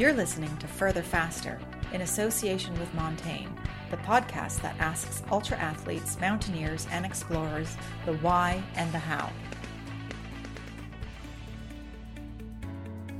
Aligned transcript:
You're 0.00 0.14
listening 0.14 0.56
to 0.56 0.66
Further 0.66 1.02
Faster 1.02 1.60
in 1.92 2.00
association 2.00 2.72
with 2.80 2.90
Montane, 2.94 3.54
the 3.90 3.98
podcast 3.98 4.62
that 4.62 4.74
asks 4.78 5.22
ultra 5.30 5.58
athletes, 5.58 6.18
mountaineers, 6.18 6.86
and 6.90 7.04
explorers 7.04 7.76
the 8.06 8.14
why 8.14 8.62
and 8.76 8.90
the 8.94 8.98
how. 8.98 9.30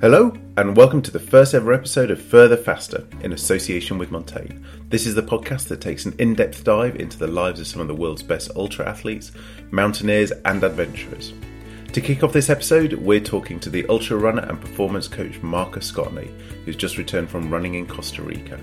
Hello, 0.01 0.33
and 0.57 0.75
welcome 0.75 1.03
to 1.03 1.11
the 1.11 1.19
first 1.19 1.53
ever 1.53 1.75
episode 1.75 2.11
of 2.11 2.19
Further 2.19 2.57
Faster 2.57 3.07
in 3.21 3.35
association 3.35 3.99
with 3.99 4.11
Montane. 4.11 4.65
This 4.89 5.05
is 5.07 5.15
the 5.15 5.23
podcast 5.23 5.69
that 5.69 5.83
takes 5.83 6.07
an 6.07 6.15
in 6.19 6.35
depth 6.35 6.65
dive 6.65 6.97
into 6.97 7.19
the 7.19 7.27
lives 7.27 7.61
of 7.61 7.67
some 7.67 7.83
of 7.83 7.89
the 7.89 7.95
world's 7.95 8.23
best 8.23 8.53
ultra 8.57 8.89
athletes, 8.89 9.33
mountaineers, 9.71 10.31
and 10.47 10.65
adventurers. 10.65 11.35
To 11.93 12.01
kick 12.01 12.23
off 12.23 12.33
this 12.33 12.51
episode, 12.51 12.93
we're 12.93 13.19
talking 13.19 13.59
to 13.59 13.69
the 13.69 13.85
ultra 13.89 14.17
runner 14.17 14.43
and 14.43 14.61
performance 14.61 15.09
coach 15.09 15.43
Marcus 15.43 15.91
Scotney, 15.91 16.31
who's 16.65 16.77
just 16.77 16.99
returned 16.99 17.29
from 17.29 17.53
running 17.53 17.75
in 17.75 17.89
Costa 17.89 18.23
Rica. 18.23 18.61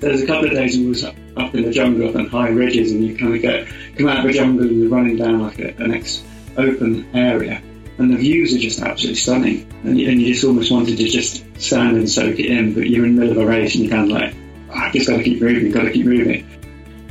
There's 0.00 0.22
a 0.22 0.26
couple 0.26 0.46
of 0.46 0.52
days 0.52 0.78
we 0.78 0.86
was 0.86 1.04
up 1.04 1.14
in 1.54 1.64
the 1.64 1.70
jungle, 1.70 2.08
up 2.08 2.16
on 2.16 2.26
high 2.26 2.48
ridges, 2.48 2.90
and 2.90 3.04
you 3.04 3.18
kind 3.18 3.34
of 3.34 3.42
get 3.42 3.68
come 3.98 4.08
out 4.08 4.20
of 4.20 4.24
the 4.24 4.32
jungle 4.32 4.66
and 4.66 4.80
you're 4.80 4.88
running 4.88 5.16
down 5.18 5.42
like 5.42 5.58
a, 5.58 5.74
an 5.76 5.92
ex 5.92 6.24
open 6.56 7.06
area 7.14 7.62
and 7.98 8.12
the 8.12 8.16
views 8.16 8.54
are 8.54 8.58
just 8.58 8.80
absolutely 8.80 9.16
stunning. 9.16 9.70
And 9.84 10.00
you, 10.00 10.10
and 10.10 10.20
you 10.20 10.32
just 10.32 10.44
almost 10.44 10.72
wanted 10.72 10.96
to 10.96 11.08
just 11.08 11.44
stand 11.60 11.96
and 11.98 12.10
soak 12.10 12.38
it 12.38 12.46
in, 12.46 12.72
but 12.72 12.88
you're 12.88 13.04
in 13.04 13.16
the 13.16 13.20
middle 13.20 13.42
of 13.42 13.46
a 13.46 13.50
race 13.50 13.74
and 13.74 13.84
you're 13.84 13.92
kind 13.92 14.10
of 14.10 14.16
like, 14.16 14.34
ah, 14.70 14.72
oh, 14.74 14.88
I 14.88 14.92
just 14.92 15.08
got 15.08 15.18
to 15.18 15.22
keep 15.22 15.40
moving, 15.40 15.70
got 15.70 15.82
to 15.82 15.92
keep 15.92 16.06
moving. 16.06 16.48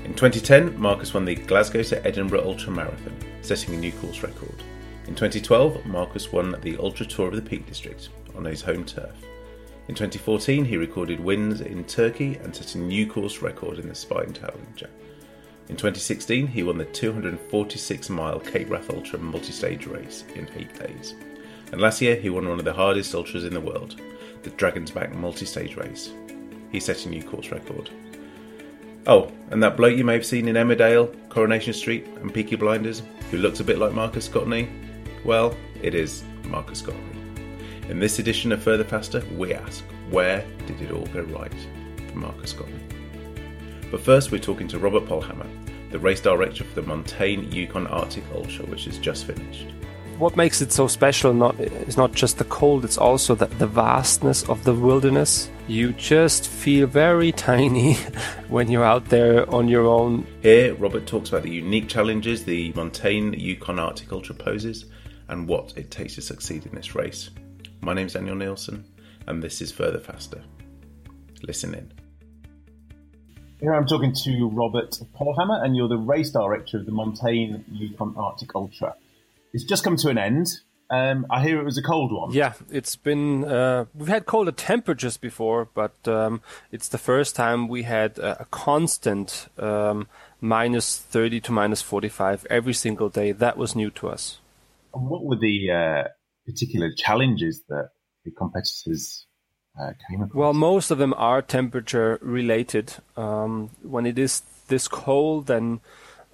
In 0.03 0.13
2010, 0.15 0.79
Marcus 0.79 1.13
won 1.13 1.25
the 1.25 1.35
Glasgow 1.35 1.83
to 1.83 2.05
Edinburgh 2.05 2.43
Ultra 2.43 2.71
Marathon, 2.71 3.15
setting 3.43 3.75
a 3.75 3.77
new 3.77 3.91
course 3.93 4.23
record. 4.23 4.63
In 5.07 5.15
2012, 5.15 5.85
Marcus 5.85 6.31
won 6.31 6.55
the 6.61 6.77
Ultra 6.77 7.05
Tour 7.05 7.27
of 7.27 7.35
the 7.35 7.41
Peak 7.41 7.67
District 7.67 8.09
on 8.35 8.45
his 8.45 8.61
home 8.61 8.85
turf. 8.85 9.15
In 9.89 9.95
2014, 9.95 10.63
he 10.63 10.77
recorded 10.77 11.19
wins 11.19 11.59
in 11.59 11.83
Turkey 11.83 12.35
and 12.37 12.55
set 12.55 12.75
a 12.75 12.77
new 12.77 13.05
course 13.05 13.41
record 13.41 13.79
in 13.79 13.89
the 13.89 13.95
Spine 13.95 14.33
Challenger. 14.33 14.89
In 15.67 15.75
2016, 15.75 16.47
he 16.47 16.63
won 16.63 16.77
the 16.77 16.85
246 16.85 18.09
mile 18.09 18.39
Cape 18.39 18.69
Wrath 18.69 18.89
Ultra 18.89 19.19
multi 19.19 19.51
stage 19.51 19.87
race 19.87 20.23
in 20.35 20.47
8 20.55 20.79
days. 20.79 21.15
And 21.73 21.81
last 21.81 22.01
year, 22.01 22.15
he 22.15 22.29
won 22.29 22.47
one 22.47 22.59
of 22.59 22.65
the 22.65 22.73
hardest 22.73 23.13
ultras 23.13 23.43
in 23.43 23.53
the 23.53 23.59
world, 23.59 23.99
the 24.43 24.51
Dragon's 24.51 24.91
Back 24.91 25.13
multi 25.13 25.45
stage 25.45 25.75
race. 25.75 26.13
He 26.71 26.79
set 26.79 27.05
a 27.05 27.09
new 27.09 27.23
course 27.23 27.51
record. 27.51 27.89
Oh, 29.05 29.31
and 29.51 29.61
that 29.61 29.75
bloke 29.75 29.97
you 29.97 30.05
may 30.05 30.13
have 30.13 30.25
seen 30.25 30.47
in 30.47 30.55
Emmerdale, 30.55 31.13
Coronation 31.27 31.73
Street, 31.73 32.07
and 32.21 32.33
Peaky 32.33 32.55
Blinders, 32.55 33.01
who 33.31 33.37
looks 33.37 33.59
a 33.59 33.65
bit 33.65 33.79
like 33.79 33.91
Marcus 33.91 34.29
Scotney? 34.29 34.69
Well, 35.25 35.55
it 35.81 35.95
is 35.95 36.21
Marcus 36.43 36.81
Scotney. 36.81 37.89
In 37.89 37.99
this 37.99 38.19
edition 38.19 38.51
of 38.51 38.61
Further 38.61 38.83
Faster, 38.83 39.23
we 39.37 39.53
ask, 39.53 39.81
where 40.09 40.45
did 40.67 40.81
it 40.81 40.91
all 40.91 41.05
go 41.07 41.21
right 41.21 41.53
for 42.09 42.17
Marcus 42.17 42.53
Scotney? 42.53 42.81
But 43.89 44.01
first, 44.01 44.31
we're 44.31 44.39
talking 44.39 44.67
to 44.67 44.79
Robert 44.79 45.05
Pollhammer, 45.05 45.47
the 45.91 45.99
race 45.99 46.19
director 46.19 46.65
for 46.65 46.75
the 46.75 46.81
Montane 46.85 47.53
Yukon 47.53 47.87
Arctic 47.87 48.25
Ultra, 48.33 48.65
which 48.65 48.85
is 48.85 48.97
just 48.97 49.23
finished. 49.23 49.67
What 50.17 50.35
makes 50.35 50.61
it 50.61 50.73
so 50.73 50.87
special 50.87 51.33
not, 51.33 51.57
is 51.57 51.95
not 51.95 52.11
just 52.11 52.37
the 52.37 52.43
cold, 52.45 52.83
it's 52.83 52.97
also 52.97 53.33
the, 53.33 53.45
the 53.45 53.67
vastness 53.67 54.43
of 54.49 54.65
the 54.65 54.73
wilderness. 54.73 55.49
You 55.69 55.93
just 55.93 56.49
feel 56.49 56.85
very 56.85 57.31
tiny 57.49 57.93
when 58.49 58.69
you're 58.69 58.83
out 58.83 59.05
there 59.05 59.49
on 59.49 59.69
your 59.69 59.87
own. 59.87 60.27
Here, 60.41 60.73
Robert 60.75 61.07
talks 61.07 61.29
about 61.29 61.43
the 61.43 61.51
unique 61.51 61.87
challenges 61.87 62.43
the 62.43 62.73
Montane 62.73 63.39
Yukon 63.39 63.79
Arctic 63.79 64.11
Ultra 64.11 64.35
poses 64.35 64.85
and 65.33 65.47
what 65.47 65.73
it 65.75 65.89
takes 65.89 66.13
to 66.15 66.21
succeed 66.21 66.65
in 66.65 66.75
this 66.75 66.93
race. 66.93 67.31
My 67.81 67.93
name 67.93 68.05
is 68.05 68.13
Daniel 68.13 68.35
Nielsen, 68.35 68.85
and 69.27 69.41
this 69.41 69.61
is 69.61 69.71
Further 69.71 69.99
Faster. 69.99 70.41
Listen 71.41 71.73
in. 71.73 71.91
Here 73.59 73.73
I'm 73.73 73.87
talking 73.87 74.13
to 74.13 74.49
Robert 74.53 74.91
Pollhammer, 75.19 75.65
and 75.65 75.75
you're 75.75 75.87
the 75.87 75.97
race 75.97 76.29
director 76.29 76.77
of 76.77 76.85
the 76.85 76.91
Montane 76.91 77.65
Yukon 77.71 78.13
Arctic 78.15 78.53
Ultra. 78.53 78.95
It's 79.53 79.63
just 79.63 79.83
come 79.83 79.97
to 79.97 80.09
an 80.09 80.19
end. 80.19 80.47
Um, 80.91 81.25
I 81.31 81.41
hear 81.41 81.59
it 81.59 81.65
was 81.65 81.79
a 81.79 81.81
cold 81.81 82.11
one. 82.13 82.31
Yeah, 82.31 82.53
it's 82.69 82.95
been. 82.95 83.43
Uh, 83.43 83.85
we've 83.95 84.09
had 84.09 84.27
colder 84.27 84.51
temperatures 84.51 85.17
before, 85.17 85.67
but 85.73 85.95
um, 86.07 86.41
it's 86.71 86.87
the 86.87 86.99
first 86.99 87.35
time 87.35 87.67
we 87.67 87.83
had 87.83 88.19
a, 88.19 88.41
a 88.43 88.45
constant 88.45 89.47
um, 89.57 90.07
minus 90.39 90.99
30 90.99 91.41
to 91.41 91.51
minus 91.51 91.81
45 91.81 92.45
every 92.51 92.73
single 92.73 93.09
day. 93.09 93.31
That 93.31 93.57
was 93.57 93.75
new 93.75 93.89
to 93.91 94.09
us. 94.09 94.39
And 94.93 95.09
what 95.09 95.23
were 95.23 95.37
the 95.37 95.71
uh, 95.71 96.07
particular 96.45 96.91
challenges 96.95 97.63
that 97.69 97.89
the 98.25 98.31
competitors 98.31 99.25
uh, 99.79 99.91
came 100.09 100.21
across? 100.21 100.35
well, 100.35 100.53
most 100.53 100.91
of 100.91 100.97
them 100.97 101.13
are 101.17 101.41
temperature 101.41 102.19
related. 102.21 102.93
Um, 103.17 103.71
when 103.81 104.05
it 104.05 104.19
is 104.19 104.43
this 104.67 104.87
cold, 104.87 105.47
then 105.47 105.81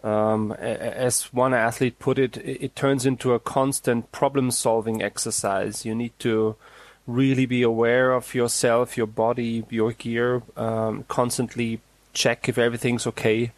um, 0.03 0.51
as 0.53 1.33
one 1.33 1.53
athlete 1.53 1.99
put 1.99 2.19
it, 2.19 2.37
it, 2.37 2.63
it 2.63 2.75
turns 2.75 3.05
into 3.05 3.33
a 3.33 3.39
constant 3.39 4.11
problem-solving 4.11 5.01
exercise. 5.01 5.85
You 5.85 5.95
need 5.95 6.13
to 6.19 6.55
really 7.07 7.45
be 7.45 7.63
aware 7.63 8.11
of 8.11 8.35
yourself, 8.35 8.95
your 8.95 9.07
body, 9.07 9.65
your 9.69 9.91
gear, 9.93 10.43
um, 10.55 11.05
constantly 11.07 11.81
check 12.13 12.47
if 12.47 12.57
everything's 12.57 13.07
okay. 13.07 13.51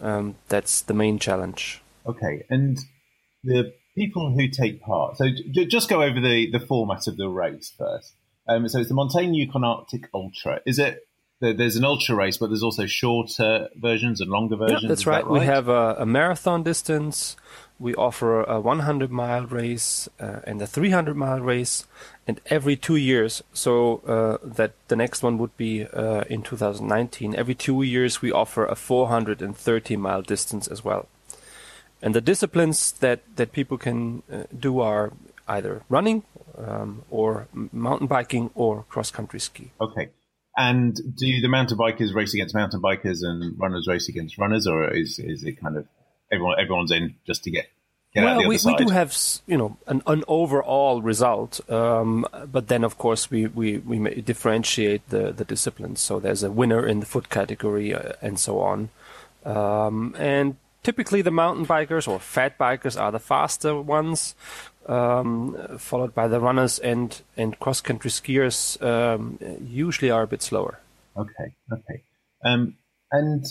Um, 0.00 0.34
that's 0.48 0.82
the 0.82 0.94
main 0.94 1.18
challenge. 1.18 1.82
Okay, 2.04 2.44
and 2.50 2.78
the 3.42 3.72
people 3.96 4.32
who 4.32 4.48
take 4.48 4.80
part. 4.80 5.16
So 5.16 5.26
j- 5.30 5.66
just 5.66 5.88
go 5.88 6.02
over 6.02 6.20
the, 6.20 6.50
the 6.52 6.60
format 6.60 7.08
of 7.08 7.16
the 7.16 7.28
race 7.28 7.72
first. 7.76 8.14
Um, 8.48 8.68
so 8.68 8.78
it's 8.78 8.88
the 8.88 8.94
Montane 8.94 9.34
Yukon 9.34 9.64
Arctic 9.64 10.08
Ultra. 10.14 10.60
Is 10.64 10.78
it? 10.78 11.02
There's 11.38 11.76
an 11.76 11.84
ultra 11.84 12.14
race, 12.14 12.38
but 12.38 12.46
there's 12.46 12.62
also 12.62 12.86
shorter 12.86 13.68
versions 13.76 14.22
and 14.22 14.30
longer 14.30 14.56
versions. 14.56 14.84
Yeah, 14.84 14.88
that's 14.88 15.06
right. 15.06 15.22
That 15.22 15.30
right. 15.30 15.40
We 15.40 15.46
have 15.46 15.68
a, 15.68 15.96
a, 15.98 16.06
marathon 16.06 16.62
distance. 16.62 17.36
We 17.78 17.94
offer 17.94 18.42
a 18.42 18.58
100 18.58 19.10
mile 19.10 19.44
race 19.44 20.08
uh, 20.18 20.40
and 20.44 20.62
a 20.62 20.66
300 20.66 21.14
mile 21.14 21.40
race, 21.40 21.84
and 22.26 22.40
every 22.46 22.74
two 22.74 22.96
years. 22.96 23.42
So 23.52 23.98
uh, 24.06 24.38
that 24.42 24.72
the 24.88 24.96
next 24.96 25.22
one 25.22 25.36
would 25.36 25.54
be 25.58 25.84
uh, 25.84 26.22
in 26.30 26.40
2019. 26.40 27.34
Every 27.34 27.54
two 27.54 27.82
years, 27.82 28.22
we 28.22 28.32
offer 28.32 28.64
a 28.64 28.74
430 28.74 29.96
mile 29.98 30.22
distance 30.22 30.66
as 30.66 30.82
well. 30.82 31.06
And 32.02 32.14
the 32.14 32.20
disciplines 32.20 32.92
that 32.92 33.20
that 33.36 33.52
people 33.52 33.78
can 33.78 34.22
uh, 34.30 34.44
do 34.58 34.80
are 34.80 35.12
either 35.48 35.82
running 35.88 36.22
um, 36.58 37.02
or 37.10 37.48
mountain 37.52 38.06
biking 38.06 38.50
or 38.54 38.84
cross 38.88 39.10
country 39.10 39.40
ski. 39.40 39.72
Okay. 39.80 40.10
And 40.58 40.94
do 40.94 41.40
the 41.40 41.48
mountain 41.48 41.76
bikers 41.76 42.14
race 42.14 42.32
against 42.32 42.54
mountain 42.54 42.80
bikers 42.80 43.18
and 43.22 43.58
runners 43.58 43.86
race 43.86 44.08
against 44.08 44.38
runners, 44.38 44.66
or 44.66 44.90
is 44.94 45.18
is 45.18 45.44
it 45.44 45.60
kind 45.60 45.76
of 45.76 45.86
everyone 46.32 46.58
everyone's 46.58 46.90
in 46.90 47.16
just 47.26 47.44
to 47.44 47.50
get 47.50 47.66
well, 48.24 48.48
we, 48.48 48.58
we, 48.64 48.76
do 48.76 48.88
have 48.88 49.16
you 49.46 49.56
know 49.56 49.76
an, 49.86 50.02
an 50.06 50.24
overall 50.26 51.02
result, 51.02 51.60
um, 51.70 52.26
but 52.50 52.68
then 52.68 52.84
of 52.84 52.98
course 52.98 53.30
we 53.30 53.46
we, 53.46 53.78
we 53.78 54.22
differentiate 54.22 55.08
the 55.10 55.32
the 55.32 55.44
disciplines. 55.44 56.00
So 56.00 56.18
there's 56.20 56.42
a 56.42 56.50
winner 56.50 56.86
in 56.86 57.00
the 57.00 57.06
foot 57.06 57.28
category 57.28 57.94
uh, 57.94 58.12
and 58.22 58.38
so 58.38 58.60
on. 58.60 58.90
Um, 59.44 60.14
and 60.18 60.56
typically 60.86 61.20
the 61.20 61.32
mountain 61.32 61.66
bikers 61.66 62.06
or 62.06 62.20
fat 62.20 62.56
bikers 62.56 63.00
are 63.00 63.10
the 63.10 63.18
faster 63.18 63.74
ones, 63.74 64.36
um, 64.86 65.76
followed 65.78 66.14
by 66.14 66.28
the 66.28 66.38
runners 66.38 66.78
and 66.78 67.22
and 67.36 67.58
cross 67.58 67.80
country 67.80 68.08
skiers 68.08 68.80
um, 68.80 69.36
usually 69.60 70.12
are 70.12 70.22
a 70.22 70.28
bit 70.28 70.42
slower. 70.42 70.78
Okay, 71.16 71.48
okay. 71.72 71.98
Um, 72.44 72.76
and 73.10 73.44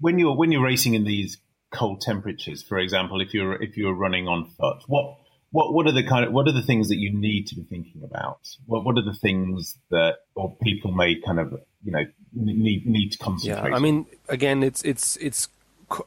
when 0.00 0.18
you're 0.18 0.36
when 0.36 0.50
you're 0.50 0.64
racing 0.64 0.94
in 0.94 1.04
these 1.04 1.38
cold 1.72 2.00
temperatures, 2.00 2.64
for 2.64 2.78
example, 2.80 3.20
if 3.20 3.32
you're 3.32 3.62
if 3.62 3.76
you're 3.76 3.94
running 3.94 4.26
on 4.26 4.50
foot, 4.58 4.82
what 4.88 5.18
what 5.52 5.72
what 5.72 5.86
are 5.86 5.92
the 5.92 6.02
kind 6.02 6.24
of 6.24 6.32
what 6.32 6.48
are 6.48 6.56
the 6.60 6.66
things 6.70 6.88
that 6.88 6.98
you 6.98 7.12
need 7.14 7.46
to 7.46 7.54
be 7.54 7.62
thinking 7.62 8.02
about? 8.02 8.40
What 8.66 8.84
what 8.84 8.98
are 8.98 9.04
the 9.04 9.14
things 9.14 9.78
that 9.92 10.16
or 10.34 10.56
people 10.64 10.90
may 10.90 11.20
kind 11.24 11.38
of 11.38 11.52
you 11.84 11.92
know 11.92 12.04
need 12.34 12.86
need 12.86 13.10
to 13.10 13.18
concentrate? 13.18 13.70
Yeah, 13.70 13.76
I 13.76 13.78
mean, 13.78 14.06
again, 14.28 14.64
it's 14.64 14.82
it's 14.82 15.16
it's 15.18 15.48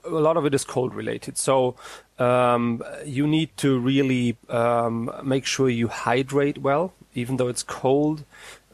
a 0.04 0.10
lot 0.10 0.38
of 0.38 0.46
it 0.46 0.54
is 0.54 0.64
cold 0.64 0.94
related. 0.94 1.38
So 1.38 1.76
um, 2.20 2.84
you 3.06 3.28
need 3.28 3.56
to 3.58 3.80
really 3.80 4.38
um, 4.50 5.12
make 5.24 5.46
sure 5.46 5.70
you 5.70 5.88
hydrate 5.88 6.60
well, 6.60 6.94
even 7.14 7.38
though 7.38 7.48
it's 7.48 7.64
cold. 7.64 8.24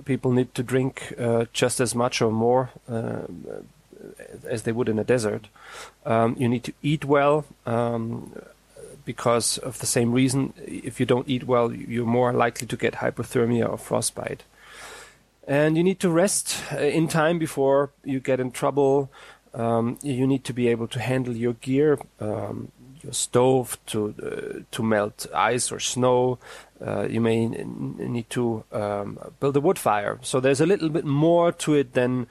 People 0.05 0.31
need 0.31 0.53
to 0.55 0.63
drink 0.63 1.13
uh, 1.19 1.45
just 1.53 1.79
as 1.79 1.93
much 1.93 2.21
or 2.21 2.31
more 2.31 2.71
uh, 2.89 3.21
as 4.47 4.63
they 4.63 4.71
would 4.71 4.89
in 4.89 4.99
a 4.99 5.03
desert. 5.03 5.47
Um, 6.05 6.35
you 6.37 6.49
need 6.49 6.63
to 6.63 6.73
eat 6.81 7.05
well 7.05 7.45
um, 7.65 8.33
because 9.05 9.57
of 9.57 9.79
the 9.79 9.85
same 9.85 10.11
reason. 10.11 10.53
If 10.65 10.99
you 10.99 11.05
don't 11.05 11.29
eat 11.29 11.45
well, 11.45 11.71
you're 11.71 12.05
more 12.05 12.33
likely 12.33 12.67
to 12.67 12.77
get 12.77 12.95
hypothermia 12.95 13.69
or 13.69 13.77
frostbite. 13.77 14.43
And 15.47 15.75
you 15.75 15.83
need 15.83 15.99
to 15.99 16.09
rest 16.09 16.55
uh, 16.71 16.77
in 16.77 17.07
time 17.07 17.39
before 17.39 17.89
you 18.03 18.19
get 18.19 18.39
in 18.39 18.51
trouble 18.51 19.09
Um, 19.53 19.97
you 20.01 20.25
need 20.27 20.43
to 20.45 20.53
be 20.53 20.67
able 20.69 20.87
to 20.87 20.99
handle 20.99 21.35
your 21.35 21.53
gear, 21.53 21.99
um, 22.19 22.71
your 23.03 23.13
stove 23.13 23.77
to 23.87 24.15
uh, 24.23 24.63
to 24.71 24.83
melt 24.83 25.27
ice 25.33 25.71
or 25.71 25.79
snow. 25.79 26.39
Uh, 26.85 27.07
you 27.07 27.19
may 27.19 27.47
need 27.47 28.29
to 28.29 28.63
um, 28.71 29.19
build 29.39 29.57
a 29.57 29.61
wood 29.61 29.77
fire. 29.77 30.19
So 30.21 30.39
there's 30.39 30.61
a 30.61 30.65
little 30.65 30.89
bit 30.89 31.05
more 31.05 31.51
to 31.51 31.75
it 31.75 31.93
than 31.93 32.27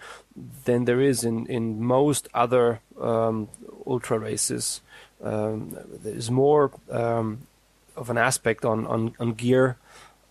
than 0.65 0.85
there 0.87 1.01
is 1.01 1.25
in 1.25 1.47
in 1.47 1.83
most 1.83 2.29
other 2.33 2.81
um, 3.01 3.49
ultra 3.87 4.19
races. 4.19 4.81
Um, 5.23 5.77
there's 6.03 6.31
more 6.31 6.71
um, 6.91 7.47
of 7.97 8.09
an 8.09 8.17
aspect 8.17 8.65
on 8.65 8.87
on, 8.87 9.15
on 9.21 9.35
gear 9.35 9.77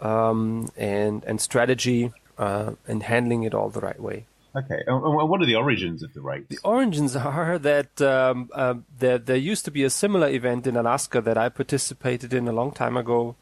and 0.01 1.23
and 1.23 1.41
strategy 1.41 2.11
uh, 2.39 2.71
and 2.87 3.03
handling 3.03 3.43
it 3.43 3.53
all 3.53 3.69
the 3.69 3.81
right 3.81 3.99
way. 3.99 4.25
Okay, 4.55 4.83
and 4.87 5.01
what 5.01 5.41
are 5.41 5.45
the 5.45 5.55
origins 5.55 6.01
of 6.01 6.13
the 6.13 6.21
race? 6.21 6.45
The 6.49 6.57
origins 6.63 7.15
are 7.15 7.59
that 7.59 8.01
um, 8.01 8.49
uh, 8.53 8.75
there, 8.97 9.19
there 9.19 9.37
used 9.37 9.63
to 9.65 9.71
be 9.71 9.83
a 9.83 9.91
similar 9.91 10.27
event 10.27 10.65
in 10.65 10.75
Alaska 10.75 11.21
that 11.21 11.37
I 11.37 11.49
participated 11.49 12.33
in 12.33 12.47
a 12.47 12.51
long 12.51 12.71
time 12.71 12.97
ago. 12.97 13.35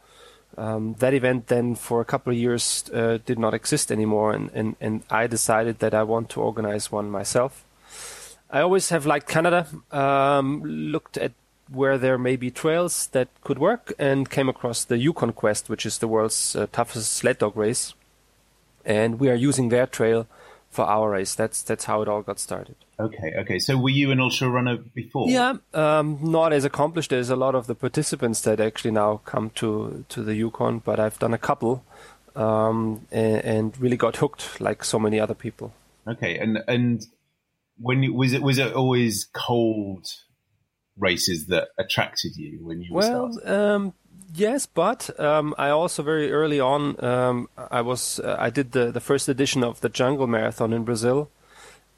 Um, 0.58 0.96
that 1.00 1.14
event 1.14 1.48
then, 1.48 1.76
for 1.76 2.02
a 2.02 2.06
couple 2.06 2.34
of 2.34 2.40
years, 2.40 2.90
uh, 2.94 3.20
did 3.26 3.40
not 3.40 3.54
exist 3.54 3.92
anymore, 3.92 4.34
and, 4.34 4.50
and, 4.54 4.76
and 4.82 5.04
I 5.10 5.28
decided 5.28 5.80
that 5.80 5.94
I 5.94 6.04
want 6.04 6.30
to 6.32 6.42
organize 6.42 6.92
one 6.92 7.10
myself. 7.10 7.64
I 8.50 8.62
always 8.62 8.90
have 8.90 9.06
liked 9.06 9.30
Canada, 9.30 9.68
um, 9.92 10.62
looked 10.64 11.18
at 11.18 11.34
where 11.70 11.98
there 11.98 12.18
may 12.18 12.36
be 12.36 12.50
trails 12.50 13.08
that 13.08 13.30
could 13.42 13.60
work, 13.60 13.94
and 14.00 14.30
came 14.30 14.50
across 14.50 14.84
the 14.84 14.98
Yukon 14.98 15.32
Quest, 15.32 15.70
which 15.70 15.86
is 15.86 16.00
the 16.00 16.08
world's 16.08 16.56
uh, 16.56 16.68
toughest 16.72 17.14
sled 17.14 17.38
dog 17.38 17.56
race. 17.56 17.94
And 18.86 19.20
we 19.20 19.30
are 19.30 19.36
using 19.36 19.70
their 19.70 19.86
trail 19.86 20.28
for 20.70 20.86
our 20.86 21.12
race. 21.12 21.36
That's 21.36 21.62
that's 21.62 21.86
how 21.86 22.02
it 22.02 22.08
all 22.08 22.22
got 22.22 22.40
started. 22.40 22.76
Okay, 23.00 23.34
okay. 23.40 23.60
So 23.60 23.78
were 23.78 23.90
you 23.90 24.12
an 24.12 24.20
ultra 24.20 24.50
runner 24.50 24.78
before? 24.78 25.30
Yeah, 25.30 25.56
um, 25.74 26.20
not 26.22 26.54
as 26.54 26.66
accomplished 26.66 27.14
as 27.14 27.30
a 27.30 27.36
lot 27.36 27.56
of 27.56 27.68
the 27.68 27.76
participants 27.76 28.42
that 28.42 28.60
actually 28.60 28.92
now 28.92 29.22
come 29.26 29.52
to 29.56 30.06
to 30.10 30.24
the 30.24 30.36
Yukon, 30.36 30.80
but 30.80 31.00
I've 31.00 31.20
done 31.20 31.34
a 31.34 31.38
couple 31.38 31.84
um, 32.38 33.08
and, 33.12 33.44
and, 33.44 33.82
really 33.82 33.98
got 33.98 34.18
hooked, 34.18 34.62
like 34.62 34.84
so 34.84 35.00
many 35.00 35.20
other 35.20 35.34
people. 35.34 35.74
Okay, 36.08 36.38
and 36.38 36.60
and 36.68 37.06
when 37.78 38.04
you, 38.04 38.14
was 38.14 38.34
it 38.34 38.42
was 38.42 38.60
it 38.60 38.74
always 38.74 39.28
cold 39.34 40.06
races 40.98 41.48
that 41.48 41.70
attracted 41.78 42.36
you 42.36 42.60
when 42.62 42.82
you 42.82 42.94
were 42.94 43.00
well, 43.00 43.50
um, 43.50 43.94
yes, 44.34 44.66
but 44.66 45.20
um, 45.20 45.54
I 45.58 45.70
also 45.70 46.04
very 46.04 46.32
early 46.32 46.60
on 46.60 47.04
um, 47.04 47.50
I 47.58 47.82
was 47.82 48.20
uh, 48.20 48.36
I 48.40 48.50
did 48.50 48.72
the 48.72 48.92
the 48.92 49.00
first 49.00 49.28
edition 49.28 49.64
of 49.64 49.82
the 49.82 49.90
Jungle 49.90 50.28
Marathon 50.28 50.74
in 50.74 50.84
Brazil, 50.84 51.30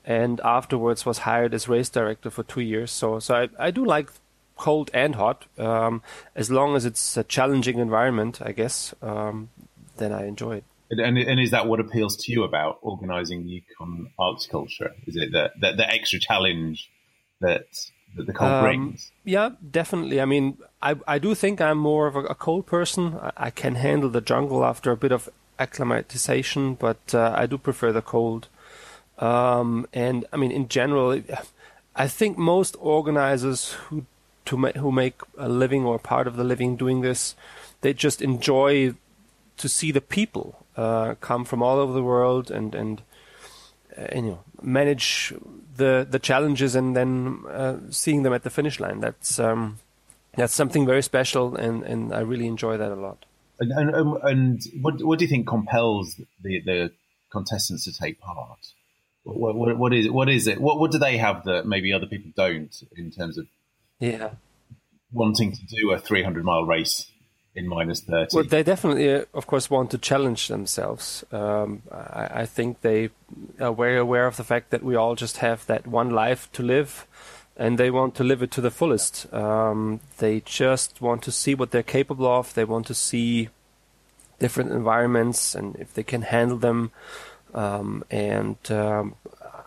and 0.05 0.39
afterwards 0.41 1.05
was 1.05 1.19
hired 1.19 1.53
as 1.53 1.67
race 1.67 1.89
director 1.89 2.29
for 2.29 2.43
two 2.43 2.61
years. 2.61 2.91
So 2.91 3.19
so 3.19 3.35
I, 3.35 3.49
I 3.67 3.71
do 3.71 3.85
like 3.85 4.09
cold 4.57 4.91
and 4.93 5.15
hot 5.15 5.45
um, 5.57 6.01
as 6.35 6.51
long 6.51 6.75
as 6.75 6.85
it's 6.85 7.17
a 7.17 7.23
challenging 7.23 7.79
environment. 7.79 8.41
I 8.41 8.51
guess 8.51 8.93
um, 9.01 9.49
then 9.97 10.11
I 10.11 10.25
enjoy 10.25 10.57
it. 10.57 10.63
And, 10.91 11.19
and, 11.19 11.39
is 11.39 11.51
that 11.51 11.67
what 11.67 11.79
appeals 11.79 12.17
to 12.17 12.31
you 12.31 12.43
about 12.43 12.79
organising 12.81 13.43
the 13.43 13.49
Yukon 13.49 14.09
Arctic 14.17 14.51
Ultra? 14.55 14.91
Is 15.05 15.15
it 15.15 15.31
the, 15.31 15.51
the, 15.59 15.73
the 15.73 15.87
extra 15.87 16.19
challenge 16.19 16.89
that 17.41 17.67
that 18.19 18.27
the 18.27 18.33
cold 18.33 18.51
um, 18.51 18.63
brings? 18.63 19.12
Yeah, 19.24 19.50
definitely. 19.71 20.21
I 20.21 20.25
mean, 20.25 20.57
I 20.81 20.95
I 21.07 21.18
do 21.19 21.33
think 21.33 21.60
I'm 21.60 21.77
more 21.77 22.07
of 22.07 22.16
a, 22.16 22.24
a 22.25 22.36
cold 22.36 22.66
person. 22.66 23.16
I, 23.21 23.31
I, 23.48 23.50
can 23.50 23.75
handle 23.75 24.10
the 24.10 24.21
jungle 24.21 24.63
after 24.63 24.92
a 24.92 24.98
bit 24.98 25.12
of 25.12 25.30
acclimatization, 25.57 26.75
but 26.75 27.13
uh, 27.13 27.33
I 27.36 27.45
do 27.45 27.57
prefer 27.57 27.92
the 27.92 28.01
cold. 28.01 28.48
Um, 29.18 29.88
and 29.94 30.25
I 30.31 30.38
mean, 30.38 30.51
in 30.51 30.68
general, 30.68 31.21
I 31.95 32.07
think 32.07 32.38
most 32.38 32.75
organizers 32.80 33.74
who 33.74 34.06
to 34.45 34.57
ma- 34.57 34.77
who 34.77 34.92
make 34.92 35.22
a 35.38 35.50
living 35.50 35.86
or 35.86 36.00
part 36.00 36.27
of 36.27 36.36
the 36.36 36.44
living 36.44 36.75
doing 36.75 37.01
this, 37.01 37.36
they 37.81 37.94
just 37.94 38.22
enjoy 38.22 38.95
to 39.57 39.69
see 39.69 39.92
the 39.92 40.01
people 40.01 40.65
uh, 40.77 41.15
come 41.19 41.44
from 41.45 41.62
all 41.62 41.77
over 41.80 41.94
the 41.94 42.04
world 42.04 42.51
and 42.51 42.74
and, 42.75 43.01
and 43.01 43.01
you 44.16 44.22
know 44.22 44.40
manage 44.62 45.34
the 45.75 46.07
the 46.10 46.19
challenges 46.19 46.75
and 46.75 46.96
then 46.96 47.44
uh, 47.50 47.78
seeing 47.90 48.24
them 48.24 48.34
at 48.34 48.44
the 48.44 48.50
finish 48.50 48.80
line. 48.80 49.00
That's 49.00 49.40
um, 49.40 49.80
that's 50.36 50.54
something 50.54 50.86
very 50.86 51.01
special, 51.01 51.56
and, 51.56 51.84
and 51.84 52.13
I 52.13 52.19
really 52.19 52.48
enjoy 52.48 52.78
that 52.78 52.92
a 52.92 52.96
lot. 52.96 53.25
And 53.60 53.72
and, 53.72 53.96
um, 53.96 54.19
and 54.24 54.62
what 54.81 55.04
what 55.04 55.19
do 55.19 55.25
you 55.25 55.30
think 55.30 55.48
compels 55.48 56.16
the 56.42 56.62
the 56.62 56.92
contestants 57.31 57.86
to 57.86 57.94
take 57.94 58.19
part? 58.19 58.60
What, 59.24 59.56
what, 59.56 59.78
what 59.78 59.94
is 59.94 60.10
what 60.10 60.30
is 60.30 60.48
it? 60.48 60.62
What 60.62 60.80
what 60.80 60.92
do 60.92 60.98
they 60.98 61.18
have 61.18 61.44
that 61.46 61.66
maybe 61.66 61.94
other 61.94 62.07
people 62.07 62.31
don't 62.36 62.75
in 62.96 63.12
terms 63.12 63.38
of 63.38 63.48
yeah 64.00 64.31
wanting 65.12 65.51
to 65.51 65.66
do 65.66 65.92
a 65.92 66.00
300 66.00 66.44
mile 66.46 66.66
race 66.66 67.08
in 67.59 67.67
minus 67.67 68.00
30. 68.01 68.35
Well, 68.35 68.44
they 68.45 68.63
definitely, 68.63 69.13
uh, 69.13 69.25
of 69.33 69.45
course, 69.45 69.69
want 69.69 69.91
to 69.91 69.97
challenge 69.97 70.47
themselves. 70.47 71.23
Um, 71.31 71.83
I, 71.91 72.41
I, 72.41 72.45
think 72.45 72.81
they 72.81 73.09
are 73.59 73.73
very 73.73 73.97
aware 73.97 74.25
of 74.25 74.38
the 74.38 74.44
fact 74.44 74.71
that 74.71 74.81
we 74.81 74.95
all 74.95 75.15
just 75.15 75.38
have 75.38 75.65
that 75.67 75.85
one 75.85 76.09
life 76.09 76.50
to 76.53 76.63
live, 76.63 77.06
and 77.57 77.77
they 77.77 77.91
want 77.91 78.15
to 78.15 78.23
live 78.23 78.41
it 78.41 78.51
to 78.51 78.61
the 78.61 78.71
fullest. 78.71 79.31
Um, 79.33 80.00
they 80.17 80.39
just 80.39 81.01
want 81.01 81.21
to 81.23 81.31
see 81.31 81.53
what 81.53 81.71
they're 81.71 81.83
capable 81.83 82.27
of. 82.27 82.53
They 82.53 82.65
want 82.65 82.88
to 82.88 82.95
see 82.95 83.50
different 84.39 84.71
environments 84.71 85.53
and 85.53 85.75
if 85.75 85.94
they 85.94 86.03
can 86.03 86.21
handle 86.21 86.57
them. 86.57 86.91
Um, 87.53 88.05
and 88.09 88.57
um, 88.71 89.15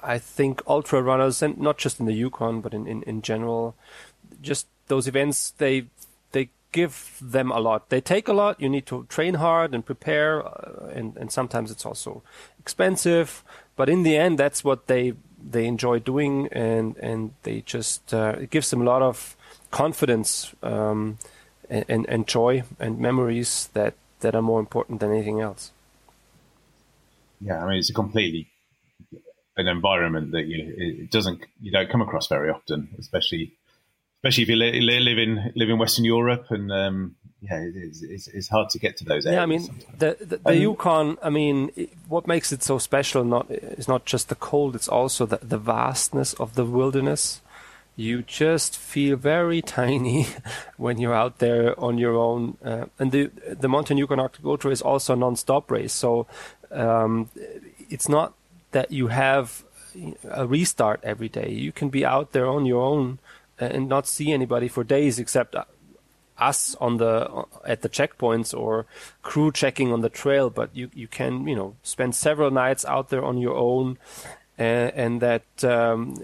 I 0.02 0.18
think 0.18 0.62
ultra 0.66 1.02
runners, 1.02 1.42
and 1.42 1.58
not 1.58 1.76
just 1.76 2.00
in 2.00 2.06
the 2.06 2.14
Yukon, 2.14 2.62
but 2.62 2.72
in, 2.72 2.86
in, 2.86 3.02
in 3.02 3.22
general, 3.22 3.74
just 4.40 4.66
those 4.88 5.06
events, 5.06 5.50
they 5.58 5.86
they 6.32 6.48
give 6.72 7.19
them 7.20 7.50
a 7.50 7.60
lot. 7.60 7.88
They 7.90 8.00
take 8.00 8.28
a 8.28 8.32
lot. 8.32 8.60
You 8.60 8.69
need 8.69 8.86
to 8.86 9.04
train 9.08 9.34
hard 9.34 9.74
and 9.74 9.84
prepare, 9.84 10.44
uh, 10.44 10.90
and 10.94 11.16
and 11.16 11.30
sometimes 11.30 11.70
it's 11.70 11.86
also 11.86 12.22
expensive. 12.58 13.44
But 13.76 13.88
in 13.88 14.02
the 14.02 14.16
end, 14.16 14.38
that's 14.38 14.64
what 14.64 14.86
they 14.86 15.14
they 15.50 15.66
enjoy 15.66 16.00
doing, 16.00 16.48
and 16.52 16.96
and 16.96 17.32
they 17.42 17.60
just 17.60 18.12
uh, 18.12 18.36
it 18.40 18.50
gives 18.50 18.70
them 18.70 18.82
a 18.82 18.84
lot 18.84 19.02
of 19.02 19.36
confidence 19.70 20.54
um, 20.62 21.19
and, 21.70 21.84
and, 21.88 22.06
and 22.08 22.28
joy 22.28 22.62
and 22.78 22.98
memories 22.98 23.70
that 23.72 23.94
that 24.20 24.34
are 24.34 24.42
more 24.42 24.60
important 24.60 25.00
than 25.00 25.10
anything 25.10 25.40
else. 25.40 25.72
Yeah, 27.40 27.62
I 27.62 27.69
mean 27.69 27.78
it's 27.78 27.90
a 27.90 27.94
completely 27.94 28.48
an 29.56 29.69
environment 29.69 30.32
that 30.32 30.46
you 30.46 30.74
it 30.76 31.10
doesn't 31.10 31.44
you 31.60 31.72
don't 31.72 31.90
come 31.90 32.02
across 32.02 32.28
very 32.28 32.50
often, 32.50 32.88
especially 32.98 33.52
especially 34.22 34.42
if 34.44 34.48
you 34.50 34.56
li- 34.56 35.00
live 35.00 35.19
in 35.19 35.52
live 35.56 35.69
in 35.69 35.78
Western 35.78 36.04
Europe, 36.04 36.46
and 36.50 36.70
um, 36.70 37.16
yeah, 37.40 37.58
it's, 37.74 38.02
it's, 38.02 38.28
it's, 38.28 38.48
hard 38.48 38.70
to 38.70 38.78
get 38.78 38.96
to 38.98 39.04
those 39.04 39.26
areas. 39.26 39.36
Yeah, 39.36 39.42
I 39.42 39.46
mean 39.46 39.69
the 39.98 40.16
the, 40.20 40.36
the 40.36 40.50
um, 40.50 40.56
Yukon. 40.56 41.19
I 41.22 41.30
mean, 41.30 41.70
what 42.06 42.29
makes 42.29 42.52
it 42.52 42.62
so 42.62 42.79
special 42.79 43.24
not 43.24 43.50
is 43.50 43.88
not 43.88 44.05
just 44.05 44.29
the 44.29 44.36
cold; 44.36 44.76
it's 44.76 44.88
also 44.88 45.26
the, 45.26 45.38
the 45.43 45.58
vastness 45.58 46.34
of 46.34 46.55
the 46.55 46.64
wilderness. 46.64 47.41
You 47.96 48.22
just 48.22 48.79
feel 48.79 49.17
very 49.17 49.60
tiny 49.79 50.29
when 50.76 50.98
you're 50.98 51.14
out 51.14 51.38
there 51.38 51.79
on 51.81 51.98
your 51.98 52.14
own. 52.14 52.58
Uh, 52.64 52.86
and 53.00 53.10
the 53.10 53.26
the 53.48 53.69
Montane 53.69 53.98
Yukon 53.98 54.20
Arctic 54.20 54.44
Ultra 54.44 54.70
is 54.70 54.82
also 54.82 55.14
a 55.14 55.17
non-stop 55.17 55.69
race, 55.69 55.93
so 55.93 56.29
um, 56.70 57.29
it's 57.91 58.08
not 58.08 58.34
that 58.70 58.93
you 58.93 59.08
have 59.08 59.64
a 60.31 60.46
restart 60.46 61.00
every 61.02 61.29
day. 61.29 61.50
You 61.50 61.72
can 61.72 61.88
be 61.88 62.05
out 62.05 62.31
there 62.31 62.46
on 62.46 62.67
your 62.67 62.82
own 62.82 63.19
and 63.62 63.88
not 63.88 64.06
see 64.06 64.32
anybody 64.32 64.69
for 64.69 64.84
days 64.84 65.19
except 65.19 65.54
us 66.38 66.74
on 66.81 66.96
the 66.96 67.44
at 67.64 67.82
the 67.82 67.88
checkpoints 67.88 68.56
or 68.58 68.86
crew 69.22 69.52
checking 69.52 69.92
on 69.92 70.00
the 70.00 70.08
trail. 70.08 70.50
But 70.50 70.74
you 70.74 70.90
you 70.94 71.08
can 71.08 71.46
you 71.46 71.54
know 71.54 71.76
spend 71.82 72.14
several 72.14 72.50
nights 72.50 72.84
out 72.84 73.10
there 73.10 73.24
on 73.24 73.38
your 73.38 73.56
own 73.56 73.98
and, 74.58 74.92
and 74.94 75.20
that 75.20 75.64
um, 75.64 76.16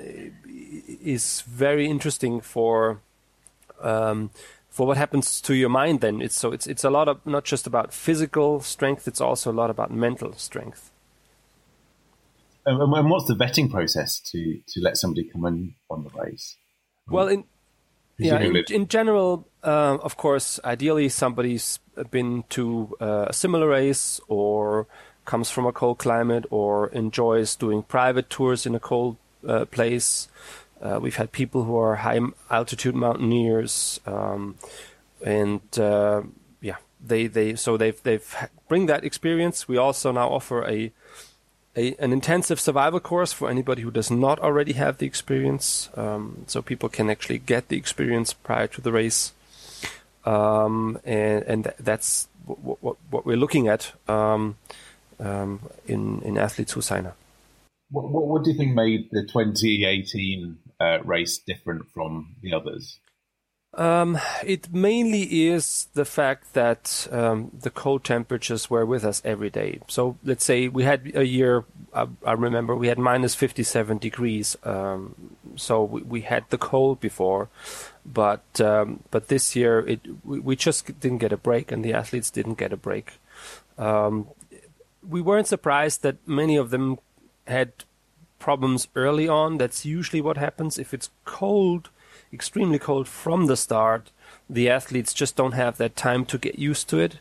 is 1.03 1.43
very 1.43 1.87
interesting 1.87 2.41
for 2.41 3.01
um, 3.81 4.31
for 4.69 4.87
what 4.87 4.97
happens 4.97 5.41
to 5.43 5.55
your 5.55 5.69
mind 5.69 6.01
then. 6.01 6.21
It's 6.21 6.37
so 6.37 6.53
it's 6.53 6.67
it's 6.67 6.85
a 6.85 6.91
lot 6.91 7.09
of 7.09 7.25
not 7.27 7.45
just 7.45 7.67
about 7.67 7.93
physical 7.93 8.61
strength 8.61 9.09
it's 9.09 9.21
also 9.21 9.51
a 9.51 9.59
lot 9.61 9.71
about 9.71 9.91
mental 9.91 10.33
strength. 10.35 10.91
And 12.67 12.79
what's 13.09 13.27
the 13.27 13.35
vetting 13.35 13.71
process 13.71 14.21
to 14.31 14.61
to 14.69 14.81
let 14.81 14.97
somebody 14.97 15.25
come 15.25 15.47
in 15.47 15.75
on 15.91 16.05
the 16.05 16.11
race 16.11 16.57
well, 17.11 17.29
in 17.29 17.45
yeah, 18.19 18.41
in, 18.41 18.57
in 18.71 18.89
general, 18.89 19.47
uh, 19.63 19.99
of 20.03 20.17
course, 20.17 20.59
ideally 20.65 21.09
somebody's 21.09 21.79
been 22.11 22.45
to 22.51 22.97
uh, 23.01 23.27
a 23.29 23.33
similar 23.33 23.69
race 23.69 24.21
or 24.27 24.87
comes 25.25 25.51
from 25.51 25.67
a 25.67 25.73
cold 25.73 25.99
climate 25.99 26.45
or 26.51 26.89
enjoys 26.89 27.55
doing 27.55 27.83
private 27.83 28.29
tours 28.29 28.67
in 28.67 28.75
a 28.75 28.81
cold 28.81 29.17
uh, 29.47 29.67
place. 29.67 30.29
Uh, 30.83 30.99
we've 31.01 31.17
had 31.17 31.31
people 31.31 31.65
who 31.65 31.77
are 31.77 31.97
high 31.97 32.21
altitude 32.51 32.95
mountaineers, 32.95 34.01
um, 34.07 34.57
and 35.25 35.61
uh, 35.79 36.23
yeah, 36.61 36.77
they, 37.05 37.27
they 37.27 37.55
so 37.55 37.77
they've 37.77 38.03
they've 38.03 38.49
bring 38.69 38.87
that 38.87 39.05
experience. 39.05 39.69
We 39.69 39.77
also 39.77 40.13
now 40.13 40.29
offer 40.29 40.65
a 40.65 40.93
a, 41.79 41.95
an 41.99 42.13
intensive 42.13 42.59
survival 42.59 42.99
course 42.99 43.33
for 43.33 43.49
anybody 43.49 43.83
who 43.83 43.91
does 43.91 44.11
not 44.11 44.39
already 44.41 44.73
have 44.73 44.99
the 44.99 45.07
experience, 45.07 45.89
um, 45.95 46.45
so 46.47 46.61
people 46.61 46.89
can 46.89 47.09
actually 47.09 47.39
get 47.39 47.69
the 47.69 47.77
experience 47.77 48.33
prior 48.33 48.67
to 48.67 48.81
the 48.81 48.91
race. 48.91 49.33
Um, 50.25 51.01
and, 51.05 51.45
and 51.45 51.65
th- 51.65 51.77
that's 51.79 52.29
what, 52.45 52.83
what, 52.83 52.97
what, 53.11 53.25
we're 53.25 53.37
looking 53.37 53.69
at 53.69 53.93
um, 54.09 54.57
um, 55.21 55.61
in 55.87 56.21
in 56.23 56.37
athletes 56.37 56.73
who 56.73 56.83
sign 56.83 57.07
up. 57.07 57.17
What, 57.91 58.11
what, 58.11 58.27
what, 58.27 58.45
do 58.45 58.51
you 58.51 58.59
think 58.59 58.75
made 58.75 59.09
the 59.11 59.23
2018 59.23 60.59
uh, 60.81 60.99
race 61.05 61.39
different 61.39 61.87
from 61.95 62.35
the 62.43 62.53
others? 62.53 62.99
Um, 63.79 64.19
it 64.45 64.75
mainly 64.75 65.47
is 65.47 65.87
the 65.95 66.05
fact 66.05 66.53
that 66.55 67.07
um, 67.13 67.53
the 67.61 67.71
cold 67.71 68.03
temperatures 68.03 68.69
were 68.69 68.85
with 68.85 69.05
us 69.05 69.23
every 69.25 69.51
day. 69.51 69.79
So 69.87 70.19
let's 70.25 70.45
say 70.45 70.67
we 70.67 70.83
had 70.83 71.13
a 71.15 71.25
year, 71.25 71.65
I, 71.95 72.09
I 72.27 72.33
remember 72.33 72.75
we 72.75 72.89
had 72.89 72.99
minus 72.99 73.37
57 73.37 73.99
degrees. 73.99 74.57
Um, 74.65 75.37
so 75.55 75.85
we, 75.85 76.03
we, 76.03 76.21
had 76.23 76.51
the 76.51 76.59
cold 76.59 76.99
before, 76.99 77.51
but 78.05 78.61
um, 78.61 79.05
but 79.13 79.29
this 79.29 79.55
year 79.55 79.79
it 79.87 80.01
we, 80.25 80.41
we, 80.41 80.57
just 80.57 80.99
didn't 80.99 81.19
get 81.19 81.33
a 81.33 81.37
break, 81.37 81.71
and 81.71 81.85
the 81.85 81.95
athletes 81.95 82.33
didn't 82.33 82.59
get 82.59 82.73
a 82.73 82.77
break. 82.77 83.21
Um, 83.79 84.27
we 85.09 85.21
weren't 85.21 85.47
surprised 85.47 86.03
that 86.03 86.17
many 86.27 86.57
of 86.57 86.71
them 86.71 86.99
had 87.47 87.85
problems 88.41 88.89
early 88.97 89.29
on. 89.29 89.59
That's 89.59 89.87
usually 89.87 90.21
what 90.21 90.37
happens 90.37 90.79
if 90.79 90.93
it's 90.93 91.11
cold 91.25 91.91
extremely 92.33 92.79
cold 92.79 93.09
from 93.09 93.47
the 93.47 93.57
start, 93.57 94.11
the 94.49 94.69
athletes 94.69 95.13
just 95.13 95.37
don't 95.37 95.53
have 95.53 95.77
that 95.79 95.97
time 95.97 96.25
to 96.27 96.39
get 96.39 96.59
used 96.59 96.89
to 96.91 96.99
it. 96.99 97.19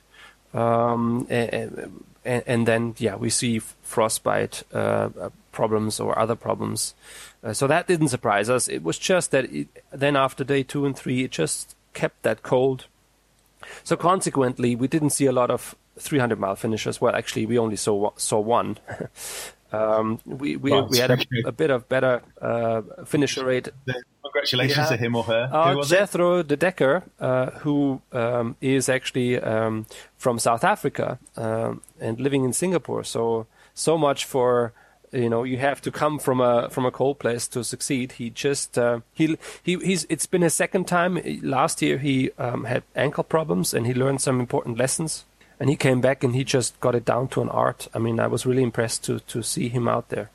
Um, 0.54 1.28
and, 1.30 2.02
and, 2.26 2.44
and, 2.46 2.68
then, 2.68 2.96
yeah, 2.98 3.16
we 3.16 3.30
see 3.30 3.60
frostbite 3.60 4.64
uh, 4.74 5.10
uh, 5.20 5.30
problems 5.52 6.00
or 6.00 6.18
other 6.18 6.36
problems. 6.36 6.94
Uh, 7.44 7.54
so 7.54 7.68
that 7.68 7.88
didn't 7.88 8.10
surprise 8.10 8.50
us. 8.50 8.68
It 8.68 8.84
was 8.84 8.98
just 8.98 9.32
that 9.32 9.46
it, 9.54 9.68
then 9.92 10.16
after 10.16 10.44
day 10.44 10.64
two 10.64 10.86
and 10.86 10.98
three, 10.98 11.24
it 11.24 11.32
just 11.32 11.76
kept 11.94 12.24
that 12.24 12.44
cold. 12.44 12.86
So 13.84 13.96
consequently, 13.96 14.76
we 14.76 14.88
didn't 14.88 15.12
see 15.12 15.26
a 15.26 15.32
lot 15.32 15.52
of 15.52 15.76
300 16.00 16.40
mile 16.40 16.56
finishers. 16.56 17.02
Well, 17.02 17.16
actually, 17.16 17.46
we 17.46 17.58
only 17.58 17.76
saw 17.76 18.12
saw 18.16 18.40
one. 18.40 18.78
um, 19.72 20.20
we 20.26 20.56
we, 20.56 20.72
we 20.82 20.98
had 20.98 21.12
a, 21.12 21.20
a, 21.46 21.52
bit 21.52 21.70
of 21.70 21.90
better 21.90 22.22
uh, 22.42 22.82
finisher 23.06 23.46
rate 23.46 23.70
Congratulations 24.32 24.78
yeah. 24.78 24.96
to 24.96 24.98
him 24.98 25.16
or 25.16 25.24
her. 25.24 25.50
Uh, 25.52 25.84
Jethro 25.84 26.44
De 26.44 26.56
Decker, 26.56 27.04
uh, 27.20 27.52
who 27.62 28.02
um, 28.12 28.56
is 28.62 28.90
actually 28.90 29.40
um, 29.40 29.86
from 30.18 30.38
South 30.40 30.64
Africa 30.64 31.18
um, 31.36 31.82
and 32.00 32.20
living 32.20 32.44
in 32.44 32.54
Singapore. 32.54 33.04
So 33.04 33.48
so 33.74 33.98
much 33.98 34.26
for 34.26 34.74
you 35.12 35.30
know 35.30 35.44
you 35.44 35.58
have 35.58 35.82
to 35.82 35.92
come 35.92 36.20
from 36.20 36.42
a 36.42 36.70
from 36.70 36.86
a 36.86 36.92
cold 36.92 37.20
place 37.20 37.48
to 37.50 37.64
succeed. 37.64 38.14
He 38.14 38.30
just 38.30 38.78
uh, 38.78 39.00
he 39.14 39.38
he 39.64 39.78
he's 39.78 40.06
it's 40.10 40.26
been 40.26 40.42
his 40.42 40.54
second 40.54 40.88
time. 40.88 41.20
Last 41.42 41.82
year 41.82 41.98
he 41.98 42.32
um, 42.38 42.66
had 42.66 42.84
ankle 42.96 43.24
problems 43.24 43.74
and 43.74 43.88
he 43.88 43.94
learned 43.94 44.22
some 44.22 44.40
important 44.40 44.78
lessons. 44.78 45.26
And 45.60 45.70
he 45.70 45.76
came 45.76 46.02
back 46.02 46.24
and 46.24 46.36
he 46.36 46.44
just 46.44 46.80
got 46.80 46.96
it 46.96 47.06
down 47.06 47.28
to 47.30 47.42
an 47.42 47.50
art. 47.50 47.88
I 47.94 48.00
mean, 48.00 48.20
I 48.20 48.28
was 48.28 48.46
really 48.46 48.64
impressed 48.64 49.04
to 49.06 49.20
to 49.20 49.42
see 49.42 49.70
him 49.70 49.88
out 49.88 50.10
there. 50.10 50.30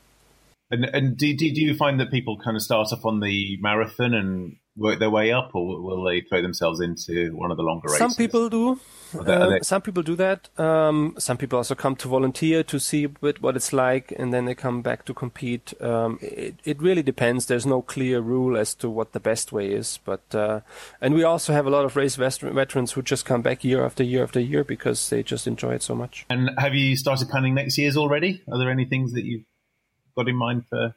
And, 0.71 0.85
and 0.85 1.15
do, 1.15 1.35
do, 1.35 1.53
do 1.53 1.61
you 1.61 1.75
find 1.75 1.99
that 1.99 2.09
people 2.09 2.39
kind 2.43 2.57
of 2.57 2.63
start 2.63 2.87
off 2.91 3.05
on 3.05 3.19
the 3.19 3.57
marathon 3.61 4.13
and 4.13 4.55
work 4.75 4.99
their 4.99 5.09
way 5.09 5.31
up, 5.31 5.51
or 5.53 5.81
will 5.81 6.03
they 6.03 6.21
throw 6.21 6.41
themselves 6.41 6.79
into 6.79 7.35
one 7.35 7.51
of 7.51 7.57
the 7.57 7.63
longer 7.63 7.87
races? 7.87 7.99
Some 7.99 8.13
people 8.13 8.49
do. 8.49 8.79
Uh, 9.13 9.59
some 9.61 9.81
people 9.81 10.01
do 10.01 10.15
that. 10.15 10.49
Um, 10.59 11.13
some 11.19 11.37
people 11.37 11.57
also 11.57 11.75
come 11.75 11.95
to 11.97 12.07
volunteer 12.07 12.63
to 12.63 12.79
see 12.79 13.05
what 13.05 13.55
it's 13.55 13.71
like, 13.71 14.11
and 14.17 14.33
then 14.33 14.45
they 14.45 14.55
come 14.55 14.81
back 14.81 15.05
to 15.05 15.13
compete. 15.13 15.79
Um, 15.79 16.17
it, 16.21 16.55
it, 16.63 16.81
really 16.81 17.03
depends. 17.03 17.45
There's 17.45 17.65
no 17.65 17.83
clear 17.83 18.21
rule 18.21 18.57
as 18.57 18.73
to 18.75 18.89
what 18.89 19.11
the 19.11 19.19
best 19.19 19.51
way 19.51 19.71
is, 19.71 19.99
but 20.03 20.23
uh, 20.33 20.61
and 20.99 21.13
we 21.13 21.23
also 21.23 21.53
have 21.53 21.67
a 21.67 21.69
lot 21.69 21.85
of 21.85 21.95
race 21.95 22.15
veterans 22.15 22.93
who 22.93 23.03
just 23.03 23.25
come 23.25 23.43
back 23.43 23.63
year 23.63 23.85
after 23.85 24.03
year 24.03 24.23
after 24.23 24.39
year 24.39 24.63
because 24.63 25.09
they 25.09 25.21
just 25.21 25.45
enjoy 25.45 25.73
it 25.75 25.83
so 25.83 25.93
much. 25.93 26.25
And 26.29 26.49
have 26.57 26.73
you 26.73 26.95
started 26.97 27.29
planning 27.29 27.53
next 27.53 27.77
year's 27.77 27.97
already? 27.97 28.41
Are 28.51 28.57
there 28.57 28.71
any 28.71 28.85
things 28.85 29.13
that 29.13 29.25
you've 29.25 29.45
got 30.17 30.27
in 30.27 30.35
mind 30.35 30.65
for 30.67 30.95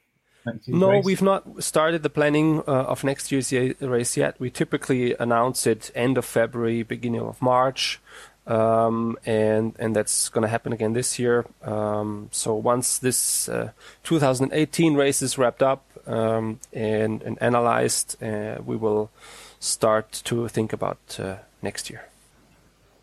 no, 0.67 0.91
race? 0.91 1.05
we've 1.05 1.23
not 1.23 1.63
started 1.63 2.03
the 2.03 2.11
planning 2.11 2.63
uh, 2.67 2.93
of 2.93 3.05
next 3.05 3.33
year's 3.33 3.53
race 3.53 4.17
yet. 4.17 4.39
We 4.39 4.51
typically 4.51 5.15
announce 5.15 5.67
it 5.67 5.91
end 5.95 6.19
of 6.19 6.25
February, 6.25 6.83
beginning 6.83 7.21
of 7.21 7.41
March. 7.41 8.01
Um, 8.47 9.19
and 9.27 9.75
and 9.81 9.97
that's 9.97 10.29
going 10.29 10.43
to 10.43 10.49
happen 10.49 10.73
again 10.73 10.93
this 10.93 11.19
year. 11.19 11.47
Um, 11.63 12.29
so 12.31 12.55
once 12.55 12.99
this 12.99 13.49
uh, 13.49 13.73
2018 14.05 14.95
race 14.95 15.21
is 15.21 15.37
wrapped 15.37 15.65
up 15.65 15.85
um, 16.07 16.61
and, 16.73 17.23
and 17.23 17.43
analyzed, 17.43 18.23
uh, 18.23 18.59
we 18.65 18.77
will 18.77 19.11
start 19.59 20.13
to 20.27 20.47
think 20.47 20.73
about 20.73 21.19
uh, 21.19 21.39
next 21.61 21.91
year 21.91 22.05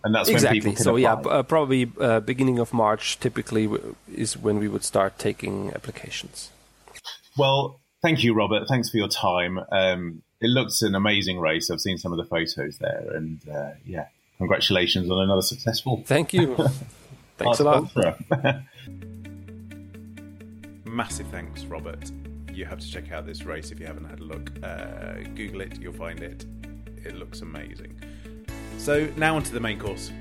and 0.03 0.13
that's 0.13 0.29
exactly. 0.29 0.59
when 0.59 0.71
people 0.71 0.83
so 0.83 0.97
apply. 0.97 1.01
yeah, 1.01 1.37
uh, 1.37 1.43
probably 1.43 1.89
uh, 1.99 2.19
beginning 2.19 2.59
of 2.59 2.73
March 2.73 3.19
typically 3.19 3.63
w- 3.67 3.95
is 4.13 4.37
when 4.37 4.59
we 4.59 4.67
would 4.67 4.83
start 4.83 5.17
taking 5.17 5.71
applications. 5.73 6.49
Well, 7.37 7.79
thank 8.01 8.23
you, 8.23 8.33
Robert. 8.33 8.67
Thanks 8.67 8.89
for 8.89 8.97
your 8.97 9.07
time. 9.07 9.59
Um, 9.71 10.21
it 10.39 10.47
looks 10.47 10.81
an 10.81 10.93
amazing 10.93 11.39
race. 11.39 11.71
I've 11.71 11.81
seen 11.81 11.97
some 11.97 12.11
of 12.11 12.17
the 12.17 12.25
photos 12.25 12.77
there, 12.77 13.05
and 13.13 13.39
uh, 13.49 13.71
yeah, 13.85 14.07
congratulations 14.37 15.09
on 15.09 15.23
another 15.23 15.41
successful. 15.41 16.03
Thank 16.05 16.33
you. 16.33 16.55
thanks 17.37 17.59
a 17.59 17.63
lot. 17.63 17.91
Massive 20.85 21.27
thanks, 21.27 21.65
Robert. 21.65 22.11
You 22.53 22.65
have 22.65 22.79
to 22.79 22.91
check 22.91 23.11
out 23.11 23.25
this 23.25 23.45
race 23.45 23.71
if 23.71 23.79
you 23.79 23.87
haven't 23.87 24.05
had 24.05 24.19
a 24.19 24.23
look. 24.23 24.51
Uh, 24.61 25.23
Google 25.33 25.61
it, 25.61 25.79
you'll 25.79 25.93
find 25.93 26.19
it. 26.19 26.45
It 27.03 27.15
looks 27.15 27.41
amazing. 27.41 27.99
So 28.77 29.09
now 29.17 29.35
onto 29.35 29.51
the 29.53 29.59
main 29.59 29.79
course. 29.79 30.11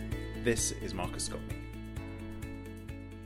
This 0.45 0.73
is 0.83 0.95
Marcus 0.95 1.25
Scott. 1.27 1.41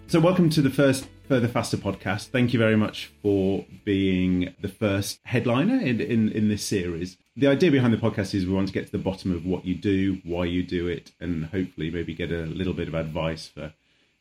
So 0.09 0.19
welcome 0.19 0.51
to 0.51 0.63
the 0.63 0.71
first 0.71 1.07
Further 1.29 1.49
Faster 1.49 1.77
podcast. 1.77 2.29
Thank 2.29 2.53
you 2.53 2.59
very 2.59 2.77
much 2.77 3.11
for 3.21 3.65
being 3.85 4.55
the 4.61 4.69
first 4.69 5.19
headliner 5.25 5.75
in, 5.75 6.01
in, 6.01 6.31
in 6.31 6.49
this 6.49 6.65
series. 6.65 7.17
The 7.37 7.49
idea 7.49 7.73
behind 7.73 7.93
the 7.93 7.99
podcast 7.99 8.33
is 8.33 8.47
we 8.47 8.53
want 8.53 8.69
to 8.69 8.73
get 8.73 8.87
to 8.87 8.93
the 8.93 8.99
bottom 8.99 9.33
of 9.33 9.45
what 9.45 9.65
you 9.65 9.75
do, 9.75 10.21
why 10.23 10.45
you 10.45 10.63
do 10.63 10.87
it, 10.87 11.11
and 11.19 11.47
hopefully 11.47 11.91
maybe 11.91 12.15
get 12.15 12.31
a 12.31 12.47
little 12.47 12.75
bit 12.75 12.87
of 12.87 12.95
advice 12.95 13.49
for 13.49 13.73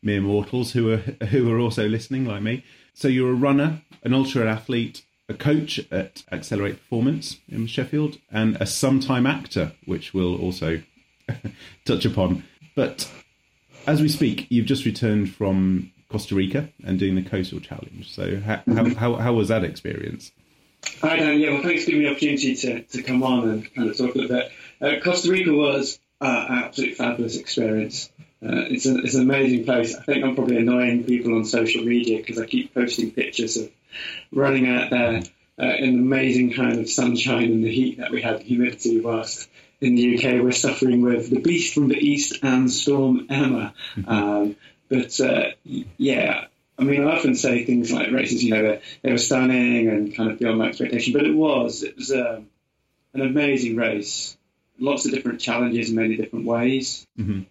mere 0.01 0.19
mortals 0.21 0.71
who 0.71 0.93
are 0.93 0.97
who 1.27 1.51
are 1.53 1.59
also 1.59 1.87
listening 1.87 2.25
like 2.25 2.41
me. 2.41 2.63
So 2.95 3.07
you're 3.07 3.31
a 3.31 3.35
runner, 3.35 3.81
an 4.03 4.13
ultra 4.13 4.51
athlete, 4.51 5.03
a 5.29 5.35
coach 5.35 5.79
at 5.91 6.23
Accelerate 6.31 6.77
Performance 6.77 7.37
in 7.47 7.67
Sheffield, 7.67 8.17
and 8.31 8.57
a 8.59 8.65
sometime 8.65 9.27
actor, 9.27 9.73
which 9.85 10.13
we'll 10.13 10.41
also 10.41 10.81
touch 11.85 12.03
upon. 12.03 12.45
But 12.75 13.11
as 13.85 14.01
we 14.01 14.09
speak, 14.09 14.47
you've 14.49 14.65
just 14.65 14.85
returned 14.85 15.31
from 15.31 15.91
Costa 16.09 16.35
Rica 16.35 16.69
and 16.83 16.99
doing 16.99 17.15
the 17.15 17.23
Coastal 17.23 17.59
Challenge. 17.59 18.09
So 18.09 18.39
how, 18.39 18.55
mm-hmm. 18.55 18.93
how, 18.93 19.13
how, 19.13 19.15
how, 19.15 19.33
was 19.33 19.49
that 19.49 19.63
experience? 19.63 20.31
Hi, 21.01 21.17
Dan. 21.17 21.39
Yeah, 21.39 21.53
well, 21.53 21.63
thanks 21.63 21.83
for 21.83 21.91
giving 21.91 22.03
me 22.03 22.09
the 22.09 22.11
opportunity 22.11 22.55
to, 22.55 22.81
to 22.83 23.03
come 23.03 23.23
on 23.23 23.49
and 23.49 23.73
kind 23.75 23.89
of 23.89 23.97
talk 23.97 24.15
a 24.15 24.17
little 24.17 24.35
bit. 24.37 24.51
Uh, 24.81 25.03
Costa 25.03 25.31
Rica 25.31 25.51
was 25.51 25.99
uh, 26.21 26.45
an 26.49 26.63
absolutely 26.63 26.95
fabulous 26.95 27.37
experience. 27.37 28.11
Uh, 28.43 28.69
it's, 28.69 28.85
a, 28.85 28.97
it's 28.99 29.15
an 29.15 29.21
amazing 29.21 29.65
place. 29.65 29.95
I 29.95 30.03
think 30.03 30.23
I'm 30.23 30.35
probably 30.35 30.57
annoying 30.57 31.03
people 31.03 31.35
on 31.35 31.45
social 31.45 31.83
media 31.83 32.17
because 32.17 32.39
I 32.39 32.45
keep 32.45 32.73
posting 32.73 33.11
pictures 33.11 33.57
of 33.57 33.71
running 34.31 34.67
out 34.67 34.91
there 34.91 35.23
uh, 35.59 35.75
in 35.77 35.95
the 35.95 36.01
amazing 36.01 36.53
kind 36.53 36.79
of 36.79 36.89
sunshine 36.89 37.51
and 37.51 37.63
the 37.63 37.73
heat 37.73 37.97
that 37.97 38.11
we 38.11 38.21
had, 38.21 38.41
humidity 38.41 38.99
whilst 38.99 39.49
in 39.81 39.95
the 39.95 40.17
UK, 40.17 40.43
we're 40.43 40.51
suffering 40.51 41.01
with 41.01 41.29
the 41.29 41.39
Beast 41.39 41.73
from 41.73 41.87
the 41.87 41.97
East 41.97 42.39
and 42.43 42.71
Storm 42.71 43.27
Emma. 43.29 43.73
Mm-hmm. 43.95 44.09
Um, 44.09 44.55
but 44.89 45.19
uh, 45.19 45.51
yeah, 45.63 46.45
I 46.77 46.83
mean, 46.83 47.07
I 47.07 47.15
often 47.15 47.35
say 47.35 47.63
things 47.65 47.91
like 47.91 48.11
races, 48.11 48.43
you 48.43 48.51
know, 48.51 48.61
they, 48.61 48.81
they, 49.01 49.11
were 49.11 49.17
stunning 49.17 49.87
and 49.87 50.15
kind 50.15 50.31
of 50.31 50.39
beyond 50.39 50.57
my 50.57 50.67
expectation, 50.67 51.13
but 51.13 51.25
it 51.25 51.35
was. 51.35 51.83
It 51.83 51.95
was 51.95 52.11
um, 52.11 52.47
an 53.13 53.21
amazing 53.21 53.77
race. 53.77 54.37
Lots 54.77 55.05
of 55.05 55.11
different 55.11 55.39
challenges 55.39 55.89
in 55.89 55.95
many 55.95 56.17
different 56.17 56.45
ways. 56.45 57.07
Mm-hmm. 57.17 57.41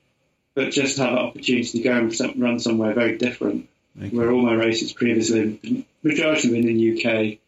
But 0.54 0.70
just 0.70 0.98
have 0.98 1.12
the 1.12 1.18
opportunity 1.18 1.78
to 1.78 1.82
go 1.82 1.96
and 1.96 2.40
run 2.40 2.60
somewhere 2.60 2.94
very 2.94 3.16
different, 3.16 3.68
okay. 3.98 4.14
where 4.14 4.30
all 4.30 4.42
my 4.42 4.54
races 4.54 4.92
previously, 4.92 5.86
majority 6.02 6.48
of 6.48 6.54
them 6.54 6.60
in 6.60 6.66
the 6.66 6.92
UK, 6.92 7.38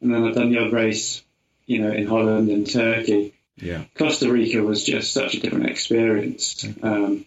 and 0.00 0.12
then 0.12 0.24
I've 0.24 0.34
done 0.34 0.50
the 0.50 0.58
odd 0.58 0.72
race, 0.72 1.22
you 1.66 1.80
know, 1.80 1.92
in 1.92 2.06
Holland 2.06 2.48
and 2.48 2.68
Turkey. 2.68 3.34
Yeah. 3.56 3.84
Costa 3.96 4.32
Rica 4.32 4.62
was 4.62 4.82
just 4.82 5.12
such 5.12 5.34
a 5.34 5.40
different 5.40 5.66
experience. 5.66 6.64
Um, 6.82 7.26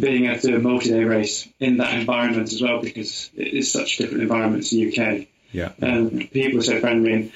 being 0.00 0.26
able 0.26 0.40
to 0.40 0.46
do 0.48 0.56
a 0.56 0.60
multi-day 0.60 1.04
race 1.04 1.48
in 1.60 1.78
that 1.78 1.98
environment 1.98 2.52
as 2.52 2.60
well, 2.60 2.80
because 2.80 3.30
it 3.36 3.48
is 3.48 3.72
such 3.72 3.98
a 3.98 4.02
different 4.02 4.22
environment 4.22 4.64
to 4.66 4.76
the 4.76 4.88
UK. 4.88 5.26
Yeah. 5.52 5.72
And 5.80 6.30
people 6.30 6.60
are 6.60 6.62
so 6.62 6.80
friendly. 6.80 7.12
And 7.12 7.32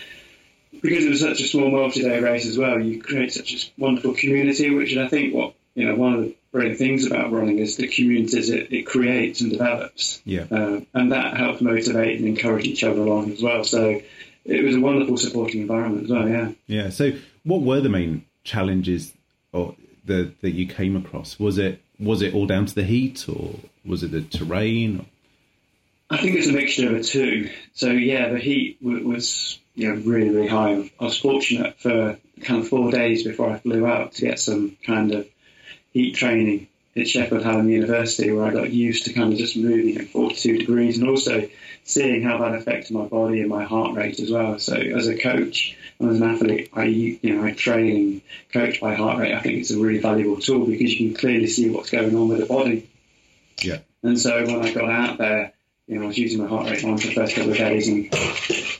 because 0.80 1.04
it 1.04 1.10
was 1.10 1.20
such 1.20 1.40
a 1.40 1.48
small 1.48 1.70
multi-day 1.70 2.20
race 2.20 2.46
as 2.46 2.58
well, 2.58 2.80
you 2.80 3.02
create 3.02 3.32
such 3.32 3.52
a 3.54 3.80
wonderful 3.80 4.14
community, 4.14 4.74
which 4.74 4.96
I 4.96 5.08
think 5.08 5.34
what 5.34 5.54
you 5.74 5.86
know 5.86 5.94
one 5.94 6.14
of 6.14 6.20
the 6.22 6.36
brilliant 6.52 6.78
things 6.78 7.06
about 7.06 7.32
running 7.32 7.58
is 7.58 7.76
the 7.76 7.88
communities 7.88 8.48
it, 8.48 8.72
it 8.72 8.82
creates 8.84 9.40
and 9.40 9.50
develops. 9.50 10.22
Yeah. 10.24 10.46
Uh, 10.50 10.80
and 10.94 11.12
that 11.12 11.36
helps 11.36 11.60
motivate 11.60 12.18
and 12.18 12.26
encourage 12.26 12.64
each 12.64 12.82
other 12.82 13.00
along 13.00 13.32
as 13.32 13.42
well. 13.42 13.62
So 13.64 14.00
it 14.46 14.64
was 14.64 14.76
a 14.76 14.80
wonderful 14.80 15.16
supporting 15.16 15.62
environment 15.62 16.04
as 16.04 16.10
well, 16.10 16.28
yeah. 16.28 16.52
Yeah. 16.66 16.90
So, 16.90 17.12
what 17.44 17.62
were 17.62 17.80
the 17.80 17.88
main 17.88 18.24
challenges 18.44 19.12
or 19.52 19.74
the, 20.04 20.32
that 20.40 20.52
you 20.52 20.66
came 20.66 20.96
across? 20.96 21.38
Was 21.38 21.58
it 21.58 21.82
was 21.98 22.22
it 22.22 22.34
all 22.34 22.46
down 22.46 22.66
to 22.66 22.74
the 22.74 22.84
heat, 22.84 23.28
or 23.28 23.54
was 23.84 24.02
it 24.02 24.10
the 24.10 24.22
terrain? 24.22 25.06
I 26.08 26.18
think 26.18 26.36
it's 26.36 26.46
a 26.46 26.52
mixture 26.52 26.88
of 26.88 26.98
the 26.98 27.02
two. 27.02 27.50
So 27.74 27.90
yeah, 27.90 28.28
the 28.28 28.38
heat 28.38 28.82
w- 28.82 29.06
was 29.06 29.58
know 29.88 29.94
really 29.94 30.30
really 30.30 30.48
high. 30.48 30.90
I 31.00 31.04
was 31.04 31.18
fortunate 31.18 31.80
for 31.80 32.18
kind 32.42 32.60
of 32.60 32.68
four 32.68 32.90
days 32.90 33.24
before 33.24 33.50
I 33.50 33.58
flew 33.58 33.86
out 33.86 34.12
to 34.12 34.22
get 34.22 34.38
some 34.38 34.76
kind 34.84 35.12
of 35.12 35.28
heat 35.92 36.14
training 36.14 36.68
at 36.96 37.08
Sheffield 37.08 37.42
Hallam 37.42 37.68
University, 37.68 38.32
where 38.32 38.46
I 38.46 38.52
got 38.52 38.72
used 38.72 39.04
to 39.04 39.12
kind 39.12 39.32
of 39.32 39.38
just 39.38 39.56
moving 39.56 39.98
at 39.98 40.08
42 40.08 40.58
degrees, 40.58 40.98
and 40.98 41.08
also 41.08 41.48
seeing 41.84 42.22
how 42.22 42.38
that 42.38 42.54
affected 42.54 42.92
my 42.92 43.04
body 43.04 43.40
and 43.40 43.48
my 43.48 43.64
heart 43.64 43.94
rate 43.94 44.18
as 44.18 44.30
well. 44.30 44.58
So 44.58 44.74
as 44.74 45.06
a 45.06 45.16
coach 45.16 45.76
and 45.98 46.10
as 46.10 46.20
an 46.20 46.28
athlete, 46.28 46.70
I 46.72 46.84
you 46.84 47.18
know 47.22 47.44
I 47.44 47.52
train 47.52 47.96
and 47.96 48.22
coach 48.52 48.80
by 48.80 48.94
heart 48.94 49.18
rate. 49.18 49.34
I 49.34 49.40
think 49.40 49.58
it's 49.58 49.70
a 49.70 49.78
really 49.78 49.98
valuable 49.98 50.40
tool 50.40 50.66
because 50.66 50.92
you 50.92 51.08
can 51.08 51.18
clearly 51.18 51.46
see 51.46 51.70
what's 51.70 51.90
going 51.90 52.14
on 52.14 52.28
with 52.28 52.40
the 52.40 52.46
body. 52.46 52.88
Yeah. 53.62 53.78
And 54.02 54.18
so 54.18 54.44
when 54.44 54.64
I 54.64 54.72
got 54.72 54.90
out 54.90 55.18
there, 55.18 55.52
you 55.86 55.96
know, 55.96 56.04
I 56.04 56.06
was 56.08 56.18
using 56.18 56.40
my 56.40 56.48
heart 56.48 56.70
rate 56.70 56.84
monitor 56.84 57.08
the 57.08 57.14
first 57.14 57.34
couple 57.34 57.52
of 57.52 57.58
days 57.58 57.88
and 57.88 58.12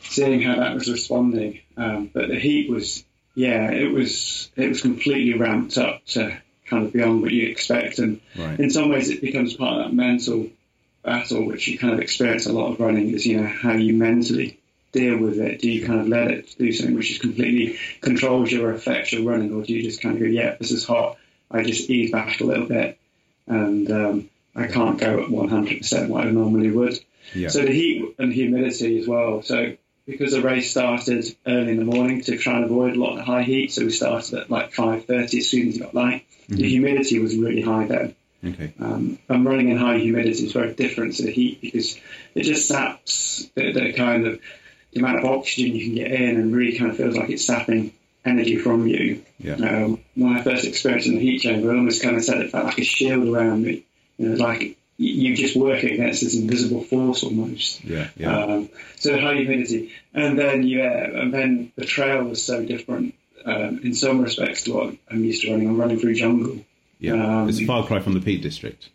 seeing 0.03 0.43
how 0.43 0.57
that 0.57 0.75
was 0.75 0.91
responding. 0.91 1.61
Um, 1.77 2.11
but 2.13 2.29
the 2.29 2.39
heat 2.39 2.71
was, 2.71 3.05
yeah, 3.35 3.71
it 3.71 3.93
was 3.93 4.51
it 4.57 4.69
was 4.69 4.83
completely 4.83 5.39
ramped 5.39 5.79
up 5.79 6.05
to 6.07 6.37
kind 6.69 6.87
of 6.87 6.93
beyond 6.93 7.23
what 7.23 7.33
you 7.33 7.49
expect. 7.49 7.99
And 7.99 8.21
Right. 8.37 8.59
in 8.59 8.71
some 8.71 8.91
ways, 8.91 9.09
it 9.11 9.21
becomes 9.21 9.55
part 9.55 9.81
of 9.81 9.87
that 9.87 9.95
mental 9.95 10.49
battle, 11.03 11.47
which 11.47 11.69
you 11.69 11.79
kind 11.79 11.95
of 11.95 12.01
experience 12.01 12.47
a 12.47 12.53
lot 12.53 12.73
of 12.73 12.81
running. 12.81 13.11
Is 13.11 13.27
you 13.27 13.41
know 13.41 13.47
how 13.47 13.73
you 13.73 13.95
mentally 13.95 14.59
deal 14.93 15.19
with 15.19 15.39
it. 15.39 15.61
Do 15.61 15.71
you 15.71 15.87
kind 15.87 16.01
of 16.01 16.09
let 16.09 16.31
it 16.31 16.55
do 16.59 16.73
something 16.73 16.97
which 16.97 17.11
is 17.11 17.19
completely 17.19 17.79
controls 18.01 18.51
your 18.51 18.73
affects 18.73 19.13
your 19.13 19.23
running, 19.23 19.53
or 19.53 19.63
do 19.63 19.73
you 19.73 19.83
just 19.83 20.01
kind 20.03 20.17
of 20.17 20.21
go, 20.23 20.27
yeah, 20.27 20.57
this 20.59 20.71
is 20.71 20.85
hot. 20.85 21.19
I 21.51 21.63
just 21.63 21.89
ease 21.91 22.11
back 22.11 22.41
a 22.41 22.45
little 22.45 22.67
bit, 22.67 22.99
and 23.47 23.91
um, 23.91 24.31
I 24.55 24.67
can't 24.67 24.99
go 24.99 25.23
at 25.23 25.29
100% 25.29 26.09
what 26.09 26.27
I 26.27 26.31
normally 26.31 26.71
would. 26.71 26.99
Yeah. 27.35 27.49
So 27.49 27.61
the 27.63 27.73
heat 27.73 28.15
and 28.19 28.33
humidity 28.33 28.99
as 28.99 29.07
well. 29.07 29.43
So 29.43 29.77
because 30.07 30.33
the 30.33 30.43
race 30.43 30.71
started 30.71 31.25
early 31.47 31.73
in 31.73 31.79
the 31.79 31.85
morning 31.85 32.23
to 32.23 32.39
try 32.39 32.57
and 32.57 32.65
avoid 32.65 32.97
a 32.97 33.01
lot 33.01 33.13
of 33.13 33.17
the 33.19 33.25
high 33.25 33.43
heat, 33.43 33.73
so 33.73 33.85
we 33.85 33.91
started 33.91 34.35
at 34.35 34.51
like 34.51 34.73
5:30 34.73 35.39
as 35.39 35.49
soon 35.49 35.69
as 35.69 35.77
it 35.77 35.81
got 35.81 35.95
light. 35.95 36.25
The 36.49 36.69
humidity 36.69 37.19
was 37.19 37.37
really 37.37 37.63
high 37.63 37.87
then. 37.87 38.15
Okay. 38.45 38.73
Um, 38.79 39.19
and 39.29 39.45
running 39.45 39.71
in 39.71 39.77
high 39.77 39.99
humidity 39.99 40.45
is 40.45 40.53
very 40.53 40.75
different 40.75 41.15
to 41.17 41.25
the 41.25 41.33
heat 41.33 41.61
because 41.61 41.99
it 42.35 42.45
just 42.45 42.69
saps 42.69 43.49
the, 43.55 43.73
the 43.73 43.93
kind 43.95 44.27
of 44.27 44.41
the 44.93 45.01
amount 45.01 45.19
of 45.19 45.25
oxygen 45.25 45.75
you 45.75 45.87
can 45.87 45.95
get 45.95 46.13
in 46.13 46.37
and 46.37 46.55
really 46.55 46.79
kind 46.79 46.91
of 46.91 46.97
feels 46.97 47.17
like 47.17 47.31
it's 47.31 47.45
sapping 47.45 47.93
energy 48.25 48.57
from 48.57 48.87
you. 48.87 49.23
Yeah. 49.39 49.55
Um, 49.55 50.01
when 50.15 50.37
I 50.37 50.43
first 50.43 50.67
experienced 50.67 51.09
in 51.09 51.15
the 51.15 51.21
heat 51.21 51.41
chamber, 51.41 51.73
I 51.73 51.77
almost 51.77 52.03
kind 52.03 52.17
of 52.17 52.25
said 52.25 52.41
it 52.41 52.51
felt 52.51 52.67
like 52.67 52.79
a 52.79 52.85
shield 52.85 53.29
around 53.29 53.63
me. 53.63 53.85
You 54.19 54.29
know, 54.29 54.45
like 54.45 54.79
you 54.99 55.37
just 55.37 55.57
work 55.57 55.83
against 55.83 56.23
this 56.23 56.35
invisible 56.37 56.83
force 56.83 57.23
almost. 57.23 57.85
Yeah. 57.85 58.09
Yeah. 58.17 58.45
Um, 58.45 58.69
so 58.97 59.19
high 59.19 59.35
humidity, 59.35 59.93
and 60.15 60.39
then 60.39 60.63
yeah, 60.63 61.05
and 61.05 61.33
then 61.33 61.73
the 61.77 61.85
trail 61.85 62.25
was 62.25 62.43
so 62.43 62.65
different 62.65 63.15
um, 63.45 63.81
in 63.83 63.95
some 63.95 64.23
respects 64.23 64.65
to 64.65 64.73
what 64.73 64.97
I'm 65.11 65.25
used 65.25 65.43
to 65.43 65.53
running. 65.53 65.69
I'm 65.69 65.79
running 65.79 65.99
through 65.99 66.15
jungle. 66.15 66.65
yeah. 66.99 67.13
um, 67.43 67.49
it's 67.49 67.61
a 67.61 67.67
far 67.67 67.87
cry 67.87 68.01
from 68.01 68.15
the 68.15 68.21
Peak 68.21 68.43
District. 68.43 68.89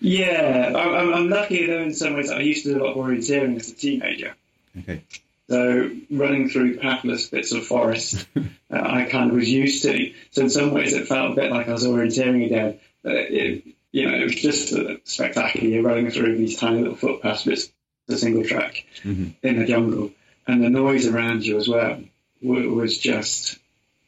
Yeah, 0.00 0.72
I'm, 0.76 1.12
I'm- 1.14 1.28
lucky 1.28 1.66
though 1.66 1.82
in 1.82 1.92
some 1.94 2.14
ways. 2.14 2.30
I 2.30 2.40
used 2.40 2.64
to 2.64 2.74
do 2.74 2.82
a 2.82 2.84
lot 2.84 2.92
of 2.92 2.96
orienteering 2.96 3.56
as 3.56 3.68
a 3.68 3.74
teenager. 3.74 4.34
Okay. 4.78 5.02
So 5.48 5.90
running 6.10 6.50
through 6.50 6.78
pathless 6.78 7.26
bits 7.28 7.52
of 7.52 7.66
forest, 7.66 8.26
uh, 8.36 8.40
I 8.70 9.04
kind 9.04 9.30
of 9.30 9.36
was 9.36 9.48
used 9.48 9.82
to. 9.82 10.12
So 10.30 10.42
in 10.42 10.50
some 10.50 10.72
ways, 10.72 10.92
it 10.92 11.08
felt 11.08 11.32
a 11.32 11.34
bit 11.34 11.50
like 11.50 11.68
I 11.68 11.72
was 11.72 11.84
orienteering 11.84 12.44
again. 12.46 12.78
But 13.02 13.14
it, 13.16 13.64
you 13.92 14.06
know, 14.08 14.14
it 14.16 14.24
was 14.24 14.34
just 14.34 14.72
uh, 14.72 14.96
spectacular. 15.04 15.66
You're 15.68 15.82
running 15.82 16.10
through 16.10 16.36
these 16.36 16.56
tiny 16.56 16.80
little 16.80 16.96
footpaths, 16.96 17.44
but 17.44 17.54
it's 17.54 17.70
a 18.08 18.16
single 18.16 18.44
track 18.44 18.84
Mhm. 19.04 19.34
in 19.42 19.58
the 19.58 19.66
jungle, 19.66 20.10
and 20.46 20.62
the 20.62 20.70
noise 20.70 21.06
around 21.06 21.44
you 21.46 21.56
as 21.58 21.68
well 21.68 22.02
wa- 22.42 22.60
was 22.60 22.98
just 22.98 23.58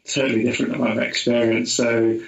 totally 0.06 0.42
different 0.42 0.72
than 0.72 0.80
what 0.80 0.90
I've 0.92 0.98
experienced. 0.98 1.76
So 1.76 2.20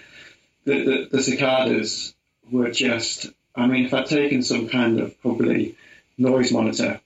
the, 0.64 0.84
the, 0.84 1.08
the 1.10 1.22
cicadas 1.22 2.14
were 2.50 2.70
just. 2.70 3.26
I 3.54 3.66
mean, 3.66 3.84
if 3.84 3.92
I'd 3.92 4.06
taken 4.06 4.42
some 4.42 4.68
kind 4.70 4.98
of 5.00 5.20
probably 5.20 5.76
noise 6.16 6.52
monitor, 6.52 7.00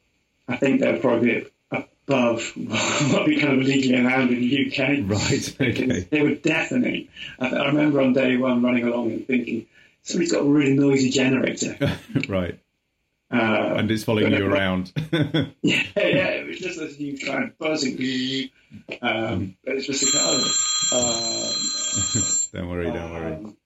I 0.47 0.57
think 0.57 0.81
they're 0.81 1.01
probably 1.01 1.47
above 1.73 2.53
what 2.57 3.27
we 3.27 3.41
kind 3.41 3.61
of 3.61 3.67
legally 3.67 3.99
allowed 3.99 4.31
in 4.31 4.41
the 4.41 4.67
UK. 4.69 5.11
Right. 5.11 5.57
Okay. 5.61 6.01
They 6.09 6.23
were 6.23 6.37
deafening. 6.37 7.09
I, 7.41 7.49
I 7.49 7.67
remember 7.67 8.01
on 8.01 8.13
day 8.13 8.37
one 8.37 8.63
running 8.63 8.85
along 8.85 9.11
and 9.11 9.27
thinking, 9.27 9.67
somebody's 10.07 10.33
got 10.33 10.43
a 10.43 10.49
really 10.49 10.75
noisy 10.75 11.11
generator. 11.11 11.77
right. 12.29 12.59
Uh, 13.31 13.75
And 13.77 13.91
it's 13.91 14.05
following 14.05 14.33
you 14.33 14.47
around. 14.47 14.93
yeah, 15.13 15.47
yeah, 15.63 15.83
it 15.97 16.47
was 16.47 16.59
just 16.61 16.79
this 16.79 16.95
huge 16.97 17.27
kind 17.27 17.45
of 17.45 17.59
buzzing. 17.59 18.51
Um, 19.03 19.57
but 19.65 19.75
it's 19.75 19.87
just 19.87 20.07
cicadas. 20.07 20.91
Um, 20.93 22.53
don't 22.61 22.69
worry. 22.71 22.87
Don't 22.87 23.13
worry. 23.13 23.33
um, 23.35 23.57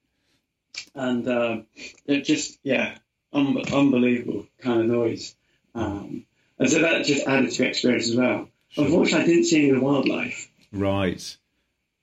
and 0.94 1.28
um, 1.28 1.66
it 2.06 2.24
just, 2.24 2.58
yeah, 2.62 2.96
un- 3.34 3.62
unbelievable 3.72 4.46
kind 4.60 4.80
of 4.80 4.86
noise. 4.86 5.36
Um, 5.74 6.24
and 6.58 6.70
so 6.70 6.80
that 6.80 7.04
just 7.04 7.26
added 7.26 7.50
to 7.50 7.58
the 7.62 7.68
experience 7.68 8.08
as 8.08 8.16
well. 8.16 8.48
Unfortunately, 8.76 9.24
I 9.24 9.26
didn't 9.26 9.44
see 9.44 9.58
any 9.58 9.70
of 9.70 9.76
the 9.76 9.82
wildlife. 9.84 10.50
Right. 10.72 11.36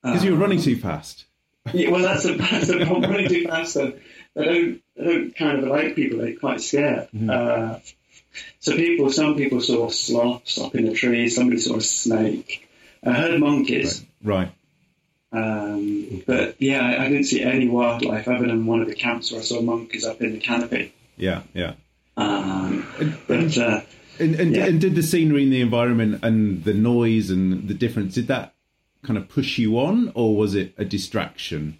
Because 0.03 0.23
you 0.23 0.31
were 0.33 0.37
running 0.37 0.61
too 0.61 0.77
fast. 0.77 1.25
Yeah, 1.73 1.89
well, 1.91 2.01
that's 2.01 2.23
a 2.25 2.35
that's 2.35 2.69
a 2.69 2.77
problem. 2.85 3.11
Running 3.11 3.27
too 3.27 3.43
fast, 3.45 3.73
then 3.73 3.99
they 4.37 4.45
don't 4.45 4.81
they 4.95 5.03
don't 5.03 5.35
kind 5.35 5.59
of 5.59 5.65
like 5.65 5.95
people. 5.95 6.19
They're 6.19 6.35
quite 6.35 6.61
scared. 6.61 7.09
Uh, 7.29 7.79
so 8.59 8.75
people, 8.75 9.11
some 9.11 9.35
people 9.35 9.61
saw 9.61 9.89
sloths 9.89 10.57
up 10.59 10.75
in 10.75 10.85
the 10.85 10.93
trees. 10.93 11.35
Somebody 11.35 11.59
saw 11.59 11.77
a 11.77 11.81
snake. 11.81 12.67
I 13.03 13.13
heard 13.13 13.39
monkeys, 13.39 14.03
Right. 14.23 14.51
um, 15.31 16.23
but 16.25 16.55
yeah, 16.59 16.81
I, 16.85 17.05
I 17.05 17.09
didn't 17.09 17.25
see 17.25 17.41
any 17.43 17.67
wildlife 17.67 18.27
other 18.27 18.47
than 18.47 18.65
one 18.65 18.81
of 18.81 18.87
the 18.87 18.95
camps 18.95 19.31
where 19.31 19.41
I 19.41 19.43
saw 19.43 19.61
monkeys 19.61 20.05
up 20.05 20.21
in 20.21 20.33
the 20.33 20.39
canopy. 20.39 20.93
Yeah. 21.15 21.43
Yeah. 21.53 21.73
Um, 22.17 22.87
but 23.27 23.57
uh, 23.57 23.81
And, 24.19 24.35
and, 24.35 24.55
Yeah. 24.55 24.65
and 24.65 24.81
did 24.81 24.95
the 24.95 25.03
scenery 25.03 25.43
and 25.43 25.53
the 25.53 25.61
environment 25.61 26.19
and 26.23 26.63
the 26.63 26.73
noise 26.73 27.29
and 27.29 27.67
the 27.67 27.73
difference 27.75 28.15
did 28.15 28.27
that 28.27 28.53
kind 29.03 29.17
of 29.17 29.29
push 29.29 29.57
you 29.59 29.77
on, 29.79 30.11
or 30.15 30.35
was 30.35 30.55
it 30.55 30.73
a 30.77 30.83
distraction? 30.85 31.77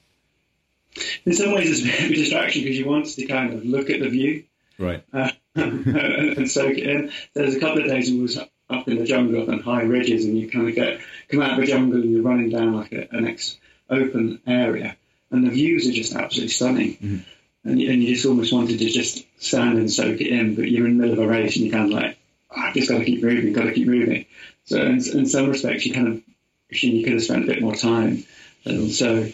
In 1.26 1.34
some 1.34 1.54
ways, 1.54 1.70
it's 1.70 1.82
a 1.82 1.86
bit 1.86 2.06
of 2.06 2.12
a 2.12 2.16
distraction 2.16 2.64
because 2.64 2.78
you 2.78 2.88
want 2.88 3.06
to 3.08 3.26
kind 3.26 3.54
of 3.54 3.66
look 3.66 3.90
at 3.90 4.00
the 4.00 4.10
view. 4.10 4.44
Right. 4.80 5.04
uh, 5.12 5.32
and, 5.56 5.88
and 5.88 6.52
soak 6.52 6.78
it 6.78 6.88
in. 6.88 7.12
There's 7.34 7.56
a 7.56 7.60
couple 7.60 7.82
of 7.82 7.88
days 7.88 8.12
we 8.12 8.20
was 8.20 8.38
up 8.38 8.88
in 8.88 8.98
the 8.98 9.06
jungle, 9.06 9.42
up 9.42 9.50
on 9.50 9.60
high 9.60 9.82
ridges, 9.82 10.26
and 10.26 10.38
you 10.38 10.50
kind 10.50 10.70
of 10.70 10.76
get 10.76 11.00
come 11.30 11.42
out 11.42 11.54
of 11.54 11.58
the 11.58 11.66
jungle 11.66 12.00
and 12.00 12.12
you're 12.12 12.22
running 12.22 12.50
down 12.50 12.76
like 12.76 12.92
a, 12.92 13.08
an 13.12 13.28
ex 13.28 13.58
open 13.90 14.40
area, 14.46 14.96
and 15.32 15.46
the 15.46 15.50
views 15.50 15.88
are 15.88 15.94
just 15.94 16.14
absolutely 16.14 16.50
stunning. 16.50 17.26
And, 17.64 17.82
you, 17.82 17.92
and 17.92 18.04
you 18.04 18.14
just 18.14 18.26
almost 18.26 18.54
wanted 18.54 18.80
to 18.80 18.90
just 18.90 19.26
stand 19.42 19.78
and 19.78 19.92
soak 19.92 20.22
it 20.22 20.28
in, 20.28 20.56
but 20.56 20.70
you're 20.70 20.86
in 20.86 20.98
the 20.98 21.08
middle 21.08 21.22
of 21.22 21.28
a 21.28 21.32
race 21.32 21.56
and 21.56 21.66
you're 21.66 21.74
kind 21.74 21.92
of 21.92 22.00
like, 22.00 22.18
"Oh, 22.52 22.62
I've 22.62 22.74
just 22.74 22.90
got 22.90 23.00
to 23.00 23.06
keep 23.06 23.24
moving, 23.24 23.52
got 23.52 23.64
to 23.64 23.74
keep 23.74 23.88
moving. 23.88 24.26
So 24.66 24.80
in, 24.80 24.96
in 24.96 25.26
some 25.26 25.50
respects, 25.50 25.86
you 25.86 25.94
kind 25.94 26.08
of 26.08 26.22
you 26.70 27.04
could 27.04 27.14
have 27.14 27.24
spent 27.24 27.44
a 27.44 27.48
bit 27.48 27.62
more 27.62 27.76
time. 27.76 28.24
And 28.66 28.92
so, 28.92 29.28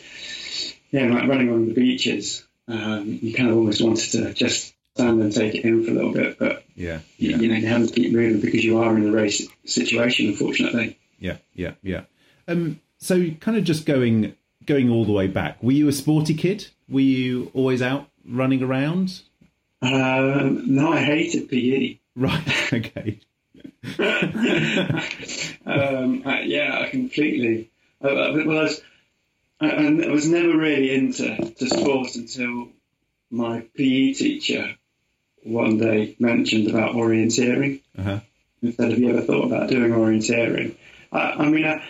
yeah, 0.94 1.08
like 1.14 1.28
running 1.28 1.52
on 1.52 1.68
the 1.68 1.74
beaches, 1.74 2.46
um, 2.68 3.20
you 3.22 3.34
kind 3.34 3.50
of 3.50 3.58
almost 3.58 3.82
wanted 3.82 4.12
to 4.12 4.34
just 4.34 4.74
stand 4.96 5.20
and 5.22 5.34
take 5.34 5.56
it 5.56 5.66
in 5.66 5.84
for 5.84 5.92
a 5.92 5.94
little 5.96 6.14
bit, 6.14 6.38
but 6.40 6.64
Yeah. 6.76 7.00
you, 7.18 7.36
you 7.38 7.48
know 7.50 7.56
you 7.56 7.68
have 7.68 7.88
to 7.88 7.94
keep 7.94 8.14
moving 8.14 8.40
because 8.40 8.64
you 8.64 8.78
are 8.78 8.96
in 8.96 9.10
a 9.10 9.12
race 9.12 9.46
situation, 9.66 10.28
unfortunately. 10.28 10.98
Yeah. 11.20 11.38
Yeah. 11.56 11.74
Yeah. 11.82 12.04
Um. 12.48 12.80
So, 13.00 13.32
kind 13.42 13.58
of 13.58 13.64
just 13.66 13.86
going 13.86 14.36
going 14.66 14.90
all 14.90 15.04
the 15.04 15.12
way 15.12 15.28
back. 15.28 15.62
Were 15.62 15.72
you 15.74 15.88
a 15.90 15.92
sporty 15.92 16.34
kid? 16.36 16.68
Were 16.88 17.02
you 17.02 17.52
always 17.54 17.82
out 17.82 18.08
running 18.26 18.62
around? 18.64 19.22
Um, 19.82 20.74
no, 20.76 20.94
I 20.94 21.00
hated 21.02 21.50
PE. 21.50 21.98
Right. 22.16 22.74
Okay. 22.74 23.20
um, 25.66 26.22
I, 26.26 26.42
yeah, 26.46 26.80
I 26.82 26.90
completely. 26.90 27.72
I, 28.02 28.08
I, 28.08 28.46
well, 28.46 28.60
I 28.60 28.64
was, 28.64 28.82
I, 29.66 30.08
I 30.08 30.12
was 30.12 30.28
never 30.28 30.56
really 30.58 30.94
into 30.94 31.36
to 31.38 31.68
sport 31.68 32.16
until 32.16 32.70
my 33.32 33.62
PE 33.76 34.14
teacher 34.14 34.76
one 35.44 35.78
day 35.78 36.16
mentioned 36.20 36.70
about 36.70 36.96
orienteering. 36.96 37.82
Uh 37.98 38.04
huh. 38.04 38.20
Instead, 38.62 38.92
have 38.92 39.00
you 39.00 39.10
ever 39.10 39.22
thought 39.22 39.46
about 39.46 39.70
doing 39.70 39.92
orienteering? 39.92 40.76
I, 41.12 41.20
I 41.20 41.50
mean, 41.50 41.66
I, 41.66 41.84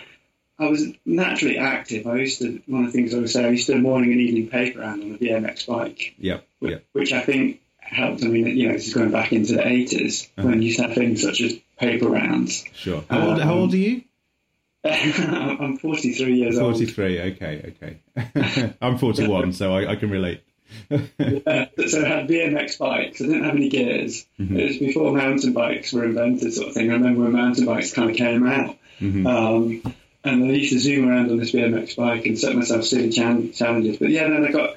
I 0.58 0.66
was 0.68 0.86
naturally 1.06 1.58
active. 1.58 2.06
I 2.06 2.16
used 2.16 2.40
to 2.40 2.60
one 2.66 2.84
of 2.84 2.92
the 2.92 2.96
things 2.98 3.14
I 3.14 3.18
would 3.18 3.30
say 3.30 3.44
I 3.44 3.50
used 3.50 3.66
to 3.68 3.76
morning 3.78 4.12
and 4.12 4.20
evening 4.20 4.48
paper 4.48 4.80
round 4.80 5.02
on 5.02 5.14
a 5.14 5.18
BMX 5.18 5.66
bike, 5.66 6.14
Yeah. 6.18 6.40
which, 6.58 6.72
Yeah. 6.72 6.78
which 6.92 7.12
I 7.12 7.20
think 7.20 7.60
helped. 7.78 8.24
I 8.24 8.28
mean, 8.28 8.46
you 8.56 8.66
know, 8.68 8.72
this 8.74 8.88
is 8.88 8.94
going 8.94 9.10
back 9.12 9.32
into 9.32 9.52
the 9.54 9.62
80s 9.62 10.28
Uh-huh. 10.36 10.48
when 10.48 10.62
you 10.62 10.68
used 10.68 10.78
to 10.78 10.86
have 10.88 10.94
things 10.94 11.22
such 11.22 11.40
as 11.40 11.54
paper 11.78 12.08
rounds. 12.08 12.64
Sure. 12.74 13.04
How 13.10 13.28
old, 13.30 13.40
how 13.40 13.52
Um, 13.52 13.58
old 13.60 13.74
are 13.74 13.76
you? 13.78 14.02
I'm 15.60 15.78
43 15.78 16.34
years 16.34 16.58
old. 16.58 16.74
43. 16.74 17.20
Okay. 17.32 17.74
Okay. 18.16 18.74
I'm 18.82 18.98
41, 18.98 19.54
so 19.54 19.74
I, 19.74 19.92
I 19.92 19.96
can 19.96 20.10
relate. 20.10 20.42
Uh, 20.90 21.66
so 21.86 22.02
I 22.02 22.08
had 22.08 22.28
BMX 22.28 22.78
bikes. 22.78 23.20
I 23.20 23.26
didn't 23.26 23.44
have 23.44 23.54
any 23.54 23.68
gears. 23.68 24.26
Mm-hmm. 24.40 24.56
It 24.56 24.68
was 24.68 24.78
before 24.78 25.12
mountain 25.12 25.52
bikes 25.52 25.92
were 25.92 26.04
invented, 26.04 26.52
sort 26.52 26.68
of 26.68 26.74
thing. 26.74 26.90
I 26.90 26.94
remember 26.94 27.22
when 27.22 27.32
mountain 27.32 27.66
bikes 27.66 27.92
kind 27.92 28.10
of 28.10 28.16
came 28.16 28.46
out. 28.46 28.76
Mm-hmm. 29.00 29.26
Um, 29.26 29.94
and 30.24 30.44
I 30.44 30.48
used 30.48 30.72
to 30.72 30.78
zoom 30.78 31.08
around 31.08 31.30
on 31.30 31.36
this 31.36 31.52
BMX 31.52 31.96
bike 31.96 32.26
and 32.26 32.38
set 32.38 32.56
myself 32.56 32.84
silly 32.84 33.10
challenges. 33.10 33.98
But 33.98 34.08
yeah, 34.08 34.28
then 34.28 34.44
I 34.44 34.50
got 34.50 34.76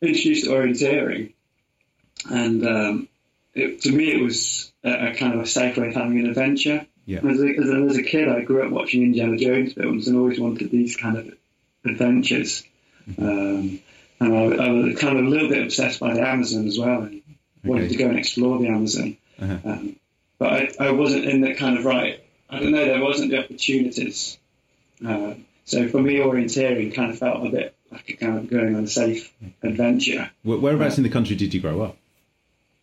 introduced 0.00 0.44
to 0.44 0.50
orienteering. 0.50 1.32
And 2.28 2.66
um, 2.66 3.08
it, 3.54 3.82
to 3.82 3.92
me, 3.92 4.12
it 4.12 4.22
was 4.22 4.72
a, 4.84 5.10
a 5.10 5.14
kind 5.14 5.34
of 5.34 5.40
a 5.40 5.46
safe 5.46 5.76
way 5.76 5.88
of 5.88 5.94
having 5.94 6.18
an 6.18 6.26
adventure. 6.26 6.86
Yeah. 7.06 7.18
As 7.18 7.40
a, 7.40 7.46
as, 7.48 7.68
a, 7.68 7.74
as 7.90 7.96
a 7.96 8.02
kid, 8.02 8.28
I 8.28 8.42
grew 8.42 8.64
up 8.64 8.70
watching 8.72 9.02
Indiana 9.02 9.36
Jones 9.36 9.72
films 9.72 10.06
and 10.08 10.16
always 10.16 10.38
wanted 10.38 10.70
these 10.70 10.96
kind 10.96 11.16
of 11.18 11.32
adventures. 11.84 12.62
Um, 13.18 13.80
and 14.20 14.34
I, 14.36 14.66
I 14.66 14.70
was 14.70 14.98
kind 15.00 15.18
of 15.18 15.24
a 15.24 15.28
little 15.28 15.48
bit 15.48 15.64
obsessed 15.64 15.98
by 15.98 16.14
the 16.14 16.26
Amazon 16.26 16.66
as 16.68 16.78
well, 16.78 17.02
and 17.02 17.22
wanted 17.64 17.84
Okay. 17.86 17.92
to 17.96 17.98
go 17.98 18.08
and 18.08 18.18
explore 18.18 18.58
the 18.58 18.68
Amazon. 18.68 19.16
Uh-huh. 19.40 19.58
Um, 19.64 19.96
but 20.38 20.52
I, 20.52 20.70
I 20.88 20.90
wasn't 20.92 21.24
in 21.24 21.40
the 21.40 21.54
kind 21.54 21.78
of 21.78 21.84
right. 21.84 22.22
I 22.48 22.60
don't 22.60 22.70
know. 22.72 22.84
There 22.84 23.00
wasn't 23.02 23.30
the 23.30 23.38
opportunities. 23.42 24.38
Uh, 25.04 25.34
so 25.64 25.88
for 25.88 26.00
me, 26.00 26.16
orienteering 26.16 26.94
kind 26.94 27.10
of 27.10 27.18
felt 27.18 27.44
a 27.46 27.50
bit 27.50 27.74
like 27.90 28.08
a 28.10 28.12
kind 28.14 28.38
of 28.38 28.48
going 28.48 28.76
on 28.76 28.84
a 28.84 28.88
safe 28.88 29.32
adventure. 29.62 30.30
Where- 30.44 30.58
Whereabouts 30.58 30.98
in 30.98 31.02
the 31.04 31.10
country 31.10 31.34
did 31.34 31.52
you 31.54 31.60
grow 31.60 31.82
up? 31.82 31.96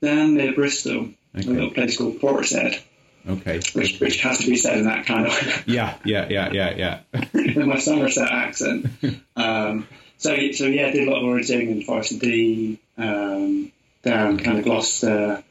Down 0.01 0.35
near 0.35 0.53
Bristol, 0.53 1.09
Okay. 1.37 1.47
a 1.47 1.51
little 1.51 1.71
place 1.71 1.97
called 1.97 2.19
Portishead, 2.19 2.81
Okay. 3.27 3.59
which, 3.73 3.99
which 3.99 4.21
has 4.21 4.39
to 4.39 4.47
be 4.47 4.55
said 4.55 4.77
in 4.77 4.85
that 4.85 5.05
kind 5.05 5.27
of 5.27 5.63
Yeah. 5.67 5.97
Yeah. 6.05 6.27
Yeah. 6.29 6.51
Yeah. 6.51 6.99
Yeah. 7.13 7.23
in 7.33 7.67
my 7.67 7.77
Somerset 7.79 8.31
accent. 8.31 8.87
Um, 9.35 9.87
so, 10.17 10.35
so 10.51 10.65
yeah, 10.65 10.87
I 10.87 10.91
did 10.91 11.07
a 11.07 11.11
lot 11.11 11.19
of 11.19 11.25
orienteering 11.25 11.69
in 11.69 11.81
Forest 11.83 12.19
Dean, 12.19 12.77
um, 12.97 13.71
down 14.03 14.37
kind 14.37 14.57
of 14.59 14.63
Gloucester, 14.65 15.43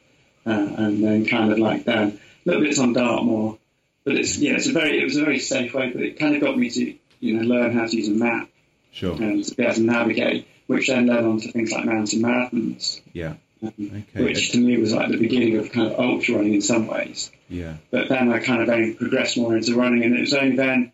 uh, 0.47 0.51
and 0.51 1.03
then 1.05 1.27
kind 1.27 1.53
of 1.53 1.59
like 1.59 1.85
down 1.85 2.19
little 2.45 2.63
bits 2.63 2.79
on 2.79 2.93
Dartmoor. 2.93 3.59
But 4.05 4.17
it's 4.17 4.39
yeah, 4.39 4.55
it's 4.55 4.67
a 4.69 4.73
very 4.73 5.01
it 5.01 5.05
was 5.05 5.17
a 5.17 5.25
very 5.25 5.39
safe 5.39 5.75
way, 5.75 5.91
but 5.91 6.03
it 6.03 6.19
kind 6.19 6.35
of 6.35 6.41
got 6.41 6.57
me 6.59 6.71
to 6.71 6.95
you 7.21 7.35
know 7.35 7.43
learn 7.43 7.73
how 7.73 7.87
to 7.87 7.97
use 7.97 8.09
a 8.09 8.13
map 8.13 8.49
Sure. 8.91 9.15
and 9.23 9.45
to 9.45 9.55
be 9.55 9.63
able 9.63 9.75
to 9.75 9.83
navigate, 9.83 10.49
which 10.67 10.89
then 10.89 11.07
led 11.07 11.25
on 11.25 11.41
to 11.41 11.53
things 11.53 11.71
like 11.73 11.85
mountain 11.85 12.21
marathons, 12.23 13.01
Yeah. 13.13 13.35
Okay. 13.63 14.05
which 14.15 14.53
to 14.53 14.59
me 14.59 14.77
was 14.77 14.93
like 14.93 15.11
the 15.11 15.17
beginning 15.17 15.57
of 15.57 15.73
kind 15.73 15.91
of 15.93 15.99
ultra 15.99 16.37
running 16.37 16.55
in 16.55 16.63
some 16.63 16.87
ways. 16.87 17.31
Yeah. 17.49 17.75
But 17.91 18.09
then 18.09 18.33
I 18.33 18.39
kind 18.39 18.61
of 18.61 18.69
then 18.69 18.95
progressed 18.95 19.37
more 19.37 19.57
into 19.57 19.75
running, 19.77 20.05
and 20.05 20.17
it 20.17 20.21
was 20.21 20.35
only 20.35 20.57
then 20.57 20.93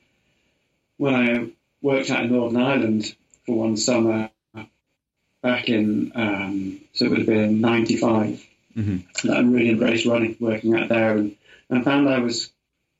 when 0.96 1.14
I 1.14 1.50
worked 1.82 2.10
out 2.10 2.24
in 2.24 2.32
Northern 2.32 2.60
Ireland 2.60 3.14
for 3.44 3.56
one 3.56 3.76
summer 3.76 4.30
back 5.42 5.68
in, 5.68 6.12
um, 6.14 6.80
so 6.94 7.04
it 7.04 7.08
would 7.10 7.18
have 7.18 7.26
been 7.26 7.60
95, 7.60 8.42
Mhm. 8.76 9.02
that 9.24 9.36
I 9.36 9.40
really 9.40 9.70
embraced 9.70 10.06
running, 10.06 10.36
working 10.40 10.74
out 10.74 10.88
there, 10.88 11.16
and, 11.16 11.36
and 11.68 11.84
found 11.84 12.08
I 12.08 12.20
was 12.20 12.50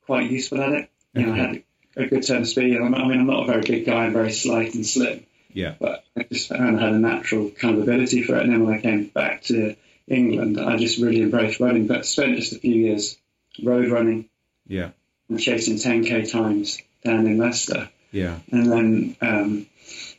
quite 0.04 0.30
useful 0.30 0.60
at 0.60 0.72
it. 0.72 0.90
You 1.14 1.26
know, 1.26 1.32
I 1.32 1.36
had 1.36 1.62
a 1.96 2.06
good 2.06 2.26
turn 2.26 2.42
of 2.42 2.48
speed. 2.48 2.76
I 2.76 2.80
mean, 2.80 2.94
I'm 2.94 3.26
not 3.26 3.44
a 3.44 3.52
very 3.52 3.62
big 3.62 3.86
guy, 3.86 4.04
I'm 4.04 4.12
very 4.12 4.32
slight 4.32 4.74
and 4.74 4.86
slim 4.86 5.24
Yeah. 5.54 5.76
but 5.80 6.04
I 6.16 6.24
just 6.24 6.48
found 6.48 6.78
I 6.78 6.82
had 6.84 6.92
a 6.92 6.98
natural 6.98 7.50
kind 7.50 7.76
of 7.76 7.82
ability 7.84 8.22
for 8.22 8.36
it. 8.36 8.42
And 8.42 8.52
then 8.52 8.66
when 8.66 8.74
I 8.74 8.80
came 8.80 9.06
back 9.06 9.44
to 9.44 9.76
England, 10.06 10.60
I 10.60 10.76
just 10.76 10.98
really 10.98 11.22
embraced 11.22 11.60
running. 11.60 11.86
But 11.86 12.04
spent 12.04 12.36
just 12.36 12.52
a 12.52 12.58
few 12.58 12.74
years 12.74 13.16
road 13.62 13.88
running 13.88 14.28
Yeah. 14.66 14.90
and 15.28 15.40
chasing 15.40 15.76
10k 15.76 16.30
times 16.30 16.78
down 17.04 17.26
in 17.26 17.38
Leicester. 17.38 17.88
Yeah. 18.10 18.38
And 18.50 18.70
then, 18.70 19.16
um, 19.22 19.66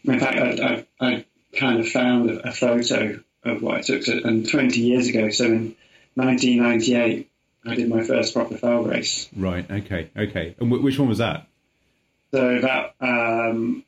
in 0.06 0.19
fact, 0.19 0.38
I, 0.38 0.86
I, 1.00 1.08
I 1.08 1.26
kind 1.54 1.80
of 1.82 1.89
found 1.89 2.30
a, 2.30 2.52
photo 2.52 3.19
of 3.43 3.62
what 3.62 3.76
I 3.78 3.82
took. 3.82 4.04
To, 4.06 4.24
and 4.26 4.50
20 4.50 4.80
years 4.80 5.08
ago, 5.08 5.30
so 5.30 5.45
in 5.45 5.76
1998, 6.15 7.30
I 7.67 7.76
did 7.76 7.89
my 7.89 8.04
first 8.04 8.34
proper 8.34 8.58
fell 8.58 8.84
race. 8.84 9.28
Right. 9.36 9.69
Okay. 9.69 10.10
Okay. 10.15 10.56
And 10.60 10.71
which 10.71 10.98
one 11.00 11.10
was 11.10 11.17
that? 11.19 11.48
So 12.32 12.60
that 12.62 12.95
um, 13.00 13.84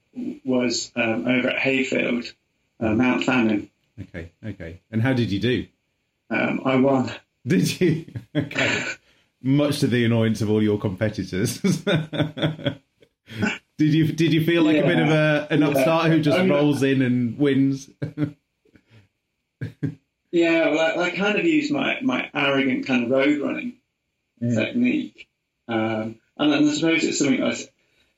was 0.46 0.92
um, 0.96 1.28
over 1.28 1.50
at 1.50 1.60
Hayfield, 1.60 2.26
uh, 2.80 2.94
Mount 2.94 3.24
Famine. 3.24 3.70
Okay. 4.02 4.32
Okay. 4.46 4.82
And 4.92 5.02
how 5.02 5.14
did 5.14 5.32
you 5.32 5.40
do? 5.40 5.66
Um, 6.30 6.62
I 6.66 6.76
won. 6.76 7.12
Did 7.48 7.80
you? 7.80 8.06
Okay. 8.36 8.84
Much 9.42 9.80
to 9.80 9.88
the 9.88 10.04
annoyance 10.04 10.42
of 10.42 10.50
all 10.50 10.62
your 10.62 10.78
competitors. 10.78 11.62
did 11.62 12.82
you 13.80 14.12
did 14.12 14.34
you 14.34 14.44
feel 14.46 14.64
like 14.64 14.76
a 14.78 14.82
bit 14.86 15.00
of 15.00 15.08
a 15.08 15.48
an 15.50 15.62
Yeah. 15.62 15.68
upstart 15.70 16.12
who 16.12 16.20
just 16.22 16.38
rolls 16.50 16.84
in 16.84 17.02
and 17.02 17.38
wins? 17.38 17.90
Yeah, 20.32 20.70
well, 20.72 21.00
I, 21.00 21.06
I 21.06 21.10
kind 21.12 21.38
of 21.40 21.46
used 21.46 21.72
my, 21.72 22.00
my 22.02 22.30
arrogant 22.34 22.86
kind 22.86 23.06
of 23.06 23.10
road 23.12 23.40
running 23.42 23.74
technique. 24.42 25.28
Um, 25.70 26.20
and, 26.38 26.54
and 26.54 26.70
I 26.70 26.74
suppose 26.74 27.04
it's 27.06 27.18
something 27.20 27.42
I, 27.42 27.56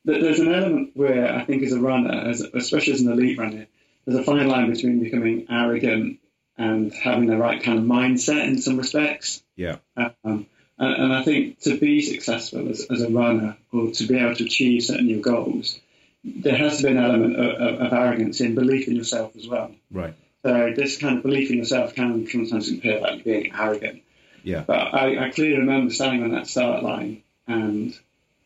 there's 0.06 0.40
an 0.40 0.54
element 0.54 0.92
where 0.96 1.34
I 1.34 1.44
think 1.46 1.64
as 1.64 1.74
a 1.74 1.80
runner, 1.80 2.12
as, 2.12 2.42
especially 2.42 2.94
as 2.94 3.02
an 3.02 3.12
elite 3.12 3.38
runner, 3.38 3.68
there's 4.06 4.20
a 4.20 4.24
fine 4.24 4.48
line 4.48 4.72
between 4.72 5.04
becoming 5.04 5.48
arrogant 5.50 6.20
and 6.58 6.94
having 6.94 7.28
the 7.28 7.38
right 7.38 7.62
kind 7.64 7.80
of 7.80 7.86
mindset 7.86 8.48
in 8.48 8.60
some 8.60 8.78
respects. 8.78 9.44
yeah. 9.56 9.78
Um, 9.98 10.48
and, 10.78 10.96
and 10.96 11.14
I 11.14 11.24
think 11.24 11.60
to 11.62 11.78
be 11.78 12.02
successful 12.02 12.70
as, 12.70 12.86
as 12.90 13.02
a 13.02 13.10
runner 13.10 13.58
or 13.72 13.92
to 13.92 14.08
be 14.08 14.18
able 14.18 14.36
to 14.36 14.46
achieve 14.46 14.84
certain 14.84 15.10
your 15.10 15.22
goals, 15.22 15.80
there 16.24 16.56
has 16.56 16.78
to 16.78 16.84
be 16.84 16.90
an 16.90 16.98
element 16.98 17.36
of, 17.36 17.62
of, 17.62 17.82
of 17.82 17.94
arrogance 17.94 18.42
in 18.42 18.56
belief 18.56 18.88
in 18.88 18.96
yourself 18.96 19.36
as 19.36 19.48
well. 19.48 19.72
Right. 19.92 20.14
So 20.44 20.74
this 20.76 20.98
kind 20.98 21.18
of 21.18 21.24
belief 21.24 21.52
in 21.52 21.58
yourself 21.58 21.96
can 21.96 22.26
sometimes 22.28 22.72
appear 22.72 23.02
like 23.02 23.26
being 23.26 23.52
arrogant. 23.54 24.04
Yeah. 24.44 24.64
But 24.66 24.94
I, 24.94 25.28
I 25.28 25.30
clearly 25.32 25.60
remember 25.60 25.94
standing 25.94 26.24
on 26.24 26.32
that 26.32 26.48
start 26.48 26.82
line 26.82 27.24
and 27.46 27.94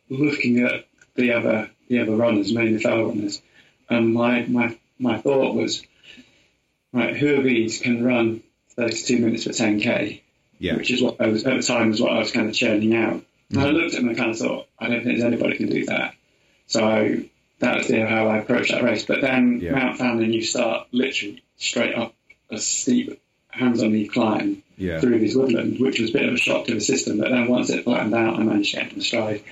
looking 0.10 0.60
at 0.60 0.86
the 1.15 1.34
other 1.34 1.69
the 1.88 1.99
other 1.99 2.15
runners, 2.15 2.54
mainly 2.54 2.80
fellow 2.80 3.08
runners, 3.10 3.41
and 3.89 4.13
my 4.13 4.43
my 4.43 4.78
my 4.99 5.17
thought 5.19 5.56
was, 5.56 5.84
right, 6.91 7.15
who 7.15 7.36
of 7.36 7.43
these 7.43 7.80
can 7.80 8.04
run 8.04 8.41
32 8.76 9.19
minutes 9.19 9.43
for 9.43 9.49
10k, 9.52 10.21
Yeah. 10.60 10.76
which 10.78 10.91
is 10.91 11.02
what 11.02 11.19
I 11.21 11.28
was 11.28 11.45
at 11.45 11.58
the 11.58 11.63
time 11.63 11.89
was 11.89 12.02
what 12.02 12.13
I 12.13 12.19
was 12.19 12.32
kind 12.32 12.49
of 12.49 12.56
churning 12.56 12.95
out. 12.95 13.23
And 13.49 13.60
I 13.60 13.65
mm-hmm. 13.65 13.76
looked 13.76 13.93
at 13.93 13.99
them 14.02 14.10
and 14.10 14.17
kind 14.17 14.32
of 14.32 14.38
thought, 14.38 14.67
I 14.80 14.88
don't 14.88 15.04
think 15.04 15.19
there's 15.19 15.23
anybody 15.23 15.58
can 15.58 15.69
do 15.69 15.86
that. 15.86 16.15
So 16.67 17.17
that's 17.60 17.88
the, 17.88 18.06
how 18.08 18.28
I 18.28 18.38
approached 18.38 18.71
that 18.71 18.84
race. 18.84 19.06
But 19.06 19.21
then 19.21 19.60
Yeah. 19.62 19.73
Mount 19.73 19.97
Famine, 19.97 20.34
you 20.34 20.43
start 20.43 20.88
literally 20.91 21.43
straight 21.58 21.95
up 21.95 22.15
a 22.49 22.58
steep 22.58 23.21
hands-on-knee 23.49 24.08
climb 24.08 24.63
Yeah. 24.78 24.99
through 24.99 25.19
this 25.19 25.36
woodland, 25.36 25.80
which 25.80 25.99
was 25.99 26.10
a 26.10 26.13
bit 26.13 26.28
of 26.28 26.34
a 26.34 26.38
shock 26.38 26.65
to 26.65 26.73
the 26.73 26.82
system. 26.82 27.19
But 27.19 27.30
then 27.30 27.47
once 27.47 27.69
it 27.69 27.84
flattened 27.84 28.15
out, 28.15 28.39
I 28.39 28.43
managed 28.43 28.71
to 28.73 28.78
get 28.78 28.89
into 28.89 29.04
stride. 29.04 29.43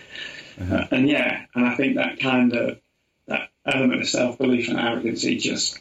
Uh-huh. 0.62 0.76
Uh, 0.76 0.88
and 0.91 1.10
yeah, 1.10 1.45
and 1.56 1.65
I 1.65 1.76
think 1.76 1.95
that 1.95 2.19
kind 2.19 2.54
of 2.54 2.80
that 3.28 3.50
element 3.65 4.02
of 4.02 4.08
self-belief 4.08 4.69
and 4.69 4.80
arrogancy 4.80 5.38
just, 5.38 5.80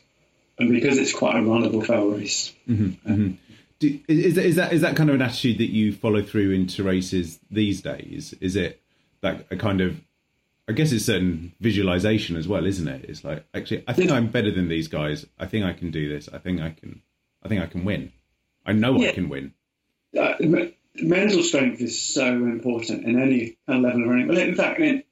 and 0.58 0.70
because 0.70 0.98
it's 0.98 1.12
quite 1.12 1.36
a 1.36 1.40
runnable 1.40 1.84
fell 1.84 2.06
race. 2.08 2.52
Do, 3.78 3.98
is, 4.08 4.36
is 4.36 4.56
that 4.56 4.72
is 4.72 4.82
that 4.82 4.96
kind 4.96 5.08
of 5.08 5.16
an 5.16 5.22
attitude 5.22 5.58
that 5.58 5.70
you 5.70 5.92
follow 5.92 6.22
through 6.22 6.52
into 6.52 6.82
races 6.82 7.40
these 7.50 7.80
days? 7.80 8.34
Is 8.40 8.56
it 8.56 8.80
like 9.22 9.46
a 9.50 9.56
kind 9.56 9.80
of 9.80 10.00
I 10.68 10.72
guess 10.72 10.92
it's 10.92 11.06
certain 11.06 11.52
visualization 11.60 12.36
as 12.36 12.46
well, 12.46 12.64
isn't 12.66 12.86
it? 12.86 13.04
It's 13.08 13.24
like 13.24 13.44
actually 13.54 13.84
I 13.88 13.92
think 13.92 14.10
I'm 14.10 14.28
better 14.28 14.50
than 14.50 14.68
these 14.68 14.88
guys. 14.88 15.26
I 15.38 15.46
think 15.46 15.64
I 15.64 15.72
can 15.72 15.90
do 15.90 16.08
this. 16.08 16.28
I 16.32 16.38
think 16.38 16.60
I 16.60 16.70
can 16.70 17.02
I 17.42 17.48
think 17.48 17.62
I 17.62 17.66
can 17.66 17.84
win. 17.84 18.12
I 18.66 18.72
know 18.72 19.02
I 19.02 19.12
can 19.12 19.28
win. 19.28 19.54
uh, 20.16 20.34
mental 20.94 21.42
strength 21.42 21.81
is 21.81 22.00
so 22.03 22.26
important 22.26 23.05
in 23.05 23.20
any 23.20 23.57
level 23.66 24.03
of 24.03 24.09
running. 24.09 24.29
Well, 24.29 24.38
in 24.38 24.55
fact, 24.55 24.81
in, 24.81 25.03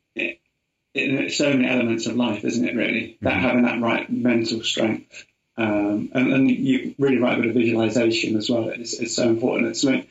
in, 0.94 1.30
so 1.30 1.50
many 1.52 1.68
elements 1.68 2.06
of 2.06 2.16
life, 2.16 2.44
isn't 2.44 2.68
it? 2.68 2.76
Really, 2.76 3.18
that 3.22 3.34
having 3.34 3.62
that 3.62 3.80
right 3.80 4.10
mental 4.10 4.62
strength, 4.62 5.24
um, 5.56 6.10
and, 6.14 6.32
and 6.32 6.50
you 6.50 6.94
really 6.98 7.18
right 7.18 7.38
with 7.38 7.52
the 7.52 7.60
visualization 7.60 8.36
as 8.36 8.50
well. 8.50 8.68
It's, 8.68 8.94
it's 8.94 9.14
so 9.14 9.28
important. 9.28 9.68
It's 9.68 9.82
something 9.82 10.06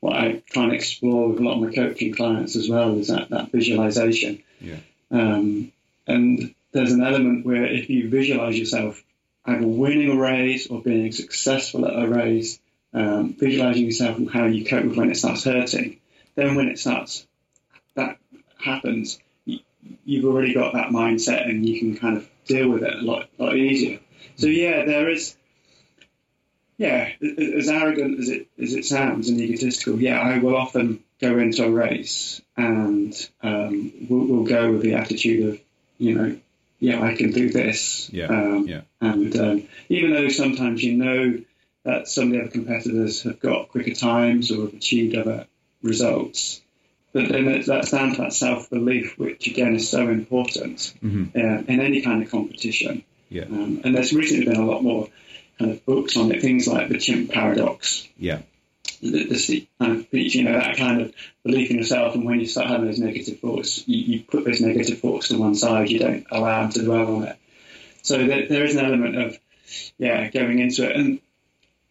what 0.00 0.16
I 0.16 0.42
try 0.50 0.64
and 0.64 0.72
explore 0.72 1.28
with 1.28 1.40
a 1.40 1.42
lot 1.42 1.54
of 1.54 1.62
my 1.62 1.74
coaching 1.74 2.14
clients 2.14 2.56
as 2.56 2.68
well 2.68 2.98
is 2.98 3.08
that 3.08 3.30
that 3.30 3.50
visualization. 3.50 4.42
Yeah. 4.60 4.78
Um, 5.10 5.72
and 6.06 6.54
there's 6.72 6.92
an 6.92 7.02
element 7.02 7.46
where 7.46 7.64
if 7.64 7.88
you 7.88 8.08
visualize 8.08 8.58
yourself 8.58 9.02
either 9.44 9.66
winning 9.66 10.10
a 10.10 10.16
race 10.16 10.66
or 10.66 10.82
being 10.82 11.12
successful 11.12 11.86
at 11.86 12.02
a 12.02 12.06
race, 12.08 12.60
um, 12.96 13.34
visualizing 13.38 13.84
yourself 13.84 14.16
and 14.16 14.30
how 14.30 14.46
you 14.46 14.64
cope 14.64 14.84
with 14.84 14.96
when 14.96 15.10
it 15.10 15.16
starts 15.16 15.44
hurting, 15.44 16.00
then 16.34 16.54
when 16.56 16.68
it 16.68 16.78
starts, 16.78 17.26
that 17.94 18.16
happens, 18.58 19.18
you, 19.44 19.60
you've 20.04 20.24
already 20.24 20.54
got 20.54 20.72
that 20.72 20.88
mindset 20.88 21.48
and 21.48 21.68
you 21.68 21.78
can 21.78 21.96
kind 21.96 22.16
of 22.16 22.28
deal 22.46 22.70
with 22.70 22.82
it 22.82 22.94
a 22.94 23.02
lot, 23.02 23.28
lot 23.38 23.54
easier. 23.54 24.00
So 24.36 24.46
yeah, 24.46 24.84
there 24.84 25.10
is. 25.10 25.36
Yeah, 26.78 27.10
as 27.22 27.70
arrogant 27.70 28.20
as 28.20 28.28
it 28.28 28.48
as 28.62 28.74
it 28.74 28.84
sounds 28.84 29.30
and 29.30 29.40
egotistical, 29.40 29.98
yeah, 29.98 30.20
I 30.20 30.36
will 30.36 30.54
often 30.54 31.02
go 31.22 31.38
into 31.38 31.64
a 31.64 31.70
race 31.70 32.42
and 32.54 33.14
um, 33.42 33.92
we'll, 34.10 34.26
we'll, 34.26 34.44
go 34.44 34.72
with 34.72 34.82
the 34.82 34.92
attitude 34.92 35.54
of, 35.54 35.60
you 35.96 36.14
know, 36.14 36.38
yeah, 36.78 37.02
I 37.02 37.16
can 37.16 37.32
do 37.32 37.48
this. 37.50 38.10
Yeah. 38.12 38.26
Um, 38.26 38.66
yeah. 38.68 38.82
And 39.00 39.34
um, 39.38 39.68
even 39.88 40.12
though 40.12 40.28
sometimes 40.28 40.84
you 40.84 40.98
know 40.98 41.42
that 41.86 42.08
some 42.08 42.24
of 42.24 42.30
the 42.32 42.40
other 42.40 42.50
competitors 42.50 43.22
have 43.22 43.38
got 43.38 43.68
quicker 43.68 43.94
times 43.94 44.50
or 44.50 44.62
have 44.62 44.74
achieved 44.74 45.16
other 45.16 45.46
results, 45.82 46.60
but 47.12 47.28
then 47.28 47.62
that's 47.64 47.92
down 47.92 48.10
to 48.10 48.22
that 48.22 48.32
self 48.32 48.68
belief, 48.68 49.16
which 49.16 49.46
again 49.46 49.76
is 49.76 49.88
so 49.88 50.08
important 50.08 50.78
mm-hmm. 51.02 51.26
uh, 51.34 51.62
in 51.72 51.80
any 51.80 52.02
kind 52.02 52.24
of 52.24 52.30
competition. 52.30 53.04
Yeah. 53.28 53.44
Um, 53.44 53.82
and 53.84 53.94
there's 53.94 54.12
recently 54.12 54.46
been 54.46 54.60
a 54.60 54.66
lot 54.66 54.82
more 54.82 55.08
kind 55.60 55.70
of 55.70 55.86
books 55.86 56.16
on 56.16 56.32
it, 56.32 56.42
things 56.42 56.66
like 56.66 56.88
the 56.88 56.98
chimp 56.98 57.30
paradox. 57.30 58.06
Yeah. 58.18 58.40
The, 59.00 59.28
the 59.28 59.68
kind 59.78 60.00
of, 60.00 60.06
you 60.10 60.42
know, 60.42 60.58
that 60.58 60.76
kind 60.76 61.02
of 61.02 61.14
belief 61.44 61.70
in 61.70 61.76
yourself, 61.76 62.16
and 62.16 62.24
when 62.24 62.40
you 62.40 62.46
start 62.46 62.68
having 62.68 62.86
those 62.86 62.98
negative 62.98 63.38
thoughts, 63.38 63.86
you, 63.86 64.16
you 64.16 64.22
put 64.24 64.44
those 64.44 64.60
negative 64.60 65.00
thoughts 65.00 65.28
to 65.28 65.38
one 65.38 65.54
side. 65.54 65.88
You 65.88 66.00
don't 66.00 66.26
allow 66.32 66.62
them 66.62 66.72
to 66.72 66.84
dwell 66.84 67.16
on 67.16 67.22
it. 67.24 67.36
So 68.02 68.26
there, 68.26 68.48
there 68.48 68.64
is 68.64 68.74
an 68.74 68.84
element 68.84 69.16
of, 69.16 69.38
yeah, 69.98 70.28
going 70.30 70.58
into 70.58 70.88
it. 70.88 70.96
And 70.96 71.20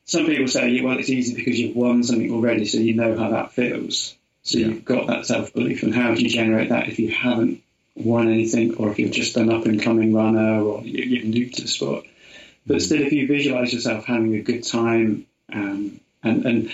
some 0.06 0.26
people 0.28 0.48
say, 0.48 0.82
well, 0.82 1.00
it's 1.00 1.10
easy 1.10 1.36
because 1.36 1.60
you've 1.60 1.76
won 1.76 2.04
something 2.04 2.32
already, 2.32 2.66
so 2.66 2.78
you 2.78 2.94
know 2.94 3.18
how 3.18 3.32
that 3.32 3.52
feels. 3.52 4.16
So 4.44 4.60
yeah. 4.60 4.68
you've 4.68 4.86
got 4.86 5.08
that 5.08 5.26
self 5.26 5.54
belief, 5.54 5.82
and 5.84 5.94
how 5.94 6.14
do 6.14 6.22
you 6.22 6.30
generate 6.30 6.70
that 6.70 6.88
if 6.88 7.00
you 7.00 7.10
haven't 7.10 7.62
won 7.96 8.28
anything, 8.28 8.76
or 8.76 8.92
if 8.92 9.00
you're 9.00 9.10
just 9.10 9.36
an 9.38 9.52
up 9.52 9.66
and 9.66 9.82
coming 9.82 10.14
runner, 10.14 10.62
or 10.62 10.84
you're 10.84 11.26
new 11.26 11.50
to 11.50 11.62
the 11.64 11.68
sport? 11.68 12.06
But 12.68 12.82
still, 12.82 13.02
if 13.02 13.12
you 13.14 13.28
visualize 13.28 13.74
yourself 13.74 14.06
having 14.06 14.36
a 14.36 14.42
good 14.42 14.64
time 14.64 15.26
um, 15.52 16.00
and, 16.24 16.46
and 16.46 16.72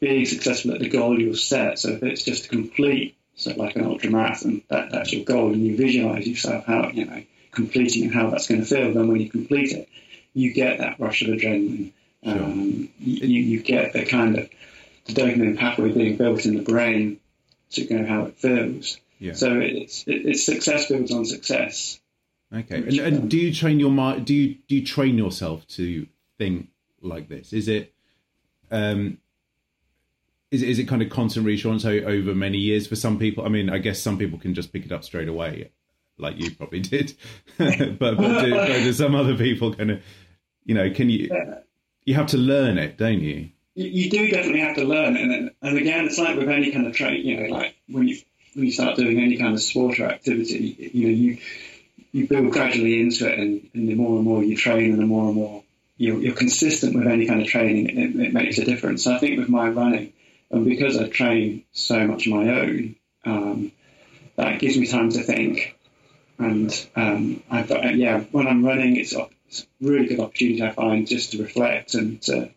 being 0.00 0.26
successful 0.26 0.72
at 0.72 0.80
the 0.80 0.88
goal 0.88 1.18
you've 1.18 1.38
set, 1.38 1.80
so 1.80 1.90
if 1.90 2.02
it's 2.04 2.22
just 2.22 2.44
to 2.44 2.48
complete, 2.48 3.16
so 3.34 3.52
like 3.56 3.74
an 3.74 3.84
ultra 3.84 4.10
marathon, 4.10 4.62
that, 4.68 4.92
that's 4.92 5.12
your 5.12 5.24
goal, 5.24 5.52
and 5.52 5.66
you 5.66 5.76
visualize 5.76 6.28
yourself 6.28 6.64
how 6.64 6.90
you 6.90 7.06
know 7.06 7.22
completing 7.50 8.04
and 8.04 8.14
how 8.14 8.30
that's 8.30 8.46
going 8.46 8.60
to 8.60 8.66
feel. 8.66 8.92
Then 8.92 9.08
when 9.08 9.20
you 9.20 9.28
complete 9.28 9.72
it, 9.72 9.88
you 10.32 10.52
get 10.52 10.78
that 10.78 11.00
rush 11.00 11.22
of 11.22 11.28
adrenaline. 11.28 11.90
Sure. 12.24 12.32
Um, 12.32 12.88
you, 12.98 13.40
you 13.42 13.62
get 13.62 13.92
the 13.92 14.04
kind 14.04 14.38
of 14.38 14.48
the 15.06 15.12
dopamine 15.14 15.56
pathway 15.56 15.92
being 15.92 16.16
built 16.16 16.44
in 16.46 16.56
the 16.56 16.62
brain 16.62 17.20
to 17.70 17.94
know 17.94 18.06
how 18.06 18.24
it 18.24 18.36
feels. 18.36 18.98
Yeah. 19.18 19.34
So 19.34 19.58
it's 19.60 20.04
it's 20.06 20.44
success 20.44 20.88
builds 20.88 21.12
on 21.12 21.24
success. 21.24 22.00
Okay. 22.54 22.76
And, 22.76 22.98
and, 22.98 23.30
do 23.30 23.36
you 23.36 23.52
train 23.52 23.78
your 23.78 23.90
mind? 23.90 24.26
Do 24.26 24.34
you 24.34 24.56
do 24.68 24.76
you 24.76 24.84
train 24.84 25.18
yourself 25.18 25.66
to 25.68 26.06
think 26.38 26.68
like 27.02 27.28
this? 27.28 27.52
Is 27.52 27.68
it 27.68 27.92
um 28.70 29.18
is 30.50 30.62
it, 30.62 30.68
is 30.68 30.78
it 30.78 30.84
kind 30.84 31.02
of 31.02 31.10
constant 31.10 31.44
reassurance 31.44 31.84
over 31.84 32.34
many 32.34 32.58
years 32.58 32.86
for 32.86 32.96
some 32.96 33.18
people? 33.18 33.44
I 33.44 33.48
mean, 33.48 33.68
I 33.68 33.78
guess 33.78 34.00
some 34.00 34.18
people 34.18 34.38
can 34.38 34.54
just 34.54 34.72
pick 34.72 34.86
it 34.86 34.92
up 34.92 35.04
straight 35.04 35.28
away, 35.28 35.70
like 36.16 36.38
you 36.38 36.54
probably 36.54 36.80
did. 36.80 37.14
but 37.58 37.98
but 37.98 38.16
do, 38.16 38.54
but 38.54 38.66
do 38.66 38.92
some 38.92 39.14
other 39.14 39.36
people 39.36 39.74
kind 39.74 39.90
of, 39.90 40.02
you 40.64 40.74
know, 40.74 40.90
can 40.90 41.10
you 41.10 41.28
you 42.08 42.14
have 42.14 42.28
to 42.28 42.38
learn 42.38 42.78
it, 42.78 42.96
don't 42.96 43.20
you? 43.20 43.50
you, 43.74 44.10
do 44.10 44.30
definitely 44.30 44.60
have 44.60 44.76
to 44.76 44.84
learn, 44.84 45.16
and 45.16 45.50
and 45.60 45.78
again, 45.78 46.06
it's 46.06 46.18
like 46.18 46.36
with 46.36 46.48
any 46.48 46.72
kind 46.72 46.86
of 46.86 46.94
training. 46.94 47.26
You 47.26 47.36
know, 47.40 47.54
like 47.54 47.76
when 47.86 48.08
you 48.08 48.18
when 48.54 48.64
you 48.64 48.72
start 48.72 48.96
doing 48.96 49.20
any 49.20 49.36
kind 49.36 49.54
of 49.54 49.60
sport 49.60 50.00
or 50.00 50.06
activity, 50.06 50.90
you 50.94 51.06
know, 51.06 51.14
you 51.14 51.38
you 52.12 52.26
build 52.26 52.50
gradually 52.50 53.00
into 53.00 53.30
it, 53.30 53.38
and, 53.38 53.70
and 53.74 53.88
the 53.88 53.94
more 53.94 54.16
and 54.16 54.24
more 54.24 54.42
you 54.42 54.56
train, 54.56 54.92
and 54.92 54.98
the 54.98 55.06
more 55.06 55.26
and 55.26 55.34
more 55.34 55.62
you're, 55.98 56.18
you're 56.18 56.34
consistent 56.34 56.96
with 56.96 57.06
any 57.06 57.26
kind 57.26 57.42
of 57.42 57.48
training, 57.48 57.90
it, 57.90 58.26
it, 58.26 58.32
makes 58.32 58.56
a 58.56 58.64
difference. 58.64 59.04
So 59.04 59.14
I 59.14 59.18
think 59.18 59.38
with 59.38 59.48
my 59.50 59.68
running, 59.68 60.14
and 60.50 60.64
because 60.64 60.96
I 60.96 61.08
train 61.08 61.64
so 61.72 62.06
much 62.06 62.26
of 62.26 62.32
my 62.32 62.48
own, 62.48 62.96
um, 63.24 63.72
that 64.36 64.60
gives 64.60 64.78
me 64.78 64.86
time 64.86 65.10
to 65.10 65.22
think. 65.22 65.76
And 66.38 66.88
um, 66.94 67.42
I've, 67.50 67.68
got, 67.68 67.96
yeah, 67.96 68.20
when 68.30 68.46
I'm 68.46 68.64
running, 68.64 68.96
it's, 68.96 69.14
it's 69.48 69.62
a 69.62 69.66
really 69.80 70.06
good 70.06 70.20
opportunity 70.20 70.62
I 70.62 70.70
find 70.72 71.06
just 71.06 71.32
to 71.32 71.42
reflect 71.42 71.94
and 71.94 72.20
to 72.22 72.50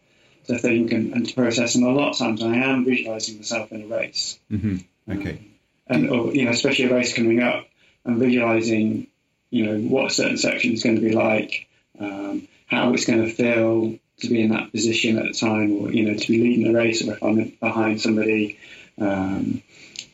to 0.48 0.58
think 0.58 0.92
and, 0.92 1.14
and, 1.14 1.28
to 1.28 1.36
process. 1.36 1.76
And 1.76 1.86
a 1.86 1.90
lot 1.90 2.12
of 2.12 2.18
times 2.18 2.42
I 2.42 2.56
am 2.56 2.84
visualizing 2.84 3.38
myself 3.38 3.72
in 3.72 3.84
a 3.84 3.88
race. 3.88 4.40
Mm-hmm. 4.52 4.78
Okay. 5.12 5.30
Um, 5.30 5.46
and, 5.88 6.10
or, 6.10 6.34
you 6.34 6.46
know, 6.46 6.52
especially 6.52 6.86
a 6.86 6.94
race 6.94 7.14
coming 7.14 7.42
up, 7.42 7.68
I'm 8.06 8.20
visualizing, 8.20 9.08
you 9.50 9.66
know, 9.66 9.78
what 9.80 10.08
a 10.08 10.14
certain 10.14 10.38
section 10.38 10.74
is 10.74 10.84
going 10.84 10.96
to 10.96 11.02
be 11.02 11.14
like, 11.14 11.68
um, 12.00 12.48
how 12.66 12.94
it's 12.94 13.06
going 13.06 13.24
to 13.24 13.32
feel 13.32 14.00
to 14.22 14.30
be 14.30 14.42
in 14.42 14.50
that 14.50 14.72
position 14.72 15.18
at 15.18 15.26
the 15.26 15.34
time, 15.34 15.74
or, 15.74 15.92
you 15.92 16.10
know, 16.10 16.18
to 16.18 16.28
be 16.28 16.42
leading 16.42 16.72
the 16.72 16.78
race, 16.78 17.08
or 17.08 17.14
if 17.14 17.24
I'm 17.24 17.54
behind 17.60 18.02
somebody. 18.02 18.58
Um, 19.00 19.62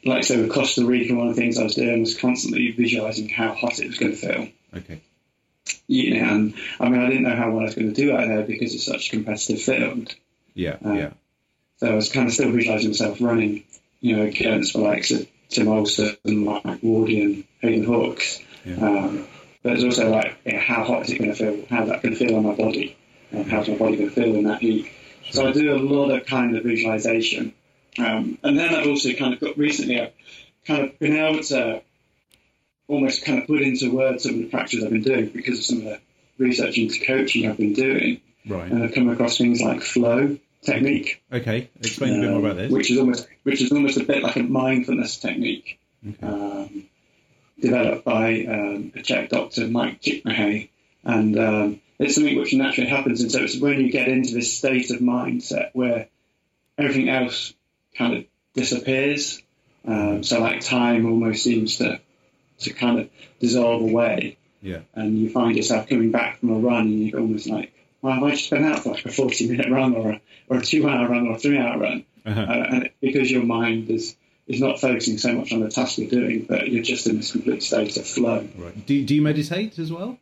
like 0.05 0.23
so 0.23 0.41
with 0.41 0.51
Costa 0.51 0.85
Rica, 0.85 1.13
one 1.13 1.29
of 1.29 1.35
the 1.35 1.41
things 1.41 1.57
I 1.57 1.63
was 1.63 1.75
doing 1.75 2.01
was 2.01 2.17
constantly 2.17 2.71
visualizing 2.71 3.29
how 3.29 3.53
hot 3.53 3.79
it 3.79 3.87
was 3.87 3.97
going 3.97 4.11
to 4.11 4.17
feel. 4.17 4.47
Okay. 4.75 5.01
You 5.87 6.19
know, 6.19 6.29
and 6.29 6.53
I 6.79 6.89
mean, 6.89 7.01
I 7.01 7.07
didn't 7.07 7.23
know 7.23 7.35
how 7.35 7.49
well 7.49 7.61
I 7.61 7.63
was 7.63 7.75
going 7.75 7.93
to 7.93 8.01
do 8.01 8.15
out 8.15 8.27
there 8.27 8.43
because 8.43 8.73
it's 8.73 8.85
such 8.85 9.07
a 9.07 9.11
competitive 9.11 9.61
field. 9.61 10.15
Yeah, 10.53 10.77
uh, 10.85 10.93
yeah. 10.93 11.09
So 11.77 11.87
I 11.87 11.95
was 11.95 12.11
kind 12.11 12.27
of 12.27 12.33
still 12.33 12.51
visualizing 12.51 12.89
myself 12.89 13.21
running, 13.21 13.63
you 14.01 14.15
know, 14.17 14.23
against 14.23 14.73
the 14.73 14.79
likes 14.79 15.11
of 15.11 15.27
Tim 15.49 15.67
Olson 15.67 16.17
and 16.25 16.45
Mike 16.45 16.63
Wardian 16.81 17.23
and 17.23 17.43
Hayden 17.61 17.85
Hawks. 17.85 18.39
Yeah. 18.65 18.75
Um, 18.75 19.27
but 19.63 19.73
it's 19.73 19.83
also 19.83 20.09
like, 20.09 20.37
yeah, 20.45 20.59
how 20.59 20.83
hot 20.83 21.03
is 21.03 21.11
it 21.11 21.19
going 21.19 21.31
to 21.31 21.35
feel? 21.35 21.65
How's 21.69 21.89
that 21.89 22.01
going 22.01 22.15
to 22.15 22.19
feel 22.19 22.35
on 22.35 22.43
my 22.43 22.55
body? 22.55 22.97
And 23.31 23.49
how's 23.49 23.67
my 23.67 23.75
body 23.75 23.97
going 23.97 24.09
to 24.09 24.15
feel 24.15 24.35
in 24.35 24.43
that 24.45 24.61
heat? 24.61 24.91
Sure. 25.23 25.33
So 25.33 25.47
I 25.47 25.51
do 25.51 25.75
a 25.75 25.77
lot 25.77 26.09
of 26.09 26.25
kind 26.25 26.55
of 26.55 26.63
visualization. 26.63 27.53
Um, 27.97 28.37
and 28.43 28.57
then 28.57 28.73
I've 28.73 28.87
also 28.87 29.13
kind 29.13 29.33
of 29.33 29.39
got 29.39 29.57
recently, 29.57 30.01
I've 30.01 30.13
kind 30.65 30.83
of 30.83 30.99
been 30.99 31.17
able 31.17 31.43
to 31.43 31.81
almost 32.87 33.25
kind 33.25 33.39
of 33.39 33.47
put 33.47 33.61
into 33.61 33.91
words 33.91 34.23
some 34.23 34.35
of 34.35 34.39
the 34.39 34.47
practices 34.47 34.83
I've 34.83 34.91
been 34.91 35.03
doing 35.03 35.27
because 35.27 35.59
of 35.59 35.65
some 35.65 35.77
of 35.79 35.83
the 35.83 35.99
research 36.37 36.77
into 36.77 37.05
coaching 37.05 37.49
I've 37.49 37.57
been 37.57 37.73
doing. 37.73 38.21
Right. 38.47 38.71
And 38.71 38.83
I've 38.83 38.93
come 38.93 39.09
across 39.09 39.37
things 39.37 39.61
like 39.61 39.81
flow 39.81 40.37
technique. 40.61 41.21
Okay, 41.31 41.69
explain 41.79 42.13
um, 42.13 42.19
a 42.19 42.21
bit 42.21 42.31
more 42.31 42.39
about 42.39 42.55
this. 42.57 42.71
Which 42.71 42.91
is 42.91 42.97
almost 42.97 43.27
which 43.43 43.61
is 43.61 43.71
almost 43.71 43.97
a 43.97 44.03
bit 44.03 44.23
like 44.23 44.35
a 44.35 44.43
mindfulness 44.43 45.17
technique. 45.17 45.79
Okay. 46.07 46.27
Um, 46.27 46.85
developed 47.59 48.05
by 48.05 48.45
um, 48.45 48.91
a 48.95 49.01
Czech 49.01 49.29
doctor, 49.29 49.67
Mike 49.67 50.01
Csikszentmihalyi, 50.01 50.69
and 51.03 51.39
um, 51.39 51.81
it's 51.99 52.15
something 52.15 52.37
which 52.37 52.53
naturally 52.53 52.89
happens. 52.89 53.21
And 53.21 53.31
so 53.31 53.43
it's 53.43 53.59
when 53.59 53.79
you 53.79 53.91
get 53.91 54.07
into 54.07 54.33
this 54.33 54.55
state 54.55 54.91
of 54.91 54.99
mindset 54.99 55.71
where 55.73 56.07
everything 56.77 57.09
else 57.09 57.53
kind 57.97 58.17
of 58.17 58.25
disappears. 58.53 59.41
Um, 59.85 60.23
so 60.23 60.39
like 60.39 60.61
time 60.61 61.05
almost 61.05 61.43
seems 61.43 61.77
to 61.77 61.99
to 62.59 62.73
kind 62.73 62.99
of 62.99 63.09
dissolve 63.39 63.81
away. 63.81 64.37
Yeah. 64.61 64.79
And 64.93 65.17
you 65.19 65.29
find 65.29 65.55
yourself 65.55 65.87
coming 65.87 66.11
back 66.11 66.39
from 66.39 66.49
a 66.49 66.59
run 66.59 66.87
and 66.87 67.07
you're 67.07 67.19
almost 67.19 67.47
like, 67.47 67.73
well, 68.01 68.13
have 68.13 68.23
I 68.23 68.31
just 68.31 68.49
been 68.49 68.65
out 68.65 68.79
for 68.79 68.91
like 68.91 69.05
a 69.05 69.11
40 69.11 69.49
minute 69.49 69.71
run 69.71 69.95
or 69.95 70.11
a, 70.11 70.21
or 70.49 70.57
a 70.57 70.61
two 70.61 70.87
hour 70.87 71.07
run 71.07 71.27
or 71.27 71.35
a 71.35 71.39
three 71.39 71.57
hour 71.57 71.77
run? 71.77 72.05
Uh-huh. 72.25 72.41
Uh, 72.41 72.67
and 72.71 72.89
because 73.01 73.31
your 73.31 73.43
mind 73.43 73.89
is, 73.89 74.15
is 74.47 74.59
not 74.59 74.79
focusing 74.79 75.17
so 75.17 75.33
much 75.33 75.51
on 75.53 75.61
the 75.61 75.69
task 75.69 75.97
you're 75.97 76.09
doing, 76.09 76.45
but 76.47 76.69
you're 76.69 76.83
just 76.83 77.07
in 77.07 77.17
this 77.17 77.31
complete 77.31 77.63
state 77.63 77.97
of 77.97 78.07
flow. 78.07 78.47
Right. 78.57 78.85
Do, 78.85 79.03
do 79.03 79.15
you 79.15 79.21
meditate 79.21 79.79
as 79.79 79.91
well? 79.91 80.17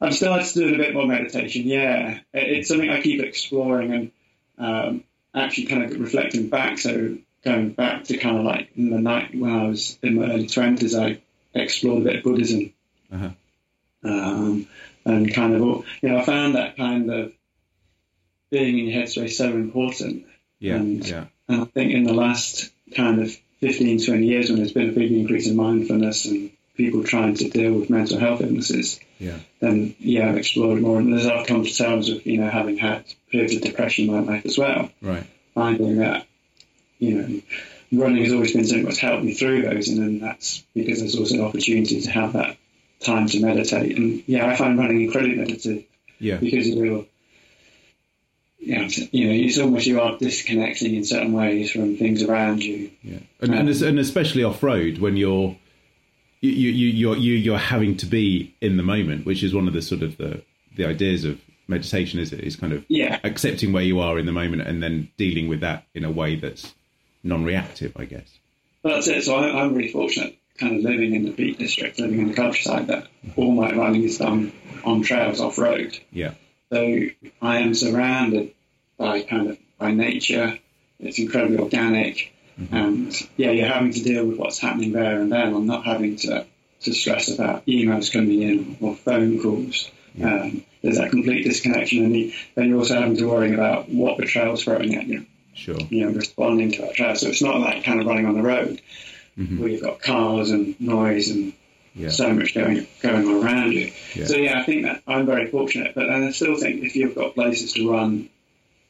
I'm 0.00 0.12
starting 0.12 0.46
to 0.46 0.54
do 0.54 0.74
a 0.74 0.78
bit 0.78 0.94
more 0.94 1.06
meditation, 1.06 1.62
yeah. 1.66 2.20
It's 2.32 2.68
something 2.68 2.88
I 2.88 3.00
keep 3.00 3.20
exploring 3.20 3.92
and 3.92 4.10
um, 4.58 5.04
actually 5.34 5.66
kind 5.66 5.84
of 5.84 5.98
reflecting 5.98 6.48
back. 6.48 6.78
So 6.78 7.18
going 7.44 7.70
back 7.70 8.04
to 8.04 8.16
kind 8.16 8.38
of 8.38 8.44
like 8.44 8.70
in 8.76 8.90
the 8.90 8.98
night 8.98 9.34
when 9.34 9.50
I 9.50 9.66
was 9.66 9.98
in 10.02 10.16
my 10.16 10.30
early 10.30 10.46
20s, 10.46 10.98
I 10.98 11.20
explored 11.60 12.02
a 12.02 12.04
bit 12.04 12.16
of 12.16 12.22
Buddhism. 12.22 12.72
Uh-huh. 13.12 13.30
Um, 14.04 14.66
and 15.04 15.34
kind 15.34 15.54
of, 15.54 15.60
you 16.02 16.08
know, 16.08 16.18
I 16.18 16.24
found 16.24 16.54
that 16.54 16.76
kind 16.76 17.10
of 17.10 17.32
being 18.50 18.78
in 18.78 18.86
your 18.86 19.02
headspace 19.02 19.32
so 19.32 19.50
important. 19.50 20.26
Yeah, 20.58 20.76
and, 20.76 21.06
yeah. 21.06 21.24
And 21.48 21.62
I 21.62 21.64
think 21.64 21.92
in 21.92 22.04
the 22.04 22.12
last 22.12 22.70
kind 22.94 23.20
of 23.22 23.30
15, 23.60 24.04
20 24.04 24.26
years 24.26 24.50
when 24.50 24.58
there's 24.58 24.72
been 24.72 24.90
a 24.90 24.92
big 24.92 25.12
increase 25.12 25.48
in 25.48 25.56
mindfulness 25.56 26.26
and 26.26 26.50
people 26.76 27.02
trying 27.02 27.34
to 27.34 27.48
deal 27.48 27.72
with 27.74 27.90
mental 27.90 28.18
health 28.18 28.40
illnesses, 28.40 29.00
yeah. 29.18 29.38
then 29.60 29.94
yeah, 29.98 30.28
I've 30.28 30.36
explored 30.36 30.80
more. 30.80 30.98
And 30.98 31.12
as 31.14 31.26
I've 31.26 31.46
come 31.46 31.64
to 31.64 31.74
terms 31.74 32.08
with, 32.08 32.26
you 32.26 32.38
know, 32.38 32.48
having 32.48 32.76
had 32.76 33.04
periods 33.30 33.56
of 33.56 33.62
depression 33.62 34.08
in 34.08 34.14
my 34.14 34.32
life 34.32 34.46
as 34.46 34.56
well, 34.56 34.90
right. 35.02 35.24
finding 35.54 35.98
that, 35.98 36.26
you 36.98 37.14
know, 37.14 37.40
running 37.92 38.24
has 38.24 38.32
always 38.32 38.52
been 38.52 38.64
something 38.64 38.84
that's 38.84 38.98
helped 38.98 39.24
me 39.24 39.34
through 39.34 39.62
those, 39.62 39.88
and 39.88 39.98
then 39.98 40.18
that's 40.20 40.62
because 40.74 41.00
there's 41.00 41.16
also 41.16 41.36
an 41.36 41.42
opportunity 41.42 42.00
to 42.00 42.10
have 42.10 42.34
that 42.34 42.56
time 43.00 43.26
to 43.28 43.40
meditate. 43.40 43.96
And 43.96 44.22
yeah, 44.26 44.46
I 44.46 44.56
find 44.56 44.78
running 44.78 45.02
incredibly 45.02 45.36
meditative. 45.36 45.84
Yeah. 46.18 46.36
Because 46.36 46.68
you're, 46.68 47.06
you 48.58 48.76
know, 48.76 48.88
you 49.12 49.28
know, 49.28 49.46
it's 49.46 49.58
almost 49.58 49.86
you 49.86 50.00
are 50.00 50.18
disconnecting 50.18 50.94
in 50.96 51.04
certain 51.04 51.32
ways 51.32 51.70
from 51.70 51.96
things 51.96 52.22
around 52.22 52.62
you. 52.62 52.90
Yeah. 53.02 53.18
And, 53.40 53.54
um, 53.54 53.68
and, 53.68 53.82
and 53.82 53.98
especially 53.98 54.42
off 54.42 54.62
road 54.62 54.98
when 54.98 55.16
you're 55.16 55.56
you, 56.40 56.50
you, 56.50 56.70
you 56.70 56.88
you're 56.88 57.16
you, 57.16 57.34
you're 57.34 57.58
having 57.58 57.96
to 57.98 58.06
be 58.06 58.54
in 58.60 58.76
the 58.76 58.82
moment, 58.82 59.26
which 59.26 59.42
is 59.42 59.54
one 59.54 59.68
of 59.68 59.74
the 59.74 59.82
sort 59.82 60.02
of 60.02 60.16
the 60.16 60.42
the 60.76 60.84
ideas 60.84 61.24
of 61.24 61.40
meditation. 61.68 62.18
Is 62.18 62.32
it 62.32 62.40
is 62.40 62.56
kind 62.56 62.72
of 62.72 62.84
Yeah. 62.88 63.20
accepting 63.22 63.72
where 63.72 63.82
you 63.82 64.00
are 64.00 64.18
in 64.18 64.26
the 64.26 64.32
moment 64.32 64.62
and 64.62 64.82
then 64.82 65.08
dealing 65.16 65.48
with 65.48 65.60
that 65.60 65.86
in 65.94 66.04
a 66.04 66.10
way 66.10 66.34
that's 66.36 66.74
non-reactive, 67.22 67.92
I 67.96 68.04
guess. 68.04 68.38
That's 68.82 69.08
it. 69.08 69.24
So 69.24 69.36
I, 69.36 69.62
I'm 69.62 69.74
really 69.74 69.90
fortunate, 69.90 70.38
kind 70.58 70.76
of 70.76 70.82
living 70.82 71.14
in 71.14 71.24
the 71.24 71.32
Peak 71.32 71.58
District, 71.58 71.98
living 71.98 72.20
in 72.20 72.28
the 72.28 72.34
countryside, 72.34 72.88
that 72.88 73.08
all 73.36 73.52
my 73.52 73.72
running 73.74 74.04
is 74.04 74.18
done 74.18 74.52
on 74.84 75.02
trails 75.02 75.40
off 75.40 75.58
road. 75.58 75.98
Yeah, 76.12 76.34
So 76.70 77.06
I 77.42 77.58
am 77.58 77.74
surrounded 77.74 78.52
by 78.96 79.22
kind 79.22 79.50
of 79.50 79.58
by 79.78 79.92
nature. 79.92 80.58
It's 81.00 81.18
incredibly 81.18 81.58
organic, 81.58 82.32
and 82.72 83.14
yeah, 83.36 83.50
you're 83.52 83.68
having 83.68 83.92
to 83.92 84.02
deal 84.02 84.26
with 84.26 84.38
what's 84.38 84.58
happening 84.58 84.92
there 84.92 85.20
and 85.20 85.30
then. 85.30 85.54
I'm 85.54 85.66
not 85.66 85.84
having 85.84 86.16
to 86.16 86.46
to 86.82 86.92
stress 86.92 87.28
about 87.32 87.66
emails 87.66 88.12
coming 88.12 88.42
in 88.42 88.76
or 88.80 88.94
phone 88.96 89.40
calls. 89.40 89.90
Um, 90.22 90.64
there's 90.82 90.98
that 90.98 91.10
complete 91.10 91.44
disconnection, 91.44 92.04
and 92.04 92.32
then 92.54 92.68
you're 92.68 92.78
also 92.78 93.00
having 93.00 93.16
to 93.16 93.28
worry 93.28 93.54
about 93.54 93.88
what 93.88 94.16
the 94.16 94.26
trail's 94.26 94.64
throwing 94.64 94.94
at 94.94 95.06
you 95.06 95.26
sure. 95.58 95.78
you 95.90 96.04
know, 96.06 96.12
responding 96.12 96.72
to 96.72 96.82
that 96.82 96.94
trail. 96.94 97.16
So 97.16 97.28
it's 97.28 97.42
not 97.42 97.60
like 97.60 97.84
kind 97.84 98.00
of 98.00 98.06
running 98.06 98.26
on 98.26 98.34
the 98.34 98.42
road 98.42 98.80
where 99.36 99.68
you've 99.68 99.82
got 99.82 100.00
cars 100.00 100.50
and 100.50 100.78
noise 100.80 101.30
and 101.30 101.52
Yeah. 101.94 102.08
so 102.10 102.32
much 102.32 102.54
going 102.54 102.86
going 103.02 103.26
on 103.28 103.44
around 103.44 103.72
you. 103.72 103.92
Yeah. 104.14 104.24
So 104.26 104.36
yeah, 104.36 104.58
I 104.60 104.64
think 104.64 104.82
that 104.84 105.02
I'm 105.06 105.26
very 105.26 105.46
fortunate. 105.50 105.94
But 105.94 106.10
I 106.10 106.30
still 106.32 106.56
think 106.56 106.82
if 106.84 106.96
you've 106.96 107.14
got 107.14 107.34
places 107.34 107.72
to 107.74 107.88
run, 107.90 108.28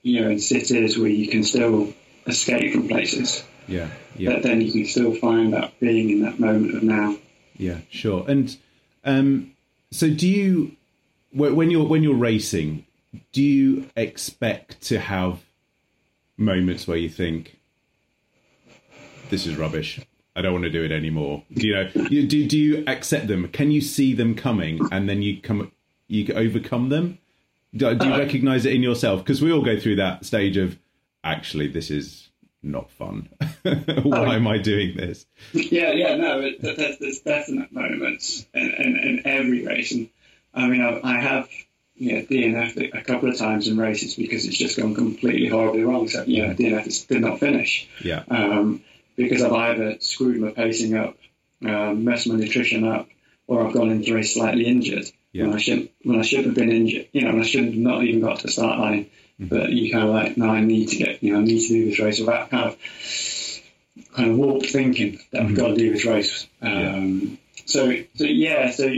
you 0.02 0.20
know, 0.22 0.30
in 0.30 0.38
cities 0.38 0.98
where 0.98 1.08
you 1.10 1.28
can 1.28 1.42
still 1.44 1.92
escape 2.26 2.72
from 2.72 2.88
places, 2.88 3.42
Yeah, 3.66 3.88
yeah. 4.16 4.30
that 4.34 4.42
then 4.42 4.60
you 4.62 4.72
can 4.72 4.86
still 4.86 5.14
find 5.14 5.52
that 5.52 5.78
being 5.80 6.10
in 6.10 6.22
that 6.22 6.38
moment 6.40 6.74
of 6.76 6.82
now. 6.82 7.16
Yeah, 7.58 7.78
sure. 7.90 8.24
And 8.28 8.56
um, 9.04 9.52
so, 9.90 10.08
do 10.08 10.26
you 10.28 10.76
when 11.32 11.70
you're 11.70 11.86
when 11.86 12.02
you're 12.02 12.14
racing, 12.16 12.86
do 13.32 13.42
you 13.42 13.86
expect 13.96 14.80
to 14.88 14.98
have 14.98 15.40
moments 16.38 16.86
where 16.86 16.96
you 16.96 17.10
think 17.10 17.58
this 19.28 19.46
is 19.46 19.56
rubbish? 19.56 20.00
I 20.34 20.40
don't 20.40 20.52
want 20.52 20.64
to 20.64 20.70
do 20.70 20.84
it 20.84 20.92
anymore. 20.92 21.42
Do 21.52 21.66
you 21.66 21.74
know? 21.74 21.90
You, 22.08 22.26
do 22.26 22.46
do 22.46 22.56
you 22.56 22.84
accept 22.86 23.26
them? 23.26 23.48
Can 23.48 23.70
you 23.70 23.80
see 23.80 24.14
them 24.14 24.34
coming, 24.34 24.80
and 24.92 25.08
then 25.08 25.20
you 25.20 25.40
come 25.42 25.72
you 26.06 26.32
overcome 26.32 26.88
them? 26.88 27.18
Do, 27.74 27.94
do 27.94 28.06
you 28.06 28.14
uh, 28.14 28.18
recognize 28.18 28.64
it 28.64 28.72
in 28.72 28.82
yourself? 28.82 29.20
Because 29.20 29.42
we 29.42 29.52
all 29.52 29.64
go 29.64 29.78
through 29.78 29.96
that 29.96 30.24
stage 30.24 30.56
of 30.56 30.78
actually 31.22 31.66
this 31.66 31.90
is 31.90 32.28
not 32.62 32.90
fun. 32.90 33.28
Why 33.62 33.82
oh, 34.04 34.32
am 34.32 34.46
I 34.46 34.58
doing 34.58 34.96
this? 34.96 35.26
Yeah, 35.52 35.92
yeah, 35.92 36.16
no, 36.16 36.40
it, 36.40 36.60
there's, 36.60 36.98
there's 36.98 37.20
definite 37.20 37.72
moments 37.72 38.46
in, 38.54 38.70
in, 38.70 38.96
in 38.96 39.22
every 39.26 39.66
race. 39.66 39.92
And 39.92 40.08
I 40.54 40.66
mean, 40.68 40.82
I, 40.82 41.00
I 41.02 41.20
have 41.20 41.48
you 41.98 42.12
know, 42.14 42.22
DNF 42.22 42.94
a 42.94 43.02
couple 43.02 43.28
of 43.28 43.36
times 43.36 43.68
in 43.68 43.76
races 43.76 44.14
because 44.14 44.44
it's 44.46 44.56
just 44.56 44.76
gone 44.78 44.94
completely 44.94 45.48
horribly 45.48 45.82
wrong. 45.84 46.08
So, 46.08 46.22
you 46.24 46.46
know, 46.46 46.54
DNF 46.54 47.06
did 47.08 47.20
not 47.20 47.40
finish 47.40 47.88
Yeah, 48.02 48.22
um, 48.28 48.82
because 49.16 49.42
I've 49.42 49.52
either 49.52 49.96
screwed 50.00 50.40
my 50.40 50.50
pacing 50.50 50.96
up, 50.96 51.16
um, 51.64 52.04
messed 52.04 52.28
my 52.28 52.36
nutrition 52.36 52.86
up, 52.86 53.08
or 53.46 53.66
I've 53.66 53.74
gone 53.74 53.90
into 53.90 54.06
the 54.06 54.12
race 54.14 54.34
slightly 54.34 54.66
injured 54.66 55.06
Yeah. 55.32 55.46
when 55.46 55.54
I 55.54 55.58
should 55.58 55.88
when 56.04 56.18
I 56.18 56.22
should 56.22 56.44
have 56.46 56.54
been 56.54 56.70
injured. 56.70 57.08
You 57.12 57.22
know, 57.22 57.32
when 57.32 57.42
I 57.42 57.46
should 57.46 57.64
have 57.64 57.74
not 57.74 58.04
even 58.04 58.20
got 58.20 58.38
to 58.38 58.46
the 58.46 58.52
start 58.52 58.78
line. 58.78 59.06
But 59.40 59.70
you 59.70 59.92
kind 59.92 60.02
of 60.02 60.10
like, 60.10 60.36
no, 60.36 60.48
I 60.48 60.60
need 60.62 60.88
to 60.88 60.96
get, 60.96 61.22
you 61.22 61.32
know, 61.32 61.38
I 61.38 61.44
need 61.44 61.60
to 61.60 61.68
do 61.68 61.84
this 61.84 62.00
race 62.00 62.18
without 62.18 62.50
kind 62.50 62.64
of 62.64 62.76
kind 64.12 64.30
of 64.32 64.36
warped 64.36 64.66
thinking 64.66 65.20
that 65.30 65.42
I've 65.42 65.54
got 65.54 65.68
to 65.68 65.74
do 65.76 65.92
this 65.92 66.04
race. 66.04 66.46
Um, 66.60 67.38
So, 67.64 67.92
so 68.16 68.24
yeah, 68.24 68.70
so 68.70 68.90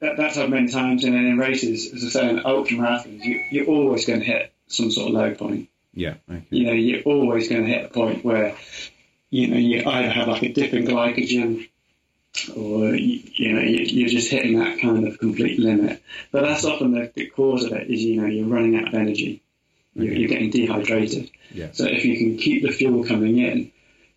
that, 0.00 0.16
that's 0.16 0.36
happened 0.36 0.54
many 0.54 0.68
times. 0.68 1.04
And 1.04 1.14
in 1.14 1.38
races, 1.38 1.92
as 1.94 2.04
I 2.04 2.08
say, 2.08 2.30
in 2.30 2.44
ultra 2.44 2.76
marathons, 2.76 3.24
you, 3.24 3.44
you're 3.50 3.66
always 3.66 4.06
going 4.06 4.20
to 4.20 4.26
hit 4.26 4.52
some 4.66 4.90
sort 4.90 5.08
of 5.08 5.14
low 5.14 5.34
point 5.34 5.68
yeah, 5.98 6.14
okay. 6.30 6.44
you 6.50 6.66
know, 6.66 6.72
you're 6.72 7.02
always 7.02 7.48
going 7.48 7.64
to 7.64 7.68
hit 7.68 7.86
a 7.86 7.88
point 7.88 8.24
where, 8.24 8.54
you 9.30 9.48
know, 9.48 9.56
you 9.56 9.84
either 9.84 10.10
have 10.10 10.28
like 10.28 10.44
a 10.44 10.52
dip 10.52 10.72
in 10.72 10.84
glycogen 10.84 11.68
or, 12.56 12.94
you, 12.94 13.22
you 13.34 13.52
know, 13.52 13.60
you, 13.60 13.78
you're 13.78 14.08
just 14.08 14.30
hitting 14.30 14.60
that 14.60 14.80
kind 14.80 15.08
of 15.08 15.18
complete 15.18 15.58
limit. 15.58 16.00
But 16.30 16.42
that's 16.42 16.64
often 16.64 16.92
the, 16.92 17.10
the 17.12 17.26
cause 17.26 17.64
of 17.64 17.72
it 17.72 17.90
is, 17.90 18.00
you 18.00 18.20
know, 18.20 18.28
you're 18.28 18.46
running 18.46 18.76
out 18.76 18.86
of 18.88 18.94
energy. 18.94 19.42
You're, 19.94 20.14
you're 20.14 20.28
getting 20.28 20.50
dehydrated. 20.50 21.30
Yeah. 21.50 21.72
So 21.72 21.86
if 21.86 22.04
you 22.04 22.16
can 22.16 22.36
keep 22.36 22.62
the 22.62 22.70
fuel 22.70 23.04
coming 23.04 23.38
in, 23.38 23.72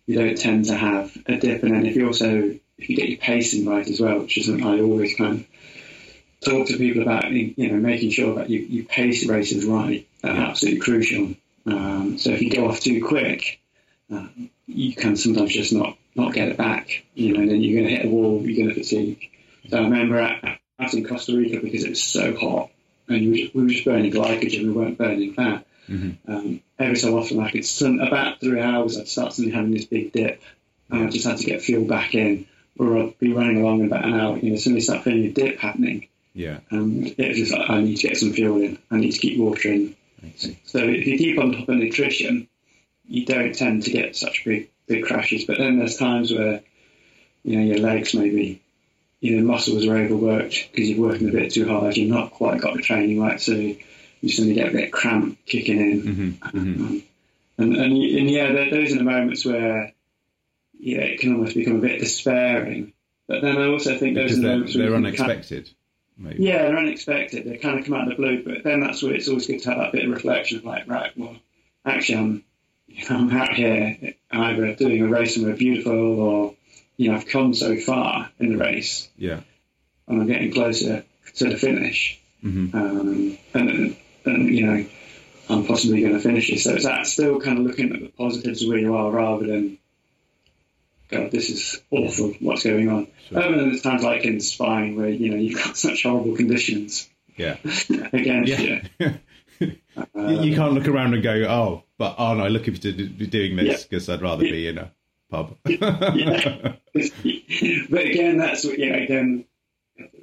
you 0.06 0.16
don't 0.16 0.38
tend 0.38 0.66
to 0.66 0.76
have 0.76 1.16
a 1.26 1.36
dip. 1.36 1.64
And 1.64 1.74
then 1.74 1.84
if 1.84 1.96
you 1.96 2.06
also, 2.06 2.58
if 2.78 2.88
you 2.88 2.94
get 2.94 3.08
your 3.08 3.18
pacing 3.18 3.66
right 3.66 3.88
as 3.88 4.00
well, 4.00 4.20
which 4.20 4.38
is 4.38 4.46
something 4.46 4.64
I 4.64 4.80
always 4.80 5.16
kind 5.16 5.40
of 5.40 5.46
talk 6.44 6.68
to 6.68 6.76
people 6.76 7.02
about, 7.02 7.30
you 7.30 7.54
know, 7.56 7.76
making 7.78 8.10
sure 8.10 8.36
that 8.36 8.50
you, 8.50 8.60
you 8.60 8.84
pace 8.84 9.26
races 9.26 9.64
right. 9.64 10.06
That's 10.22 10.38
absolutely 10.38 10.80
crucial. 10.80 11.34
Um, 11.66 12.18
so 12.18 12.30
if 12.30 12.42
you 12.42 12.50
go 12.50 12.68
off 12.68 12.80
too 12.80 13.04
quick, 13.04 13.60
uh, 14.12 14.26
you 14.66 14.94
can 14.94 15.16
sometimes 15.16 15.52
just 15.52 15.72
not, 15.72 15.96
not 16.14 16.34
get 16.34 16.48
it 16.48 16.56
back. 16.56 17.04
You 17.14 17.34
know, 17.34 17.40
and 17.40 17.50
then 17.50 17.62
you're 17.62 17.80
going 17.80 17.88
to 17.88 17.96
hit 17.96 18.06
a 18.06 18.08
wall, 18.08 18.42
you're 18.42 18.64
going 18.64 18.74
to 18.74 18.82
fatigue. 18.82 19.30
So 19.68 19.78
I 19.78 19.82
remember 19.82 20.18
at, 20.18 20.58
out 20.78 20.94
in 20.94 21.06
Costa 21.06 21.36
Rica 21.36 21.60
because 21.60 21.84
it 21.84 21.90
was 21.90 22.02
so 22.02 22.36
hot 22.36 22.70
and 23.08 23.20
we 23.20 23.28
were 23.28 23.36
just, 23.36 23.54
we 23.54 23.62
were 23.62 23.68
just 23.68 23.84
burning 23.84 24.12
glycogen, 24.12 24.64
we 24.64 24.72
weren't 24.72 24.98
burning 24.98 25.34
fat. 25.34 25.66
Um, 26.28 26.60
every 26.78 26.96
so 26.96 27.18
often, 27.18 27.40
I 27.40 27.50
could, 27.50 27.64
sun, 27.64 28.00
about 28.00 28.40
three 28.40 28.60
hours, 28.60 28.98
I'd 28.98 29.08
start 29.08 29.32
suddenly 29.32 29.54
having 29.54 29.72
this 29.72 29.84
big 29.84 30.12
dip. 30.12 30.42
And 30.90 31.06
I 31.06 31.10
just 31.10 31.26
had 31.26 31.38
to 31.38 31.44
get 31.44 31.62
fuel 31.62 31.86
back 31.86 32.14
in, 32.14 32.46
or 32.78 32.98
I'd 32.98 33.18
be 33.18 33.32
running 33.32 33.62
along 33.62 33.80
in 33.80 33.86
about 33.86 34.04
an 34.04 34.14
hour. 34.14 34.38
You 34.38 34.50
know, 34.50 34.56
suddenly 34.56 34.80
start 34.80 35.04
feeling 35.04 35.26
a 35.26 35.32
dip 35.32 35.58
happening. 35.58 36.08
Yeah. 36.34 36.60
And 36.70 37.06
it 37.06 37.28
was 37.28 37.36
just 37.36 37.52
like, 37.52 37.68
I 37.68 37.80
need 37.80 37.96
to 37.96 38.08
get 38.08 38.16
some 38.16 38.32
fuel 38.32 38.60
in. 38.60 38.78
I 38.90 38.96
need 38.96 39.12
to 39.12 39.18
keep 39.18 39.38
water 39.38 39.68
in. 39.70 39.94
So 40.64 40.78
if 40.78 41.06
you 41.06 41.18
keep 41.18 41.38
on 41.38 41.52
top 41.52 41.68
of 41.68 41.76
nutrition, 41.76 42.48
you 43.06 43.26
don't 43.26 43.54
tend 43.54 43.82
to 43.84 43.90
get 43.90 44.16
such 44.16 44.44
big 44.44 44.70
big 44.86 45.04
crashes. 45.04 45.44
But 45.44 45.58
then 45.58 45.78
there's 45.78 45.96
times 45.96 46.32
where 46.32 46.62
you 47.42 47.58
know 47.58 47.64
your 47.64 47.78
legs 47.78 48.14
maybe 48.14 48.62
you 49.20 49.36
know 49.36 49.46
muscles 49.46 49.86
are 49.86 49.96
overworked 49.96 50.70
because 50.70 50.88
you're 50.88 51.00
working 51.00 51.28
a 51.28 51.32
bit 51.32 51.52
too 51.52 51.68
hard. 51.68 51.96
You've 51.96 52.10
not 52.10 52.32
quite 52.32 52.60
got 52.60 52.74
the 52.74 52.82
training 52.82 53.20
right, 53.20 53.40
so 53.40 53.52
you 53.52 54.28
suddenly 54.28 54.54
get 54.54 54.68
a 54.68 54.72
bit 54.72 54.84
of 54.86 54.92
cramp 54.92 55.38
kicking 55.44 55.78
in. 55.78 56.02
Mm-hmm, 56.02 56.58
mm-hmm. 56.58 56.84
Um, 56.84 57.02
and 57.58 57.76
and, 57.76 57.92
and 57.92 58.30
yeah, 58.30 58.48
th- 58.52 58.70
those 58.70 58.92
are 58.92 58.98
the 58.98 59.04
moments 59.04 59.44
where 59.44 59.92
yeah 60.78 61.00
it 61.00 61.20
can 61.20 61.34
almost 61.34 61.54
become 61.54 61.76
a 61.76 61.80
bit 61.80 62.00
despairing. 62.00 62.92
But 63.26 63.42
then 63.42 63.56
I 63.56 63.66
also 63.66 63.98
think 63.98 64.14
those 64.14 64.36
Because 64.36 64.38
are 64.38 64.42
the 64.42 64.48
they're, 64.48 64.58
where 64.58 64.66
they're 64.66 65.10
you 65.10 65.16
can 65.16 65.24
unexpected. 65.24 65.70
Maybe. 66.18 66.44
yeah, 66.44 66.58
they're 66.62 66.76
unexpected. 66.76 67.44
They 67.44 67.56
kind 67.58 67.78
of 67.78 67.84
come 67.84 67.94
out 67.94 68.02
of 68.02 68.10
the 68.10 68.14
blue, 68.22 68.44
but 68.44 68.62
then 68.64 68.80
that's 68.80 69.02
where 69.02 69.14
it's 69.14 69.28
always 69.28 69.46
good 69.46 69.60
to 69.62 69.68
have 69.70 69.78
that 69.78 69.92
bit 69.92 70.04
of 70.04 70.10
reflection 70.10 70.58
of 70.58 70.64
like, 70.64 70.86
right, 70.88 71.10
well, 71.16 71.36
actually, 71.84 72.18
I'm, 72.18 72.44
you 72.86 73.08
know, 73.08 73.16
I'm 73.16 73.30
out 73.36 73.54
here 73.54 74.14
either 74.30 74.74
doing 74.74 75.02
a 75.02 75.08
race 75.08 75.34
somewhere 75.34 75.56
beautiful 75.56 76.20
or, 76.20 76.54
you 76.96 77.10
know, 77.10 77.16
I've 77.16 77.26
come 77.26 77.54
so 77.54 77.76
far 77.76 78.30
in 78.38 78.50
the 78.50 78.58
race 78.58 79.08
Yeah. 79.16 79.40
and 80.06 80.20
I'm 80.20 80.26
getting 80.26 80.52
closer 80.52 81.04
to 81.36 81.48
the 81.48 81.56
finish. 81.56 82.18
Mhm. 82.44 82.74
Um, 82.74 83.38
and, 83.54 83.96
and, 84.24 84.48
you 84.54 84.66
know, 84.66 84.84
I'm 85.48 85.66
possibly 85.66 86.00
going 86.02 86.12
to 86.14 86.20
finish 86.20 86.50
it. 86.50 86.58
So 86.60 86.74
it's 86.74 86.84
that 86.84 87.06
still 87.06 87.40
kind 87.40 87.58
of 87.58 87.64
looking 87.64 87.92
at 87.92 88.00
the 88.00 88.08
positives 88.08 88.62
of 88.62 88.68
where 88.68 88.78
you 88.78 88.94
are 88.96 89.10
rather 89.10 89.46
than, 89.46 89.78
God, 91.12 91.30
this 91.30 91.50
is 91.50 91.80
awful. 91.90 92.32
What's 92.40 92.64
going 92.64 92.88
on? 92.88 93.06
Sure. 93.28 93.42
Um, 93.42 93.54
and 93.54 93.70
there's 93.70 93.82
times 93.82 94.02
like 94.02 94.24
in 94.24 94.40
spine 94.40 94.96
where 94.96 95.08
you 95.08 95.30
know 95.30 95.36
you've 95.36 95.62
got 95.62 95.76
such 95.76 96.02
horrible 96.04 96.34
conditions 96.36 97.08
Yeah. 97.36 97.56
against 98.12 98.50
Yeah. 98.58 98.82
you. 98.98 99.14
you, 100.16 100.40
you 100.42 100.56
can't 100.56 100.72
look 100.72 100.88
around 100.88 101.14
and 101.14 101.22
go, 101.22 101.32
oh, 101.48 101.84
but 101.98 102.14
aren't 102.18 102.40
I 102.40 102.48
looking 102.48 102.74
to 102.74 102.92
be 102.92 103.26
doing 103.26 103.56
this 103.56 103.66
Yeah. 103.82 103.86
because 103.88 104.08
I'd 104.08 104.22
rather 104.22 104.42
be 104.42 104.66
in 104.68 104.78
a 104.78 104.92
pub. 105.30 105.56
Yeah. 105.66 106.74
but 106.94 108.04
again, 108.04 108.38
that's 108.38 108.64
what 108.64 108.78
you 108.78 108.90
know. 108.90 108.98
Again, 108.98 109.44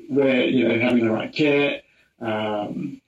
where 0.10 0.44
you 0.46 0.68
know 0.68 0.80
having 0.80 1.06
the 1.06 1.12
right 1.12 1.32
kit, 1.32 1.84
um, 2.20 3.02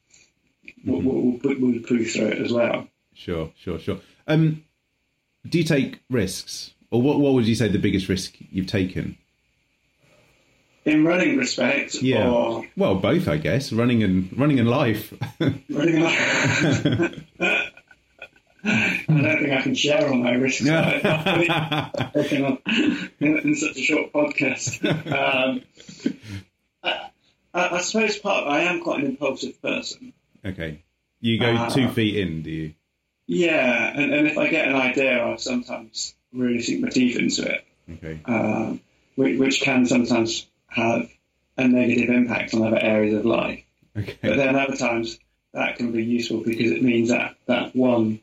we'll, 0.85 1.01
we'll, 1.01 1.39
we'll, 1.43 1.59
we'll 1.59 1.79
prove 1.81 2.09
through 2.11 2.27
it 2.27 2.39
as 2.39 2.51
well. 2.53 2.87
Sure, 3.13 3.51
sure, 3.57 3.77
sure. 3.79 3.99
Um, 4.27 4.63
do 5.47 5.57
you 5.57 5.63
take 5.63 5.99
risks, 6.09 6.73
or 6.91 7.01
what? 7.01 7.19
What 7.19 7.33
would 7.33 7.47
you 7.47 7.55
say 7.55 7.67
the 7.69 7.79
biggest 7.79 8.07
risk 8.09 8.35
you've 8.51 8.67
taken? 8.67 9.17
In 10.85 11.05
running 11.05 11.37
respect, 11.37 12.01
Yeah. 12.01 12.27
or 12.29 12.65
Well, 12.75 12.95
both, 12.95 13.27
I 13.27 13.37
guess. 13.37 13.71
Running 13.71 14.01
and 14.03 14.29
running 14.37 14.57
in 14.57 14.65
life. 14.65 15.13
running 15.39 15.99
like, 16.01 16.17
I 18.63 19.07
don't 19.07 19.39
think 19.39 19.51
I 19.51 19.61
can 19.61 19.75
share 19.75 20.07
all 20.07 20.15
my 20.15 20.31
risks. 20.33 20.61
in, 20.65 20.71
in 23.19 23.55
such 23.55 23.77
a 23.77 23.81
short 23.81 24.11
podcast. 24.13 24.83
Um, 25.11 25.61
I, 26.83 27.09
I, 27.53 27.69
I 27.77 27.81
suppose 27.81 28.17
part 28.17 28.47
I 28.47 28.61
am 28.61 28.81
quite 28.81 28.99
an 29.01 29.05
impulsive 29.07 29.61
person. 29.61 30.13
okay. 30.45 30.83
You 31.19 31.39
go 31.39 31.53
Uh, 31.55 31.69
two 31.69 31.89
feet 31.89 32.17
in, 32.17 32.41
do 32.41 32.49
you? 32.49 32.73
Yeah, 33.27 33.93
and, 33.95 34.11
and 34.13 34.27
if 34.27 34.37
I 34.37 34.47
get 34.49 34.67
an 34.67 34.75
idea, 34.75 35.23
I 35.23 35.35
sometimes 35.37 36.15
really 36.33 36.61
sink 36.61 36.81
my 36.81 36.89
teeth 36.89 37.17
into 37.17 37.43
it. 37.43 37.65
Okay. 37.91 38.19
Um, 38.25 38.81
which, 39.15 39.39
which 39.39 39.61
can 39.61 39.85
sometimes 39.85 40.47
have 40.67 41.09
a 41.57 41.67
negative 41.67 42.09
impact 42.09 42.53
on 42.53 42.63
other 42.65 42.79
areas 42.79 43.15
of 43.15 43.25
life. 43.25 43.63
Okay. 43.97 44.17
But 44.21 44.37
then 44.37 44.55
other 44.55 44.75
times 44.75 45.19
that 45.53 45.75
can 45.77 45.91
be 45.91 46.03
useful 46.03 46.43
because 46.43 46.71
it 46.71 46.81
means 46.81 47.09
that 47.09 47.35
that 47.47 47.75
one 47.75 48.21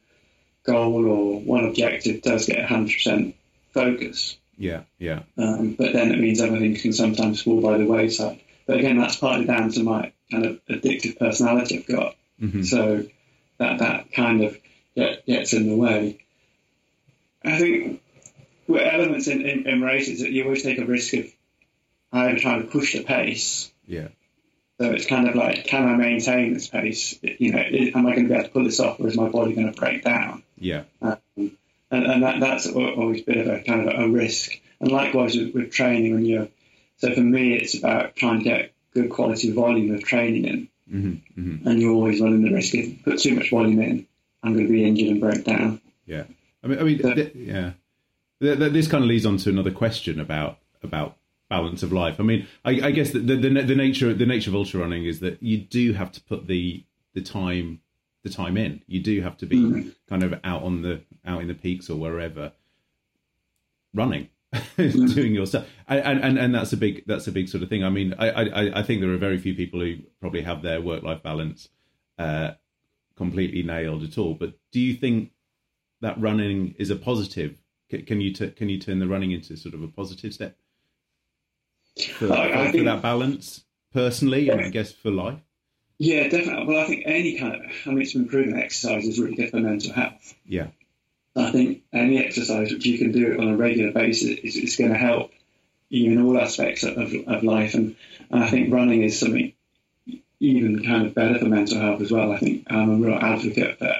goal 0.64 1.06
or 1.06 1.40
one 1.40 1.64
objective 1.64 2.22
does 2.22 2.46
get 2.46 2.66
100% 2.66 3.34
focus. 3.72 4.36
Yeah. 4.56 4.82
Yeah. 4.98 5.22
Um, 5.36 5.74
but 5.74 5.92
then 5.92 6.10
it 6.12 6.18
means 6.18 6.40
everything 6.40 6.74
can 6.76 6.92
sometimes 6.92 7.42
fall 7.42 7.60
by 7.60 7.78
the 7.78 7.86
wayside. 7.86 8.40
But 8.66 8.78
again, 8.78 8.98
that's 8.98 9.16
partly 9.16 9.46
down 9.46 9.70
to 9.72 9.82
my 9.82 10.12
kind 10.30 10.46
of 10.46 10.60
addictive 10.66 11.18
personality 11.18 11.78
I've 11.78 11.86
got. 11.86 12.16
Mhm. 12.40 12.64
So 12.64 13.04
that 13.58 13.78
that 13.78 14.12
kind 14.12 14.44
of 14.44 14.58
get, 14.94 15.26
gets 15.26 15.52
in 15.52 15.68
the 15.68 15.76
way. 15.76 16.18
I 17.44 17.58
think 17.58 18.02
with 18.66 18.82
elements 18.82 19.28
in, 19.28 19.46
in, 19.46 19.66
in 19.66 19.80
races 19.82 20.20
that 20.20 20.30
you 20.30 20.44
always 20.44 20.62
take 20.62 20.78
a 20.78 20.84
risk 20.84 21.14
of 21.14 21.26
either 22.12 22.38
trying 22.38 22.62
to 22.62 22.68
push 22.68 22.94
the 22.94 23.04
pace. 23.04 23.72
Yeah. 23.86 24.08
So 24.80 24.92
it's 24.92 25.06
kind 25.06 25.28
of 25.28 25.34
like, 25.34 25.64
can 25.64 25.88
I 25.88 25.96
maintain 25.96 26.54
this 26.54 26.68
pace? 26.68 27.18
You 27.22 27.52
know, 27.52 27.58
am 27.58 28.06
I 28.06 28.14
going 28.14 28.28
to 28.28 28.28
be 28.28 28.34
able 28.34 28.44
to 28.44 28.50
pull 28.50 28.64
this 28.64 28.78
off, 28.78 29.00
or 29.00 29.08
is 29.08 29.16
my 29.16 29.28
body 29.28 29.54
going 29.54 29.72
to 29.72 29.80
break 29.80 30.04
down? 30.04 30.44
Yeah. 30.56 30.84
Um, 31.02 31.18
and 31.36 32.06
and 32.06 32.22
that, 32.22 32.40
that's 32.40 32.68
always 32.68 33.22
a 33.22 33.24
bit 33.24 33.38
of 33.38 33.46
a 33.48 33.62
kind 33.64 33.88
of 33.88 33.98
a 33.98 34.08
risk. 34.08 34.52
And 34.80 34.92
likewise 34.92 35.36
with, 35.36 35.54
with 35.54 35.72
training, 35.72 36.14
when 36.14 36.24
you're 36.24 36.48
so 36.98 37.12
for 37.12 37.20
me, 37.20 37.54
it's 37.54 37.76
about 37.76 38.14
trying 38.14 38.38
to 38.38 38.44
get 38.44 38.72
good 38.94 39.10
quality 39.10 39.50
volume 39.52 39.94
of 39.94 40.04
training 40.04 40.44
in, 40.44 40.68
hmm 40.88 41.14
hmm 41.34 41.68
and 41.68 41.80
you're 41.80 41.92
always 41.92 42.20
running 42.20 42.42
the 42.42 42.52
risk 42.52 42.74
if 42.74 42.86
you 42.86 42.98
put 43.04 43.18
too 43.18 43.34
much 43.34 43.50
volume 43.50 43.80
in, 43.80 44.06
I'm 44.42 44.54
going 44.54 44.66
to 44.66 44.72
be 44.72 44.84
injured 44.84 45.08
and 45.08 45.20
break 45.20 45.44
down. 45.44 45.80
Yeah. 46.06 46.24
I 46.62 46.66
mean, 46.66 46.78
I 46.78 46.82
mean, 46.82 47.00
So- 47.00 47.14
th- 47.14 47.34
yeah. 47.34 47.72
Th- 48.40 48.58
th- 48.58 48.72
This 48.72 48.86
kind 48.88 49.02
of 49.02 49.08
leads 49.08 49.26
on 49.26 49.36
to 49.38 49.50
another 49.50 49.70
question 49.72 50.20
about 50.20 50.58
about 50.82 51.16
balance 51.50 51.82
of 51.82 51.92
life. 51.92 52.20
I 52.20 52.22
mean, 52.22 52.46
I, 52.64 52.70
I 52.88 52.90
guess 52.92 53.10
the, 53.10 53.18
the 53.20 53.36
the 53.36 53.74
nature 53.74 54.12
the 54.14 54.26
nature 54.26 54.50
of 54.50 54.54
ultra 54.56 54.80
running 54.80 55.04
is 55.04 55.20
that 55.20 55.42
you 55.42 55.58
do 55.58 55.92
have 55.94 56.12
to 56.12 56.20
put 56.22 56.46
the 56.46 56.84
the 57.14 57.20
time 57.22 57.80
the 58.22 58.30
time 58.30 58.56
in. 58.56 58.82
You 58.86 59.00
do 59.00 59.20
have 59.22 59.36
to 59.38 59.46
be 59.46 59.56
Mhm. 59.56 59.94
kind 60.08 60.22
of 60.22 60.34
out 60.44 60.62
on 60.62 60.82
the 60.82 61.00
out 61.26 61.40
in 61.42 61.48
the 61.48 61.54
peaks 61.54 61.88
or 61.90 61.96
wherever 61.98 62.52
running. 63.94 64.28
doing 64.78 65.34
your 65.34 65.44
stuff 65.44 65.66
and, 65.88 66.20
and 66.24 66.38
and 66.38 66.54
that's 66.54 66.72
a 66.72 66.76
big 66.78 67.04
that's 67.06 67.26
a 67.26 67.32
big 67.32 67.50
sort 67.50 67.62
of 67.62 67.68
thing 67.68 67.84
i 67.84 67.90
mean 67.90 68.14
i 68.18 68.30
i 68.30 68.78
i 68.78 68.82
think 68.82 69.02
there 69.02 69.10
are 69.12 69.18
very 69.18 69.36
few 69.36 69.54
people 69.54 69.78
who 69.78 69.96
probably 70.22 70.40
have 70.40 70.62
their 70.62 70.80
work 70.80 71.02
life 71.02 71.22
balance 71.22 71.68
uh 72.18 72.52
completely 73.14 73.62
nailed 73.62 74.02
at 74.02 74.16
all 74.16 74.32
but 74.32 74.54
do 74.72 74.80
you 74.80 74.94
think 74.94 75.32
that 76.00 76.20
running 76.20 76.74
is 76.78 76.90
a 76.90 76.96
positive 76.96 77.58
C- 77.90 78.02
can 78.02 78.20
you 78.20 78.32
t- 78.32 78.50
can 78.50 78.68
you 78.68 78.78
turn 78.78 78.98
the 78.98 79.08
running 79.08 79.32
into 79.32 79.56
sort 79.56 79.74
of 79.74 79.82
a 79.82 79.88
positive 79.88 80.32
step 80.32 80.56
for, 82.18 82.32
I- 82.32 82.46
I 82.46 82.48
for- 82.50 82.64
for 82.66 82.72
think- 82.72 82.84
that 82.84 83.02
balance 83.02 83.64
personally 83.92 84.48
and 84.50 84.60
i 84.60 84.68
guess 84.68 84.92
for 84.92 85.10
life 85.10 85.38
Yeah, 85.98 86.28
definitely. 86.28 86.66
Well, 86.66 86.78
I 86.78 86.86
think 86.86 87.02
any 87.06 87.38
kind 87.38 87.54
of, 87.56 87.60
I 87.86 87.88
mean, 87.90 88.02
it's 88.02 88.12
been 88.12 88.28
proven 88.28 88.56
exercise 88.56 89.04
is 89.06 89.18
really 89.18 89.34
good 89.34 89.50
for 89.50 89.58
mental 89.60 89.92
health. 89.92 90.34
yeah 90.46 90.68
I 91.34 91.50
think 91.52 91.82
any 91.92 92.18
exercise 92.24 92.70
which 92.72 92.84
you 92.86 92.98
can 92.98 93.10
do 93.12 93.38
on 93.40 93.48
a 93.48 93.56
regular 93.56 93.92
basis 93.92 94.38
is, 94.40 94.56
is 94.56 94.76
going 94.76 94.92
to 94.92 94.98
help 94.98 95.30
you 95.88 96.10
in 96.12 96.20
all 96.20 96.36
aspects 96.38 96.82
of, 96.84 96.96
of 97.26 97.42
life. 97.44 97.74
And, 97.74 97.94
and 98.30 98.42
I 98.44 98.50
think 98.50 98.72
running 98.72 99.02
is 99.04 99.18
something 99.18 99.52
even 100.40 100.84
kind 100.84 101.06
of 101.06 101.14
better 101.14 101.38
for 101.38 101.46
mental 101.46 101.80
health 101.80 102.00
as 102.00 102.10
well. 102.10 102.32
I 102.32 102.38
think 102.38 102.66
I'm 102.70 102.90
a 102.90 103.06
real 103.06 103.18
advocate 103.18 103.78
for 103.78 103.92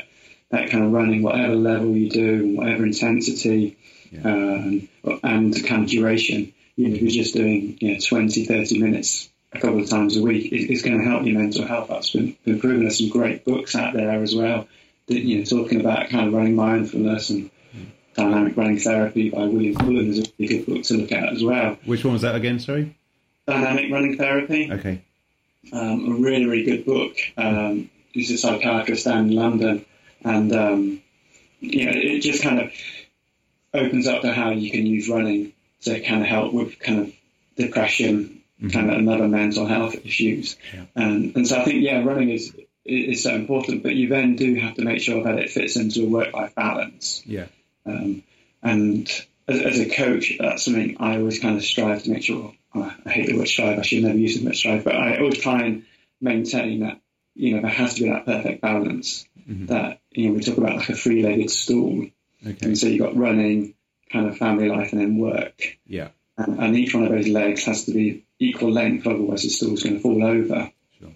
that 0.51 0.71
kind 0.71 0.85
of 0.85 0.93
running, 0.93 1.23
whatever 1.23 1.55
level 1.55 1.97
you 1.97 2.11
do, 2.11 2.57
whatever 2.57 2.85
intensity 2.87 3.77
um, 4.25 4.89
and 5.23 5.67
kind 5.67 5.85
of 5.85 5.91
duration. 5.91 6.53
You 6.77 6.89
know, 6.89 6.95
if 6.95 7.03
you're 7.03 7.11
just 7.11 7.35
doing 7.35 7.77
you 7.81 7.95
know, 7.95 8.01
20, 8.01 8.47
30 8.47 8.79
minutes 8.79 9.29
a 9.53 9.61
couple 9.61 9.81
of 9.81 9.91
times 9.91 10.17
a 10.17 10.23
week, 10.23 10.53
it, 10.53 10.71
it's 10.71 10.83
going 10.83 10.99
to 10.99 11.05
help 11.05 11.25
your 11.25 11.39
mental 11.39 11.67
health. 11.67 11.89
That's 11.89 12.11
been, 12.11 12.37
been 12.45 12.61
proven. 12.61 12.81
There's 12.81 12.99
some 12.99 13.11
great 13.11 13.45
books 13.45 13.75
out 13.75 13.95
there 13.95 14.23
as 14.23 14.35
well 14.35 14.69
that, 15.09 15.21
you 15.21 15.39
know, 15.39 15.45
talking 15.45 15.81
about 15.81 16.09
kind 16.11 16.29
of 16.29 16.35
running 16.35 16.57
mindfulness 16.57 17.31
and 17.31 17.51
dynamic 18.15 18.57
running 18.57 18.79
therapy 18.79 19.31
by 19.31 19.45
William 19.45 19.75
Pullen 19.75 20.09
is 20.09 20.19
a 20.21 20.33
really 20.39 20.59
good 20.59 20.67
book 20.67 20.83
to 20.85 20.95
look 20.95 21.13
at 21.13 21.33
as 21.33 21.43
well. 21.43 21.79
which 21.85 22.05
one 22.05 22.15
was 22.15 22.23
that 22.23 22.35
again 22.35 22.59
sorry 22.59 22.97
Dynamic 23.47 23.93
running 23.93 24.17
therapy, 24.17 24.73
okay 24.73 25.03
um, 25.73 26.13
a 26.13 26.15
really, 26.21 26.47
really 26.47 26.65
good 26.65 26.85
book. 26.85 27.17
Um, 27.37 27.91
he's 28.13 28.31
a 28.31 28.39
psychiatrist 28.39 29.05
down 29.05 29.27
in 29.27 29.35
London, 29.35 29.85
and 30.25 30.53
um, 30.53 31.03
you 31.61 31.87
know, 31.87 31.93
it 31.95 32.21
just 32.21 32.43
kind 32.43 32.61
of 32.61 32.73
opens 33.75 34.07
up 34.07 34.23
to 34.23 34.33
how 34.33 34.51
you 34.51 34.71
can 34.71 34.87
use 34.87 35.09
running 35.09 35.53
to 35.83 36.01
kind 36.01 36.23
of 36.23 36.29
help 36.29 36.53
with 36.53 36.79
kind 36.79 37.01
of 37.01 37.13
depression, 37.57 38.43
kind 38.73 38.91
of 38.91 38.99
another 38.99 39.29
mental 39.29 39.67
health 39.67 39.95
issues. 40.05 40.57
Yeah. 40.75 40.85
And, 40.95 41.37
and 41.37 41.47
so 41.47 41.61
I 41.61 41.65
think, 41.65 41.83
yeah, 41.83 42.03
running 42.03 42.31
is 42.31 42.55
is 42.85 43.23
so 43.23 43.35
important, 43.35 43.83
but 43.83 43.95
you 43.95 44.09
then 44.09 44.37
do 44.37 44.55
have 44.55 44.75
to 44.77 44.83
make 44.83 45.03
sure 45.03 45.23
that 45.25 45.39
it 45.39 45.51
fits 45.51 45.77
into 45.77 46.05
a 46.05 46.09
work-life 46.09 46.55
balance. 46.55 47.23
yeah 47.27 47.47
Um, 47.85 48.23
and 48.63 49.07
as, 49.47 49.61
as 49.61 49.81
a 49.81 49.91
coach, 49.91 50.33
that's 50.39 50.65
something 50.65 50.97
I 50.99 51.19
always 51.19 51.39
kind 51.39 51.57
of 51.59 51.65
strive 51.65 52.03
to 52.05 52.11
make 52.11 52.23
sure. 52.23 52.55
I 52.75 52.95
I 53.05 53.11
hate 53.11 53.27
the 53.29 53.37
word 53.37 53.49
strive. 53.49 53.79
I 53.79 53.83
should 53.83 54.03
never 54.03 54.17
use 54.17 54.39
the 54.39 54.47
word 54.47 54.57
strive, 54.57 54.85
but 54.85 54.97
I 54.97 55.19
always 55.19 55.39
try 55.39 55.63
and 55.63 55.85
maintain 56.21 56.81
that 56.81 57.01
you 57.35 57.55
know 57.55 57.63
there 57.63 57.71
has 57.71 57.95
to 57.95 58.05
be 58.05 58.09
that 58.11 58.25
perfect 58.25 58.63
balance. 58.63 59.27
That 59.67 60.01
you 60.11 60.29
know 60.29 60.35
we 60.35 60.41
talk 60.43 60.59
about 60.59 60.77
like 60.77 60.89
a 60.91 60.95
three-legged 60.95 61.51
stool, 61.51 62.07
okay 62.47 62.67
and 62.67 62.79
so 62.79 62.87
you've 62.87 63.01
got 63.01 63.17
running, 63.17 63.75
kind 64.13 64.29
of 64.29 64.37
family 64.37 64.69
life, 64.69 64.93
and 64.93 65.01
then 65.01 65.19
work. 65.19 65.79
yeah 65.87 66.09
And, 66.37 66.59
and 66.59 66.77
each 66.77 66.95
one 66.95 67.05
of 67.05 67.11
those 67.11 67.29
legs 67.29 67.65
has 67.65 67.85
to 67.87 67.93
be 67.93 68.25
equal 68.39 68.71
length, 68.71 69.07
otherwise 69.07 69.43
the 69.43 69.49
stool's 69.49 69.83
going 69.83 69.97
to 69.97 70.01
fall 70.03 70.23
over. 70.23 70.71
Sure. 70.99 71.13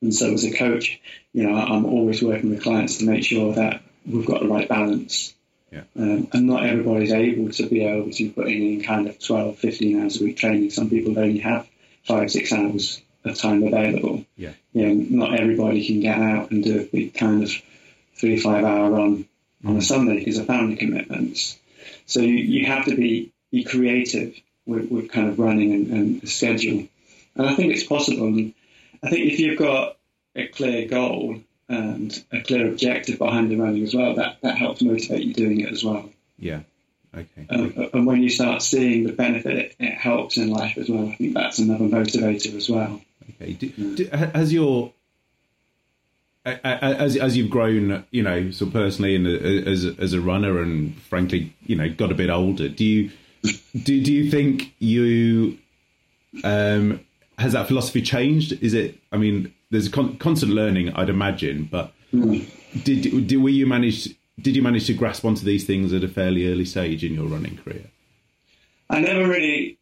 And 0.00 0.14
so 0.14 0.32
as 0.32 0.44
a 0.44 0.52
coach, 0.52 1.00
you 1.32 1.42
know, 1.48 1.56
I'm 1.56 1.84
always 1.84 2.22
working 2.22 2.50
with 2.50 2.62
clients 2.62 2.98
to 2.98 3.06
make 3.06 3.24
sure 3.24 3.54
that 3.54 3.82
we've 4.06 4.26
got 4.26 4.40
the 4.40 4.48
right 4.48 4.68
balance. 4.68 5.34
Yeah. 5.70 5.84
Um, 5.96 6.28
and 6.32 6.46
not 6.46 6.64
everybody's 6.66 7.12
able 7.12 7.50
to 7.50 7.66
be 7.66 7.84
able 7.84 8.10
to 8.10 8.30
put 8.30 8.46
in 8.48 8.82
kind 8.82 9.08
of 9.08 9.18
12, 9.18 9.58
15 9.58 10.02
hours 10.02 10.20
a 10.20 10.24
week 10.24 10.36
training. 10.36 10.70
Some 10.70 10.90
people 10.90 11.18
only 11.18 11.38
have 11.38 11.66
five, 12.04 12.30
six 12.30 12.52
hours 12.52 13.00
of 13.24 13.38
time 13.38 13.62
available. 13.62 14.24
Yeah. 14.36 14.52
You 14.72 14.86
know, 14.86 15.26
not 15.26 15.40
everybody 15.40 15.86
can 15.86 16.00
get 16.00 16.18
out 16.18 16.50
and 16.50 16.62
do 16.62 16.80
a 16.80 16.84
big 16.84 17.14
kind 17.14 17.42
of 17.42 17.50
three, 18.22 18.38
five 18.38 18.64
hour 18.64 18.88
run 18.88 19.26
on 19.66 19.76
a 19.76 19.82
Sunday 19.82 20.20
because 20.20 20.38
of 20.38 20.46
family 20.46 20.76
commitments. 20.76 21.58
So 22.06 22.20
you, 22.20 22.36
you 22.36 22.66
have 22.66 22.84
to 22.84 22.94
be, 22.94 23.32
be 23.50 23.64
creative 23.64 24.36
with, 24.64 24.92
with 24.92 25.10
kind 25.10 25.28
of 25.28 25.40
running 25.40 25.72
and, 25.72 25.86
and 25.88 26.22
a 26.22 26.28
schedule. 26.28 26.86
And 27.34 27.48
I 27.48 27.54
think 27.56 27.72
it's 27.72 27.82
possible. 27.82 28.28
And 28.28 28.54
I 29.02 29.10
think 29.10 29.32
if 29.32 29.40
you've 29.40 29.58
got 29.58 29.96
a 30.36 30.46
clear 30.46 30.86
goal 30.86 31.40
and 31.68 32.24
a 32.30 32.42
clear 32.42 32.68
objective 32.68 33.18
behind 33.18 33.50
the 33.50 33.56
running 33.56 33.82
as 33.82 33.92
well, 33.92 34.14
that, 34.14 34.38
that 34.42 34.56
helps 34.56 34.82
motivate 34.82 35.24
you 35.24 35.34
doing 35.34 35.60
it 35.60 35.72
as 35.72 35.82
well. 35.82 36.08
yeah 36.38 36.60
okay 37.12 37.46
Um, 37.50 37.88
and 37.92 38.06
when 38.06 38.22
you 38.22 38.30
start 38.30 38.62
seeing 38.62 39.02
the 39.02 39.12
benefit, 39.12 39.74
it, 39.80 39.94
helps 39.94 40.36
in 40.36 40.48
life 40.48 40.78
as 40.78 40.88
well. 40.88 41.08
I 41.08 41.16
think 41.16 41.34
that's 41.34 41.58
another 41.58 41.86
motivator 41.86 42.56
as 42.56 42.68
well. 42.68 43.00
Okay. 43.30 43.54
Do, 43.54 43.94
do, 43.96 44.08
has 44.12 44.52
your 44.52 44.92
as 46.44 47.16
as 47.16 47.36
you've 47.36 47.50
grown, 47.50 48.04
you 48.10 48.22
know, 48.22 48.50
so 48.50 48.66
personally 48.66 49.14
and 49.14 49.26
as 49.26 49.84
a- 49.84 49.94
as 49.98 50.12
a 50.12 50.20
runner, 50.20 50.60
and 50.60 50.96
frankly, 51.02 51.52
you 51.66 51.76
know, 51.76 51.88
got 51.88 52.10
a 52.10 52.14
bit 52.14 52.30
older, 52.30 52.68
do 52.68 52.84
you 52.84 53.10
do 53.84 54.02
do 54.02 54.12
you 54.12 54.30
think 54.30 54.74
you 54.78 55.58
um 56.44 57.00
has 57.38 57.52
that 57.52 57.68
philosophy 57.68 58.02
changed? 58.02 58.52
Is 58.62 58.74
it? 58.74 58.98
I 59.10 59.16
mean, 59.16 59.52
there's 59.70 59.88
con- 59.88 60.16
constant 60.18 60.52
learning, 60.52 60.92
I'd 60.94 61.08
imagine, 61.10 61.68
but 61.70 61.92
did 62.12 63.26
did 63.26 63.36
were 63.36 63.48
you 63.50 63.66
manage? 63.66 64.08
Did 64.40 64.56
you 64.56 64.62
manage 64.62 64.86
to 64.86 64.94
grasp 64.94 65.24
onto 65.24 65.44
these 65.44 65.64
things 65.64 65.92
at 65.92 66.02
a 66.02 66.08
fairly 66.08 66.50
early 66.50 66.64
stage 66.64 67.04
in 67.04 67.14
your 67.14 67.26
running 67.26 67.56
career? 67.58 67.84
I 68.90 69.00
never 69.00 69.28
really 69.28 69.78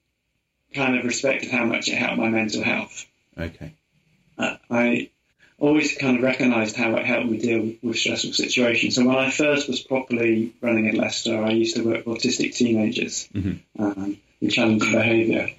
kind 0.75 0.97
of 0.99 1.05
respected 1.05 1.51
how 1.51 1.65
much 1.65 1.89
it 1.89 1.95
helped 1.97 2.19
my 2.19 2.29
mental 2.29 2.63
health. 2.63 3.07
Okay. 3.39 3.75
Uh, 4.37 4.57
I 4.71 5.11
always 5.61 5.97
kind 5.97 6.17
of 6.17 6.23
recognised 6.23 6.75
how 6.75 6.97
it 6.97 7.05
helped 7.05 7.31
me 7.31 7.39
deal 7.39 7.75
with 7.83 7.99
stressful 7.99 8.33
situations. 8.33 8.97
So 8.97 9.05
when 9.05 9.17
I 9.17 9.31
first 9.31 9.69
was 9.69 9.81
properly 9.81 10.55
running 10.63 10.89
at 10.89 10.95
Leicester, 10.95 11.43
I 11.43 11.51
used 11.51 11.77
to 11.77 11.85
work 11.85 12.07
with 12.07 12.19
autistic 12.19 12.55
teenagers 12.55 13.29
um, 13.79 14.19
with 14.41 14.53
challenging 14.53 14.93
behaviour. 14.93 15.51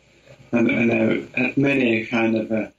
And, 0.51 0.69
and 0.69 0.89
there 0.89 1.27
had 1.35 1.55
many 1.55 2.01
a 2.01 2.05
kind 2.07 2.35
of 2.35 2.51
a, 2.51 2.73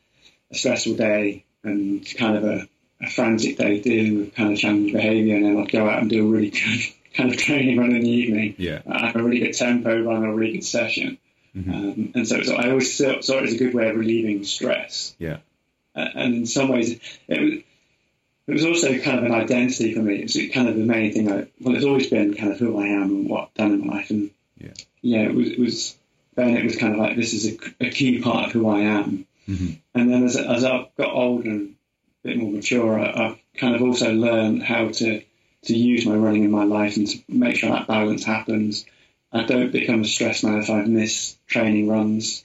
a 0.51 0.55
stressful 0.55 0.95
day 0.97 1.45
and 1.63 2.05
kind 2.19 2.37
of 2.37 2.45
a, 2.45 2.69
a 3.01 3.09
frantic 3.09 3.57
day 3.57 3.81
dealing 3.81 4.19
with 4.19 4.35
kind 4.35 4.53
of 4.53 4.59
challenging 4.59 4.93
behaviour. 4.93 5.37
And 5.37 5.45
then 5.45 5.59
I'd 5.59 5.71
go 5.71 5.89
out 5.89 6.01
and 6.01 6.11
do 6.11 6.27
a 6.27 6.31
really 6.31 6.51
good 6.51 6.81
kind 7.15 7.31
of 7.31 7.39
training 7.39 7.79
run 7.79 7.93
in 7.93 8.03
the 8.03 8.11
evening. 8.11 8.57
Yeah. 8.59 8.83
I 8.91 9.07
have 9.07 9.17
a 9.17 9.23
really 9.23 9.39
good 9.39 9.55
tempo, 9.55 10.03
run 10.03 10.25
a 10.25 10.35
really 10.35 10.55
good 10.55 10.65
session. 10.65 11.19
Um, 11.55 12.13
and 12.15 12.27
so, 12.27 12.43
so 12.43 12.57
I 12.57 12.71
always 12.71 12.97
saw, 12.97 13.21
saw 13.21 13.39
it 13.39 13.45
as 13.45 13.55
a 13.55 13.59
good 13.59 13.75
way 13.75 13.91
of 13.91 13.97
relieving 13.97 14.43
stress. 14.45 15.15
Yeah. 15.19 15.39
And 15.95 16.35
in 16.35 16.47
some 16.47 16.69
ways, 16.69 16.99
it 17.29 17.41
was, 17.41 17.53
it 18.47 18.53
was 18.53 18.65
also 18.65 18.99
kind 18.99 19.19
of 19.19 19.25
an 19.25 19.33
identity 19.33 19.95
for 19.95 20.01
me. 20.01 20.17
It's 20.17 20.37
kind 20.53 20.69
of 20.69 20.77
the 20.77 20.85
main 20.85 21.13
thing. 21.13 21.31
I, 21.31 21.47
well, 21.61 21.75
it's 21.77 21.85
always 21.85 22.09
been 22.09 22.35
kind 22.35 22.53
of 22.53 22.59
who 22.59 22.79
I 22.79 22.87
am 22.87 23.03
and 23.03 23.29
what 23.29 23.43
I've 23.45 23.55
done 23.55 23.73
in 23.73 23.87
my 23.87 23.95
life. 23.97 24.11
And 24.11 24.31
Yeah. 24.59 24.73
yeah, 25.01 25.23
it 25.23 25.35
was, 25.35 25.51
it 25.51 25.59
was 25.59 25.97
then 26.35 26.57
it 26.57 26.65
was 26.65 26.77
kind 26.77 26.95
of 26.95 26.99
like 26.99 27.17
this 27.17 27.35
is 27.35 27.47
a, 27.55 27.87
a 27.87 27.91
key 27.91 28.21
part 28.23 28.47
of 28.47 28.53
who 28.53 28.69
I 28.69 28.81
am. 28.81 29.27
Mhm. 29.49 29.79
And 29.95 30.11
then 30.11 30.25
as, 30.25 30.37
as 30.37 30.65
I've 30.65 30.95
got 30.97 31.13
older 31.13 31.51
and 31.51 31.75
a 32.25 32.29
bit 32.29 32.37
more 32.39 32.51
mature, 32.51 32.99
I, 32.99 33.27
I've 33.29 33.39
kind 33.57 33.75
of 33.75 33.83
also 33.83 34.13
learned 34.13 34.63
how 34.63 34.89
to 34.89 35.23
to 35.65 35.77
use 35.77 36.05
my 36.07 36.17
running 36.17 36.43
in 36.45 36.51
my 36.51 36.65
life 36.65 36.97
and 36.97 37.07
to 37.07 37.19
make 37.29 37.57
sure 37.57 37.71
that 37.71 37.87
balance 37.87 38.25
happens. 38.25 38.85
I 39.33 39.45
don't 39.45 39.71
become 39.71 40.01
a 40.03 40.05
stress 40.05 40.43
man 40.43 40.59
if 40.59 40.69
I 40.71 40.83
miss 40.83 41.37
training 41.47 41.89
runs. 41.89 42.45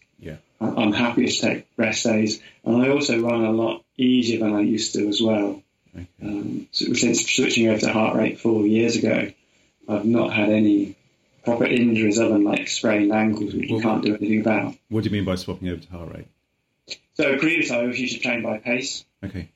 I'm 0.60 0.93
happy 0.93 1.28
to 1.28 1.39
take 1.39 1.68
rest 1.78 2.03
days, 2.03 2.41
and 2.64 2.82
I 2.82 2.89
also 2.89 3.22
run 3.22 3.45
a 3.45 3.51
lot 3.51 3.84
easier 3.97 4.39
than 4.39 4.53
I 4.55 4.62
used 4.62 4.93
to 4.93 5.08
as 5.08 5.22
well. 5.22 5.62
Okay. 5.95 6.08
Um, 6.22 6.68
so 6.72 6.93
since 6.93 7.26
switching 7.32 7.68
over 7.68 7.80
to 7.80 7.91
heart 7.91 8.16
rate 8.16 8.39
four 8.39 8.66
years 8.66 8.95
ago, 8.95 9.32
I've 9.88 10.05
not 10.05 10.34
had 10.34 10.49
any 10.49 10.95
proper 11.45 11.66
injuries 11.66 12.20
other 12.20 12.34
than 12.34 12.43
like 12.43 12.68
sprained 12.68 13.12
ankles, 13.12 13.53
which 13.53 13.70
you 13.70 13.82
can't 13.82 14.03
do 14.03 14.16
anything 14.16 14.41
about. 14.41 14.76
What 14.89 15.03
do 15.03 15.10
you 15.10 15.16
mean 15.16 15.26
by 15.26 15.36
swapping 15.36 15.70
over 15.70 15.82
to 15.82 15.91
heart 15.91 16.14
rate? 16.14 16.28
So 17.14 17.38
previously, 17.38 17.76
I 17.76 17.84
was 17.84 17.99
used 17.99 18.16
to 18.16 18.22
train 18.22 18.43
by 18.43 18.58
pace 18.58 19.05
Okay. 19.24 19.49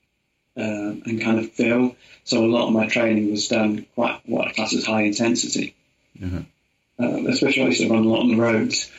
um, 0.57 1.03
and 1.05 1.21
kind 1.21 1.39
of 1.39 1.51
feel. 1.51 1.95
So 2.23 2.43
a 2.43 2.47
lot 2.47 2.67
of 2.67 2.73
my 2.73 2.87
training 2.87 3.31
was 3.31 3.47
done 3.47 3.85
quite 3.95 4.21
what 4.25 4.47
I 4.47 4.51
class 4.53 4.73
as 4.73 4.85
high 4.85 5.03
intensity. 5.03 5.75
Uh-huh. 6.23 6.41
um, 6.99 7.25
especially 7.27 7.63
I 7.63 7.67
used 7.67 7.81
to 7.81 7.89
run 7.89 8.03
a 8.05 8.07
lot 8.07 8.19
on 8.19 8.27
the 8.29 8.35
roads 8.35 8.91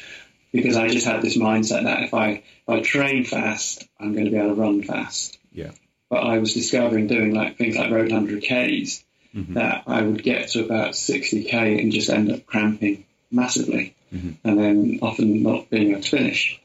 because 0.53 0.77
I 0.77 0.89
just 0.89 1.07
had 1.07 1.23
this 1.23 1.37
mindset 1.37 1.85
that 1.85 2.03
if 2.05 2.15
I 2.15 2.29
if 2.31 2.69
I 2.69 2.81
train 2.81 3.25
fast, 3.25 3.85
I'm 3.99 4.13
going 4.13 4.27
to 4.27 4.31
be 4.31 4.37
able 4.37 4.55
to 4.55 4.61
run 4.61 4.83
fast. 4.83 5.39
Yeah. 5.53 5.71
But 6.09 6.25
I 6.25 6.39
was 6.39 6.53
discovering 6.55 7.07
doing 7.07 7.35
like 7.35 7.57
things 7.57 7.77
like 7.77 7.91
road 7.91 8.11
100ks 8.11 9.03
Mhm. 9.35 9.55
that 9.55 9.85
I 9.87 10.03
would 10.03 10.23
get 10.23 10.49
to 10.51 10.63
about 10.65 10.93
60k 10.93 11.81
and 11.81 11.91
just 11.91 12.11
end 12.11 12.31
up 12.31 12.45
cramping 12.45 13.05
massively, 13.31 13.95
Mhm. 14.15 14.35
and 14.45 14.59
then 14.59 14.99
often 15.01 15.43
not 15.43 15.71
being 15.71 15.93
able 15.93 16.03
to 16.03 16.09
finish. 16.11 16.61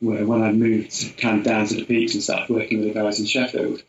Where 0.00 0.26
when 0.26 0.42
I 0.42 0.50
moved 0.52 1.16
kind 1.16 1.38
of 1.38 1.44
down 1.44 1.66
to 1.68 1.74
the 1.76 1.84
peaks 1.84 2.14
and 2.14 2.22
started 2.24 2.52
working 2.52 2.80
with 2.80 2.88
the 2.88 2.94
guys 3.00 3.20
in 3.20 3.26
Sheffield, 3.26 3.82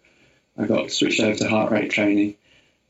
I 0.57 0.65
got 0.65 0.91
switched 0.91 1.19
over 1.19 1.35
to 1.39 1.49
heart 1.49 1.71
rate 1.71 1.89
training 1.89 2.35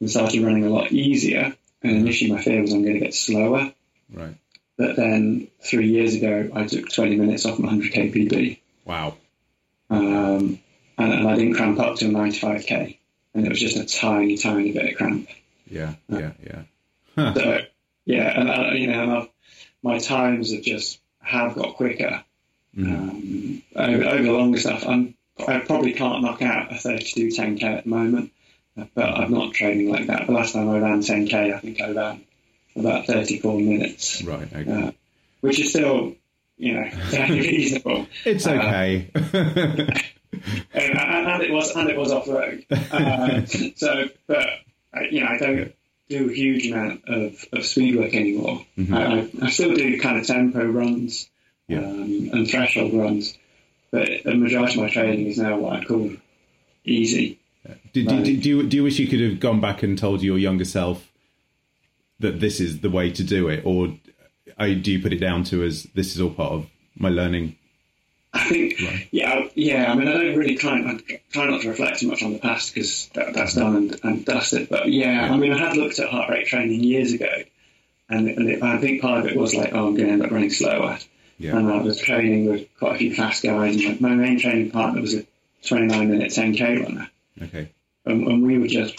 and 0.02 0.10
started 0.10 0.42
running 0.44 0.66
a 0.66 0.70
lot 0.70 0.92
easier. 0.92 1.56
And 1.82 1.96
initially, 1.96 2.32
my 2.32 2.42
fear 2.42 2.62
was 2.62 2.74
I'm 2.74 2.82
going 2.84 2.96
to 2.96 3.00
get 3.00 3.14
slower. 3.14 3.72
Right. 4.14 4.36
But 4.78 4.96
then 4.96 5.48
three 5.62 5.88
years 5.90 6.16
ago, 6.16 6.50
I 6.54 6.66
took 6.68 6.92
20 6.92 7.16
minutes 7.16 7.46
off 7.46 7.58
my 7.60 7.70
100k 7.74 8.14
PB, 8.14 8.60
Wow. 8.86 9.16
um, 9.90 10.60
and, 10.98 11.14
and 11.14 11.28
I 11.28 11.36
didn't 11.36 11.56
cramp 11.56 11.80
up 11.80 11.96
to 11.98 12.06
95k, 12.06 12.98
and 13.34 13.46
it 13.46 13.50
was 13.50 13.60
just 13.60 13.78
a 13.78 13.86
tiny, 13.86 14.38
tiny 14.38 14.72
bit 14.72 14.92
of 14.92 14.98
cramp. 14.98 15.30
Yeah. 15.70 15.96
Yeah. 16.08 16.32
Yeah. 16.46 16.62
Huh. 17.16 17.34
So 17.34 17.60
yeah, 18.06 18.40
and 18.40 18.50
uh, 18.50 18.72
you 18.74 18.88
know, 18.88 19.18
I've, 19.22 19.30
my 19.84 19.98
times 20.00 20.54
have 20.54 20.62
just 20.64 21.00
have 21.22 21.56
got 21.56 21.76
quicker 21.76 22.24
Mhm. 22.78 22.94
um, 22.96 23.64
over, 23.76 24.04
over 24.04 24.24
the 24.24 24.32
longer 24.32 24.60
stuff. 24.60 24.86
I'm 24.88 25.16
I 25.48 25.60
probably 25.60 25.94
can't 25.94 26.22
knock 26.24 26.42
out 26.42 26.72
a 26.72 26.76
32 26.76 27.28
10k 27.30 27.64
at 27.64 27.84
the 27.84 27.90
moment, 27.90 28.32
but 28.76 29.04
I'm 29.10 29.32
not 29.32 29.54
training 29.54 29.90
like 29.90 30.08
that. 30.08 30.28
The 30.28 30.34
last 30.34 30.54
time 30.54 30.70
I 30.70 30.80
ran 30.80 31.00
10k, 31.02 31.54
I 31.56 31.60
think 31.60 31.82
I 31.82 31.92
ran 31.92 32.22
about 32.78 33.06
34 33.06 33.60
minutes, 33.60 34.24
Right. 34.24 34.48
Okay. 34.54 34.72
uh, 34.72 34.92
which 35.42 35.60
is 35.60 35.70
still 35.70 36.16
you 36.58 36.74
know 36.74 36.90
fairly 37.10 37.40
reasonable. 37.42 38.08
it's 38.26 38.48
okay. 38.48 39.10
and, 39.14 39.94
and, 40.74 41.28
and 41.28 41.44
it 41.44 41.52
was 41.52 41.76
and 41.76 41.90
it 41.90 41.98
was 41.98 42.12
off 42.12 42.28
road. 42.28 42.66
Uh, 42.70 43.46
so, 43.46 44.06
but 44.28 44.46
uh, 44.94 45.00
you 45.12 45.22
know, 45.22 45.28
I 45.28 45.38
don't 45.38 45.74
do 46.10 46.30
a 46.30 46.34
huge 46.34 46.68
amount 46.72 47.04
of, 47.08 47.44
of 47.52 47.66
speed 47.66 47.96
work 47.98 48.14
anymore. 48.14 48.66
Mhm. 48.78 48.94
I, 48.94 49.44
I, 49.44 49.48
I 49.48 49.50
still 49.50 49.74
do 49.76 50.00
kind 50.00 50.18
of 50.18 50.26
tempo 50.26 50.64
runs 50.66 51.30
Yeah. 51.68 51.80
um, 51.80 52.30
and 52.34 52.50
threshold 52.50 52.94
runs, 52.94 53.38
but 53.92 54.08
the 54.24 54.34
majority 54.36 54.76
of 54.76 54.84
my 54.86 54.90
training 54.90 55.28
is 55.28 55.38
now 55.38 55.58
what 55.58 55.74
I 55.82 55.84
call 55.84 56.12
easy. 56.86 57.40
do, 57.94 58.04
do, 58.04 58.24
do, 58.24 58.38
do, 58.38 58.50
you, 58.50 58.64
do 58.64 58.78
you 58.78 58.84
wish 58.84 59.00
you 59.00 59.08
could 59.08 59.20
have 59.20 59.40
gone 59.42 59.60
back 59.60 59.84
and 59.84 59.98
told 59.98 60.22
your 60.22 60.38
younger 60.38 60.64
self 60.66 61.06
that 62.20 62.40
this 62.40 62.60
is 62.60 62.80
the 62.80 62.90
way 62.90 63.12
to 63.12 63.24
do 63.24 63.48
it, 63.50 63.62
or 63.66 63.94
uh, 64.58 64.66
do 64.68 64.92
you 64.92 65.02
put 65.02 65.14
it 65.14 65.20
down 65.20 65.44
to 65.46 65.64
as 65.64 65.84
this 65.96 66.16
is 66.16 66.22
all 66.22 66.32
part 66.32 66.52
of 66.54 66.68
my 66.96 67.10
learning? 67.10 67.56
I 68.34 68.44
think, 68.50 68.80
Right. 68.82 69.08
yeah, 69.12 69.48
yeah. 69.56 69.92
I 69.92 69.96
mean, 69.96 70.08
I 70.08 70.14
don't 70.14 70.36
really 70.38 70.56
try, 70.56 70.78
I 70.80 71.00
try 71.32 71.46
not 71.50 71.62
to 71.62 71.70
reflect 71.70 72.00
too 72.00 72.08
much 72.08 72.22
on 72.24 72.34
the 72.34 72.40
past 72.40 72.74
because 72.74 73.10
that, 73.16 73.34
that's 73.34 73.56
done 73.56 73.76
and, 73.76 74.00
and 74.04 74.26
dusted. 74.26 74.70
But 74.70 74.90
yeah, 74.92 75.30
I 75.32 75.38
mean, 75.38 75.54
I 75.54 75.58
had 75.58 75.78
looked 75.78 75.98
at 76.00 76.10
heart 76.10 76.30
rate 76.30 76.46
training 76.48 76.84
years 76.84 77.14
ago, 77.14 77.32
and, 78.10 78.28
and 78.30 78.50
it, 78.50 78.62
I 78.64 78.78
think 78.80 79.02
part 79.02 79.20
of 79.22 79.28
it 79.32 79.38
was 79.38 79.56
like, 79.56 79.74
oh, 79.74 79.88
I'm 79.88 79.96
going 79.96 80.08
to 80.08 80.14
end 80.14 80.24
up 80.24 80.32
running 80.32 80.50
slower. 80.52 80.98
Yeah. 81.40 81.56
And 81.58 81.72
I 81.72 81.82
was 81.82 82.00
training 82.00 82.48
with 82.50 82.68
quite 82.80 82.96
a 82.96 82.98
few 82.98 83.14
fast 83.16 83.44
guys, 83.44 83.76
and 83.84 84.02
my, 84.02 84.10
my 84.10 84.16
main 84.16 84.40
training 84.40 84.72
partner 84.72 85.02
was 85.02 85.14
a 85.14 85.26
29 85.68 86.10
minute 86.10 86.32
10k 86.32 86.84
runner, 86.84 87.10
Okay. 87.44 87.70
and, 88.06 88.28
and 88.28 88.44
we 88.44 88.58
were 88.58 88.68
just 88.68 88.96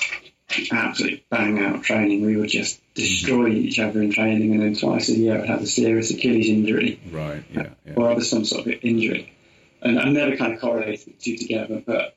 absolutely 0.73 1.25
bang 1.31 1.59
out 1.61 1.83
training. 1.83 2.25
We 2.25 2.37
were 2.37 2.47
just 2.47 2.81
destroy 2.99 3.49
each 3.51 3.79
other 3.79 4.03
in 4.03 4.11
training, 4.13 4.53
and 4.53 4.63
then 4.63 4.75
twice 4.75 5.09
a 5.09 5.13
year 5.17 5.39
I'd 5.41 5.49
have 5.49 5.63
a 5.63 5.67
serious 5.67 6.11
Achilles 6.11 6.49
injury 6.49 7.01
Right. 7.11 7.43
Yeah. 7.55 7.69
Yeah. 7.87 7.95
or 7.97 8.11
other 8.11 8.23
some 8.25 8.45
sort 8.45 8.67
of 8.67 8.75
injury. 8.83 9.33
And 9.81 9.99
I 9.99 10.09
never 10.11 10.37
kind 10.37 10.53
of 10.53 10.61
correlated 10.61 11.07
the 11.07 11.13
two 11.13 11.37
together, 11.37 11.83
but 11.87 12.17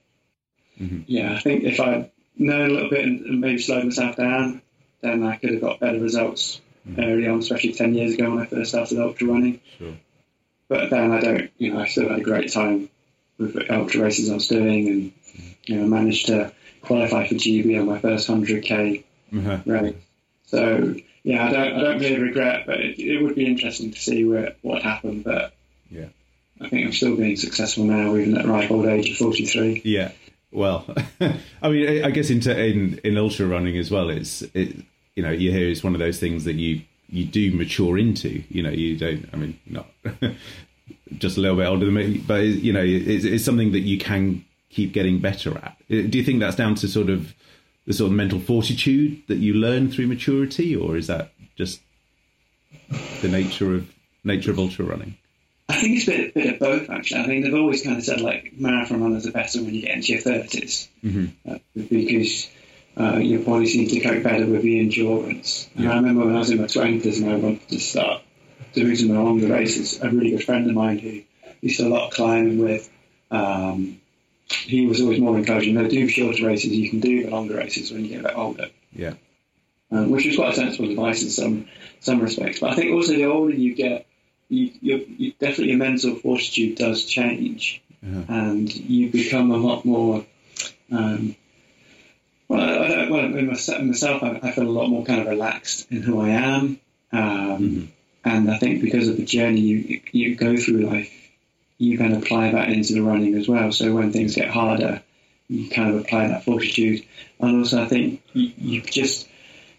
Mhm. 0.82 1.04
yeah, 1.08 1.34
I 1.34 1.40
think 1.40 1.64
if 1.64 1.80
I'd 1.80 2.10
known 2.38 2.70
a 2.72 2.74
little 2.74 2.90
bit 2.90 3.06
and, 3.06 3.22
and 3.26 3.42
maybe 3.42 3.60
slowed 3.60 3.86
myself 3.86 4.16
down, 4.16 4.62
then 5.02 5.24
I 5.24 5.36
could 5.36 5.52
have 5.52 5.62
got 5.62 5.80
better 5.80 6.00
results 6.00 6.60
early 6.98 7.28
on, 7.28 7.40
especially 7.40 7.74
10 7.74 7.94
years 7.94 8.14
ago 8.16 8.30
when 8.32 8.40
I 8.40 8.46
first 8.46 8.72
started 8.72 8.98
ultra 9.00 9.28
running. 9.28 9.60
Sure. 9.78 9.94
But 10.68 10.90
then 10.90 11.12
I 11.12 11.20
don't, 11.22 11.52
you 11.60 11.74
know, 11.74 11.80
I 11.80 11.88
still 11.88 12.10
had 12.10 12.20
a 12.20 12.24
great 12.24 12.52
time 12.52 12.90
with 13.38 13.54
the 13.54 13.72
ultra 13.74 14.02
races 14.02 14.32
I 14.32 14.34
was 14.36 14.48
doing 14.48 14.88
and, 14.88 15.12
you 15.66 15.76
know, 15.76 15.86
managed 15.88 16.28
to 16.28 16.52
qualify 16.82 17.28
for 17.28 17.36
GB 17.36 17.80
on 17.80 17.86
my 17.86 18.00
first 18.00 18.28
100k 18.28 19.04
Uh-huh. 19.38 19.60
race. 19.66 19.94
So, 20.52 20.96
yeah, 21.24 21.48
I 21.48 21.52
don't, 21.52 21.74
I 21.74 21.82
don't 21.82 22.00
really 22.00 22.20
regret, 22.20 22.66
but 22.66 22.80
it, 22.82 23.00
it 23.00 23.22
would 23.24 23.36
be 23.36 23.46
interesting 23.48 23.92
to 23.92 24.00
see 24.00 24.26
where, 24.26 24.54
what 24.62 24.84
happened. 24.84 25.24
But 25.24 25.54
Yeah. 25.90 26.08
I 26.60 26.70
think 26.70 26.86
I'm 26.86 26.92
still 26.94 27.16
being 27.16 27.38
successful 27.38 27.86
now, 27.86 28.16
even 28.18 28.38
at 28.38 28.44
the 28.44 28.52
ripe 28.52 28.70
old 28.70 28.86
age 28.86 29.10
of 29.10 29.18
43. 29.18 29.82
Yeah. 29.84 30.12
Well, 30.52 30.86
I 31.62 31.70
mean, 31.70 32.04
I 32.04 32.12
guess 32.12 32.30
in, 32.30 32.46
in 32.50 33.00
in 33.06 33.18
ultra 33.18 33.48
running 33.48 33.78
as 33.78 33.90
well, 33.90 34.10
it's 34.10 34.42
it, 34.54 34.76
you 35.16 35.24
know 35.24 35.32
you 35.32 35.50
hear 35.50 35.70
it's 35.70 35.82
one 35.84 35.94
of 35.94 36.00
those 36.00 36.20
things 36.20 36.44
that 36.44 36.56
you 36.56 36.82
you 37.10 37.24
do 37.24 37.54
mature 37.54 37.98
into. 37.98 38.44
You 38.50 38.62
know, 38.64 38.70
you 38.70 38.98
don't. 38.98 39.30
I 39.32 39.38
mean, 39.38 39.58
not 39.66 39.88
just 41.18 41.38
a 41.38 41.40
little 41.40 41.56
bit 41.56 41.68
older 41.68 41.86
than 41.86 41.94
me, 41.94 42.18
but 42.18 42.44
you 42.44 42.74
know, 42.74 42.84
it's, 42.84 43.24
it's 43.24 43.46
something 43.46 43.72
that 43.72 43.80
you 43.80 43.98
can 43.98 44.44
keep 44.70 44.92
getting 44.92 45.20
better 45.20 45.58
at. 45.58 45.78
Do 45.88 46.18
you 46.18 46.24
think 46.24 46.42
that's 46.42 46.58
down 46.58 46.76
to 46.76 46.88
sort 46.90 47.10
of 47.10 47.34
the 47.86 47.94
sort 47.94 48.12
of 48.12 48.16
mental 48.16 48.40
fortitude 48.40 49.24
that 49.28 49.38
you 49.38 49.54
learn 49.54 49.92
through 49.92 50.08
maturity, 50.08 50.76
or 50.76 50.98
is 50.98 51.08
that 51.08 51.32
just 51.56 51.82
the 53.22 53.28
nature 53.28 53.76
of 53.76 53.92
nature 54.24 54.52
of 54.52 54.60
ultra 54.60 54.86
running? 54.86 55.18
I 55.70 55.76
think 55.76 55.98
it's 55.98 56.08
a 56.08 56.12
bit, 56.12 56.34
bit 56.34 56.54
of 56.54 56.60
both, 56.60 56.90
actually. 56.90 57.22
I 57.22 57.26
think 57.26 57.46
they've 57.46 57.54
always 57.54 57.84
kind 57.84 57.98
of 57.98 58.04
said, 58.04 58.20
like, 58.20 58.52
marathon 58.58 59.02
runners 59.02 59.26
are 59.26 59.32
better 59.32 59.64
when 59.64 59.74
you 59.74 59.84
get 59.84 59.96
into 59.96 60.14
your 60.14 60.22
30s 60.22 60.90
uh, 61.50 61.60
because 61.76 62.50
uh, 63.00 63.18
your 63.18 63.40
body 63.40 63.68
seems 63.68 63.94
to 63.94 64.02
cope 64.02 64.24
better 64.24 64.46
with 64.46 64.64
the 64.64 64.80
endurance. 64.80 65.70
And 65.76 65.88
I 65.88 65.96
remember 65.96 66.26
when 66.26 66.36
I 66.36 66.40
was 66.40 66.50
in 66.50 66.58
my 66.58 66.66
20s 66.66 67.22
and 67.22 67.32
I 67.32 67.36
wanted 67.36 67.70
to 67.70 67.80
start 67.80 68.22
doing 68.74 68.96
some 68.98 69.10
longer 69.10 69.48
races, 69.48 70.02
a 70.02 70.10
really 70.10 70.32
good 70.32 70.44
friend 70.44 70.70
of 70.70 70.76
mine 70.76 71.00
who 71.00 71.22
used 71.62 71.80
to 71.80 71.88
a 71.88 71.90
lot 71.90 72.08
of 72.08 72.14
climbing 72.14 72.60
with, 72.60 72.90
um, 73.32 74.01
he 74.54 74.86
was 74.88 75.02
always 75.02 75.20
more 75.20 75.38
encouraging, 75.38 75.76
no, 75.76 75.88
do 75.88 76.08
shorter 76.08 76.46
races, 76.46 76.72
you 76.72 76.90
can 76.90 77.00
do 77.00 77.24
the 77.24 77.30
longer 77.30 77.56
races 77.58 77.92
when 77.92 78.04
you 78.04 78.10
get 78.10 78.20
a 78.22 78.24
bit 78.24 78.38
older 78.38 78.70
Yeah. 78.94 79.14
um, 79.92 80.12
which 80.12 80.26
is 80.26 80.36
quite 80.36 80.56
sensible 80.56 80.90
advice 80.90 81.24
in 81.24 81.30
some 81.30 81.68
some 82.00 82.20
respects. 82.20 82.60
But 82.60 82.72
I 82.72 82.76
think 82.76 82.92
also 82.94 83.14
the 83.14 83.26
older 83.26 83.54
you 83.54 83.76
get, 83.76 84.08
you, 84.50 84.72
you, 84.82 85.06
you 85.18 85.32
definitely 85.40 85.70
your 85.70 85.78
mental 85.78 86.16
fortitude 86.16 86.78
does 86.78 87.06
change, 87.06 87.82
Yeah. 88.02 88.24
and 88.28 88.74
you 88.74 89.10
become 89.12 89.52
a 89.52 89.58
lot 89.58 89.86
more. 89.86 90.26
Um, 90.92 91.36
well, 92.48 92.60
I, 92.60 93.06
I, 93.06 93.10
well, 93.10 93.26
in 93.26 93.48
myself, 93.48 94.24
I, 94.24 94.40
I 94.44 94.52
feel 94.52 94.68
a 94.68 94.70
lot 94.70 94.88
more 94.88 95.06
kind 95.06 95.22
of 95.22 95.28
relaxed 95.28 95.90
in 95.92 96.02
who 96.02 96.20
I 96.20 96.30
am, 96.30 96.80
um, 97.14 97.92
and 98.26 98.52
I 98.52 98.58
think 98.58 98.82
because 98.82 99.08
of 99.08 99.18
the 99.18 99.26
journey 99.26 99.62
you 99.62 100.02
you 100.12 100.36
go 100.36 100.58
through 100.58 100.82
life, 100.82 101.21
you 101.82 101.98
can 101.98 102.14
apply 102.14 102.52
that 102.52 102.70
into 102.70 102.94
the 102.94 103.02
running 103.02 103.34
as 103.36 103.48
well. 103.48 103.72
So 103.72 103.94
when 103.94 104.12
things 104.12 104.36
get 104.36 104.50
harder, 104.50 105.02
you 105.48 105.70
kind 105.70 105.90
of 105.96 106.02
apply 106.02 106.28
that 106.28 106.46
fortitude, 106.46 107.04
and 107.40 107.58
also 107.58 107.82
I 107.82 107.88
think 107.88 108.22
you, 108.34 108.52
you 108.58 108.82
just 108.82 109.28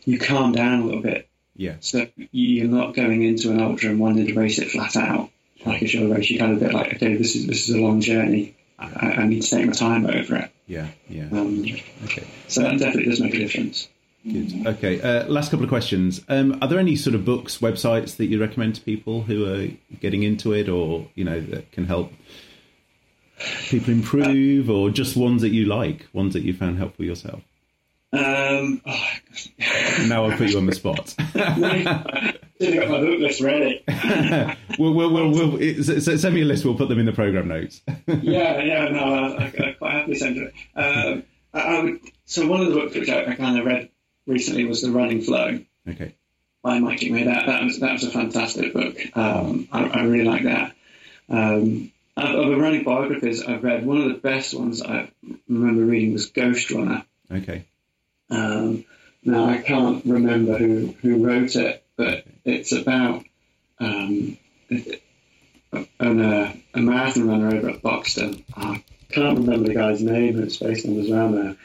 you 0.05 0.19
calm 0.19 0.53
down 0.53 0.81
a 0.81 0.85
little 0.85 1.03
bit. 1.03 1.29
Yeah. 1.55 1.77
So 1.81 2.07
you're 2.33 2.69
not 2.69 2.95
going 2.95 3.23
into 3.23 3.51
an 3.53 3.61
ultra 3.61 3.91
and 3.91 4.01
wanting 4.01 4.27
to 4.27 4.35
race 4.35 4.59
it 4.59 4.71
flat 4.71 4.97
out 4.97 5.31
like 5.65 5.83
a 5.83 5.87
short 5.87 6.11
race. 6.11 6.29
You're 6.29 6.41
kind 6.41 6.53
of 6.53 6.61
a 6.61 6.65
bit 6.65 6.75
like, 6.75 6.95
okay, 6.95 7.17
this 7.17 7.37
is 7.37 7.47
this 7.47 7.69
is 7.69 7.75
a 7.77 7.81
long 7.81 8.01
journey. 8.01 8.57
I, 8.79 9.13
I 9.23 9.27
need 9.27 9.43
to 9.43 9.51
take 9.51 9.67
my 9.67 9.73
time 9.73 10.07
over 10.07 10.37
it. 10.37 10.51
Yeah. 10.67 10.89
Yeah. 11.09 11.29
Um, 11.31 11.65
Okay. 12.05 12.27
so 12.49 12.63
that 12.63 12.79
definitely 12.79 13.05
does 13.05 13.21
make 13.21 13.35
a 13.35 13.39
difference. 13.39 13.89
Good. 14.25 14.66
Okay. 14.66 15.01
Uh, 15.01 15.27
last 15.27 15.51
couple 15.51 15.64
of 15.64 15.68
questions. 15.68 16.20
Um, 16.29 16.59
are 16.62 16.68
there 16.68 16.79
any 16.79 16.95
sort 16.97 17.14
of 17.14 17.25
books, 17.25 17.59
websites 17.59 18.16
that 18.18 18.27
you 18.27 18.41
recommend 18.41 18.77
to 18.77 18.81
people 18.81 19.23
who 19.23 19.45
are 19.53 19.68
getting 20.01 20.23
into 20.23 20.53
it, 20.53 20.68
or 20.68 21.09
you 21.14 21.25
know 21.25 21.41
that 21.41 21.73
can 21.73 21.87
help 21.87 22.12
people 23.68 23.93
improve, 23.93 24.70
or 24.70 24.91
just 24.91 25.16
ones 25.16 25.43
that 25.43 25.51
you 25.51 25.64
like, 25.64 26.07
ones 26.12 26.35
that 26.35 26.43
you 26.43 26.53
found 26.55 26.79
helpful 26.79 27.05
yourself? 27.05 27.43
Um, 28.12 28.81
oh, 28.87 29.09
Now 30.07 30.27
I'll 30.27 30.37
put 30.37 30.51
you 30.51 30.59
on 30.59 30.66
the 30.66 30.75
spot. 30.75 31.14
Got 31.35 31.59
my 31.59 33.01
book 33.01 33.18
list 33.18 33.41
ready. 33.41 33.83
we'll, 34.79 34.93
we'll, 34.95 35.11
we'll, 35.12 35.31
we'll, 35.31 35.57
it- 35.61 35.79
s- 35.81 36.07
s- 36.09 36.20
send 36.20 36.35
me 36.35 36.43
a 36.43 36.45
list. 36.45 36.64
We'll 36.64 36.77
put 36.77 36.89
them 36.89 36.99
in 36.99 37.07
the 37.07 37.12
program 37.12 37.49
notes. 37.49 37.81
yeah, 38.07 38.61
yeah, 38.62 38.89
no, 38.91 39.01
I, 39.01 39.45
I, 39.45 39.47
I 39.68 39.73
quite 39.73 39.93
happily 39.95 40.16
send 40.16 40.37
it. 40.37 40.55
Um, 40.77 41.25
I, 41.55 41.61
I 41.61 41.83
would, 41.83 42.01
so 42.27 42.47
one 42.47 42.61
of 42.61 42.68
the 42.68 42.75
books 42.75 42.95
which 42.95 43.09
I, 43.09 43.25
I 43.25 43.35
kind 43.35 43.59
of 43.59 43.64
read 43.64 43.89
recently 44.27 44.64
was 44.64 44.83
The 44.83 44.91
Running 44.91 45.23
Flow 45.23 45.61
okay. 45.89 46.14
by 46.62 46.79
Mike 46.79 47.03
May. 47.03 47.25
That 47.25 47.47
that 47.47 47.64
was 47.64 47.81
that 47.81 47.93
was 47.93 48.05
a 48.05 48.11
fantastic 48.11 48.73
book. 48.73 48.97
Um, 49.16 49.68
I, 49.73 49.85
I 49.85 50.03
really 50.05 50.25
like 50.25 50.45
that. 50.45 50.75
Um, 51.29 51.93
of 52.16 52.25
of 52.25 52.49
the 52.51 52.57
running 52.57 52.85
biographies 52.85 53.43
I've 53.43 53.64
read, 53.64 53.87
one 53.87 53.99
of 53.99 54.09
the 54.09 54.18
best 54.18 54.55
ones 54.55 54.83
I 54.83 55.11
remember 55.49 55.85
reading 55.85 56.12
was 56.12 56.27
Ghost 56.27 56.70
Runner. 56.70 57.05
Okay. 57.31 57.64
Um, 58.31 58.85
now 59.25 59.47
I 59.47 59.59
can't 59.59 60.05
remember 60.05 60.59
who, 60.59 60.95
who 61.01 61.25
wrote 61.25 61.57
it, 61.57 61.85
but 61.97 62.25
it's 62.45 62.73
about 62.73 63.25
um, 63.79 64.37
an, 64.70 66.20
uh, 66.20 66.55
a 66.75 66.81
marathon 66.81 67.29
runner 67.29 67.57
over 67.57 67.70
at 67.70 67.83
Buxton. 67.83 68.45
I 68.57 68.83
can't 69.11 69.39
remember 69.39 69.68
the 69.68 69.75
guy's 69.75 70.03
name 70.03 70.35
who 70.35 70.43
it's 70.43 70.57
based 70.57 70.87
on 70.87 70.97
was 70.97 71.11
around 71.11 71.35
there, 71.35 71.57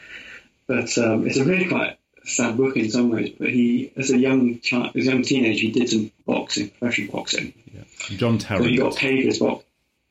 but 0.66 0.96
um, 0.98 1.26
it's 1.26 1.38
a 1.38 1.44
really 1.44 1.68
quite 1.68 1.97
sad 2.28 2.56
book 2.56 2.76
in 2.76 2.90
some 2.90 3.10
ways. 3.10 3.32
But 3.38 3.48
he, 3.50 3.92
as 3.96 4.10
a 4.10 4.18
young 4.18 4.60
child, 4.60 4.96
as 4.96 5.06
a 5.06 5.10
young 5.10 5.22
teenager, 5.22 5.60
he 5.66 5.70
did 5.72 5.88
some 5.88 6.10
boxing, 6.26 6.68
professional 6.70 7.12
boxing. 7.12 7.52
Yeah. 7.74 7.82
John 8.16 8.38
So 8.40 8.62
he 8.62 8.76
got 8.76 8.92
Tarrant. 8.92 8.96
paid 8.96 9.20
for 9.22 9.26
his 9.26 9.38
box. 9.38 9.64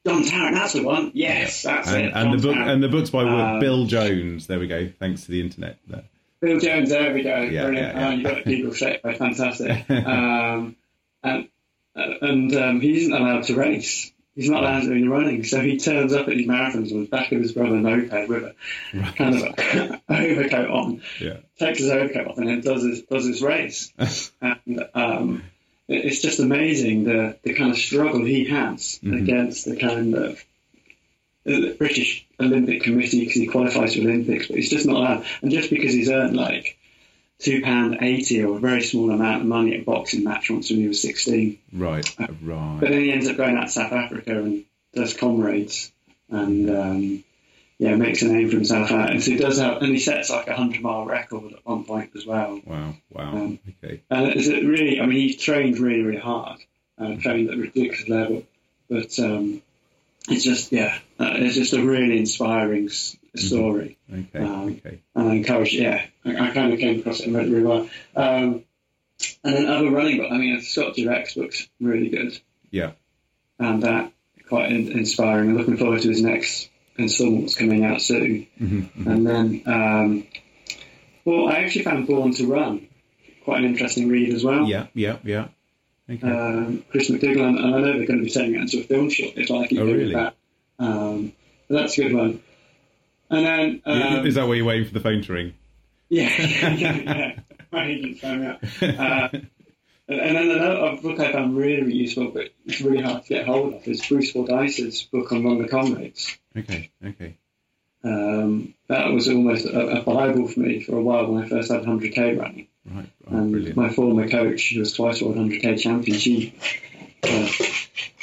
John 0.06 0.24
Tarrant, 0.24 0.56
that's 0.56 0.74
the 0.74 0.84
one. 0.84 1.12
Yes, 1.14 1.64
that's 1.64 1.88
And, 1.90 2.06
it. 2.08 2.14
and 2.16 2.34
the 2.34 2.38
book 2.42 2.54
Tarrant. 2.54 2.72
and 2.72 2.84
the 2.84 2.88
books 2.90 3.10
by 3.10 3.24
Um, 3.24 3.60
Bill 3.60 3.86
Jones. 3.86 4.48
There 4.48 4.60
we 4.60 4.68
go. 4.68 4.90
Thanks 5.00 5.24
to 5.26 5.32
the 5.32 5.42
internet. 5.42 5.78
There. 5.88 6.04
Bill 6.40 6.60
Jones, 6.60 6.90
there 6.90 7.14
we 7.14 7.24
go. 7.24 7.42
Yeah, 7.42 7.66
Brilliant. 7.66 7.76
yeah, 7.96 8.00
yeah. 8.00 8.08
Oh, 8.08 8.12
you 8.12 8.24
got 8.24 8.44
people 8.46 8.74
away. 9.04 9.16
Fantastic. 9.18 9.90
um, 9.90 10.76
and 11.24 11.48
and 11.96 12.56
um, 12.56 12.80
he 12.80 12.98
isn't 13.02 13.14
allowed 13.14 13.44
to 13.46 13.56
race. 13.56 14.12
He's 14.38 14.50
not 14.52 14.62
allowed 14.62 14.82
to 14.82 14.86
do 14.86 14.92
any 14.94 15.08
running. 15.08 15.44
So 15.44 15.60
he 15.62 15.78
turns 15.78 16.14
up 16.14 16.28
at 16.28 16.36
these 16.38 16.48
marathons 16.48 16.92
on 16.94 17.02
the 17.02 17.08
back 17.10 17.32
of 17.32 17.42
his 17.42 17.52
brother 17.54 17.76
moped 17.76 18.30
with 18.30 18.44
a 18.44 18.56
kind 19.18 19.36
of 19.36 19.42
a 19.42 20.02
overcoat 20.10 20.70
on, 20.70 21.02
Yeah. 21.20 21.38
takes 21.60 21.80
his 21.80 21.90
overcoat 21.90 22.28
off, 22.28 22.38
and 22.38 22.48
then 22.48 22.62
does 22.62 22.84
his 22.84 23.02
does 23.02 23.26
his 23.26 23.42
race. 23.42 23.92
and 24.42 24.86
um, 24.94 25.44
it's 25.88 26.22
just 26.22 26.40
amazing 26.40 27.04
the 27.06 27.36
the 27.42 27.54
kind 27.56 27.72
of 27.72 27.78
struggle 27.78 28.24
he 28.24 28.46
has 28.46 29.00
against 29.04 29.66
the 29.66 29.76
kind 29.76 30.14
of 30.14 30.44
the 31.44 31.76
British 31.78 32.26
Olympic 32.40 32.84
Committee 32.84 33.22
because 33.22 33.36
he 33.42 33.48
qualifies 33.48 33.96
for 33.96 34.02
Olympics, 34.02 34.48
but 34.48 34.58
he's 34.58 34.70
just 34.70 34.86
not 34.86 34.98
allowed. 34.98 35.26
And 35.42 35.50
just 35.52 35.70
because 35.72 35.94
he's 35.94 36.10
earned 36.10 36.36
like 36.36 36.77
two 37.40 37.62
pound 37.62 37.98
eighty 38.02 38.44
or 38.44 38.58
a 38.58 38.60
very 38.60 38.82
small 38.82 39.12
amount 39.12 39.42
of 39.42 39.48
money 39.48 39.76
at 39.76 39.82
a 39.82 39.84
boxing 39.84 40.24
match 40.24 40.50
once 40.50 40.70
when 40.70 40.80
he 40.80 40.88
was 40.88 41.02
sixteen, 41.02 41.60
Right. 41.72 42.08
right. 42.42 42.78
but 42.80 42.90
then 42.90 43.02
he 43.02 43.12
ends 43.12 43.28
up 43.28 43.38
going 43.38 43.56
out 43.58 43.66
to 43.68 43.72
South 43.72 43.92
Africa 43.92 44.38
and 44.40 44.64
does 44.94 45.14
comrades 45.14 45.92
and 46.30 46.70
um, 46.70 47.24
yeah 47.78 47.96
makes 47.96 48.22
a 48.24 48.28
name 48.28 48.50
for 48.50 48.56
himself 48.56 48.92
out. 48.92 49.12
And 49.12 49.24
so 49.24 49.32
he 49.32 49.38
does 49.38 49.60
have, 49.60 49.82
and 49.84 49.92
he 49.92 50.00
sets 50.00 50.30
like 50.32 50.48
a 50.48 50.56
hundred 50.56 50.82
mile 50.82 51.06
record 51.06 51.54
at 51.54 51.66
one 51.66 51.84
point 51.84 52.12
as 52.16 52.26
well. 52.26 52.60
Wow. 52.66 52.96
Wow. 53.12 53.32
Um, 53.34 53.60
Okay. 53.84 54.02
And 54.10 54.28
it's 54.30 54.48
really, 54.48 55.00
I 55.00 55.06
mean, 55.06 55.20
he 55.28 55.36
trained 55.36 55.78
really, 55.78 56.02
really 56.02 56.20
hard, 56.20 56.60
uh, 56.98 57.16
trained 57.22 57.50
at 57.50 57.56
a 57.56 57.62
ridiculous 57.62 58.10
level. 58.10 58.44
But 58.90 59.18
um, 59.20 59.62
it's 60.30 60.44
just, 60.44 60.72
yeah, 60.72 60.98
uh, 61.20 61.34
it's 61.36 61.56
just 61.56 61.74
a 61.74 61.82
really 61.84 62.18
inspiring 62.18 62.90
story. 63.40 63.98
Okay. 64.12 64.40
Um, 64.40 64.68
Okay. 64.70 65.00
And 65.16 65.30
I 65.30 65.36
encourage, 65.36 65.74
yeah, 65.74 66.06
I, 66.26 66.50
I 66.50 66.52
kind 66.54 66.74
of 66.74 66.80
came 66.80 67.00
across 67.00 67.20
it 67.20 67.28
and 67.28 67.36
read 67.36 67.48
it 67.48 67.52
really 67.52 67.64
well. 67.64 67.90
Um, 68.16 68.64
and 69.44 69.56
then 69.56 69.66
other 69.68 69.90
running 69.90 70.18
book, 70.18 70.32
I 70.32 70.38
mean, 70.38 70.62
Scott 70.62 70.96
Jurek 70.96 71.34
book's 71.36 71.68
really 71.80 72.10
good. 72.10 72.40
Yeah. 72.70 72.92
And 73.60 73.84
that 73.84 74.12
quite 74.48 74.72
in, 74.72 74.92
inspiring. 74.92 75.50
I'm 75.50 75.58
looking 75.58 75.78
forward 75.78 76.02
to 76.02 76.10
his 76.10 76.22
next 76.22 76.70
instalment 76.98 77.42
that's 77.44 77.56
coming 77.56 77.84
out 77.84 78.02
soon. 78.02 78.48
Mm-hmm, 78.62 79.10
And 79.10 79.28
then, 79.28 79.64
um, 79.66 80.28
well, 81.26 81.48
I 81.50 81.60
actually 81.64 81.84
found 81.84 82.08
Born 82.08 82.32
to 82.34 82.48
Run 82.48 82.88
quite 83.44 83.60
an 83.60 83.66
interesting 83.66 84.10
read 84.10 84.34
as 84.34 84.44
well 84.44 84.66
Yeah. 84.68 84.88
Yeah. 84.94 85.18
Yeah. 85.24 85.48
Okay. 86.10 86.26
um, 86.26 86.84
Chris 86.90 87.10
McDougall, 87.10 87.48
and, 87.48 87.60
I 87.60 87.70
know 87.70 87.82
they're 87.82 88.06
going 88.06 88.20
to 88.20 88.24
be 88.26 88.30
turning 88.30 88.56
it 88.56 88.62
into 88.62 88.80
a 88.80 88.84
film 88.84 89.10
short. 89.10 89.34
If 89.36 89.52
I 89.52 89.68
keep 89.68 89.80
Oh, 89.80 89.86
really? 89.86 90.14
that, 90.14 90.36
um, 90.80 91.34
but 91.68 91.82
that's 91.82 91.98
a 91.98 92.04
good 92.04 92.14
one. 92.14 92.42
And 93.30 93.46
then, 93.46 93.82
um, 93.86 94.26
Is 94.26 94.36
that 94.36 94.48
why 94.48 94.56
you're 94.56 94.66
waiting 94.66 94.88
for 94.88 94.94
the 94.94 95.00
phone 95.00 95.22
to 95.24 95.34
ring? 95.34 95.54
yeah, 96.10 96.30
yeah, 96.40 96.96
yeah, 96.96 97.40
my 97.72 97.86
agent's 97.86 98.22
phoned 98.22 98.42
me 98.42 98.48
up. 98.48 98.64
Uh, 98.82 99.30
and, 100.10 100.36
then 100.38 100.50
another 100.50 101.02
book 101.02 101.20
I 101.20 101.34
found 101.34 101.58
really, 101.58 101.82
really 101.82 101.96
useful, 101.98 102.32
but 102.32 102.50
it's 102.66 102.80
really 102.80 103.02
hard 103.02 103.24
to 103.24 103.30
get 103.30 103.46
hold 103.46 103.74
of, 103.74 103.88
is 103.88 104.06
Bruce 104.06 104.32
Fordyce's 104.32 105.04
book 105.04 105.32
on 105.34 105.44
Run 105.44 105.62
the 105.62 105.68
Comrades. 105.68 106.38
Okay. 106.58 106.90
Okay. 107.06 107.36
Um, 108.04 108.74
that 108.88 109.12
was 109.12 109.28
almost 109.28 109.66
a, 109.66 110.00
a 110.00 110.04
bible 110.04 110.48
for 110.48 110.62
me 110.62 110.82
for 110.82 110.96
a 110.98 111.02
while 111.02 111.30
when 111.30 111.44
I 111.44 111.50
first 111.50 111.70
had 111.72 111.84
100k 111.84 112.40
running. 112.40 112.68
Right. 112.86 113.10
Oh, 113.30 113.36
And 113.36 113.52
brilliant. 113.52 113.76
my 113.76 113.90
former 113.90 114.30
coach, 114.30 114.72
who 114.74 114.80
was 114.80 114.94
twice 114.94 115.22
world 115.22 115.36
100k 115.36 115.78
champion, 115.80 116.18
she 116.18 116.56
uh, 117.24 117.50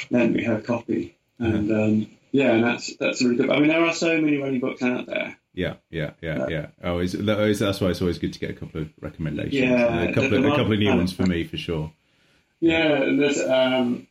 lent 0.09 0.33
me 0.33 0.43
her 0.43 0.61
copy. 0.61 1.15
And 1.37 1.71
um, 1.71 2.07
yeah, 2.35 2.51
and 2.51 2.63
that's 2.63 2.95
that's 2.97 3.21
really 3.23 3.37
good. 3.37 3.49
I 3.49 3.59
mean, 3.59 3.69
there 3.69 3.85
are 3.85 3.93
so 3.93 4.19
many 4.19 4.37
running 4.37 4.59
books 4.59 4.81
out 4.81 5.05
there. 5.05 5.37
Yeah, 5.53 5.75
yeah, 5.89 6.11
yeah, 6.21 6.47
yeah. 6.49 6.67
Oh, 6.83 6.99
is, 6.99 7.13
that 7.13 7.39
is, 7.39 7.61
why 7.61 7.87
it's 7.87 8.01
always 8.01 8.17
good 8.19 8.33
to 8.33 8.39
get 8.39 8.49
a 8.49 8.53
couple 8.53 8.81
of 8.81 8.89
recommendations. 8.99 9.53
Yeah, 9.53 10.01
a 10.03 10.13
couple, 10.13 10.29
the- 10.31 10.37
of, 10.39 10.45
a 10.45 10.49
couple 10.49 10.73
of 10.73 10.79
new 10.79 10.89
one- 10.89 10.97
ones 10.97 11.13
for 11.13 11.25
me 11.25 11.45
for 11.45 11.55
sure. 11.55 11.93
Yeah, 12.59 12.99
there's 13.17 13.39
um, 13.39 14.07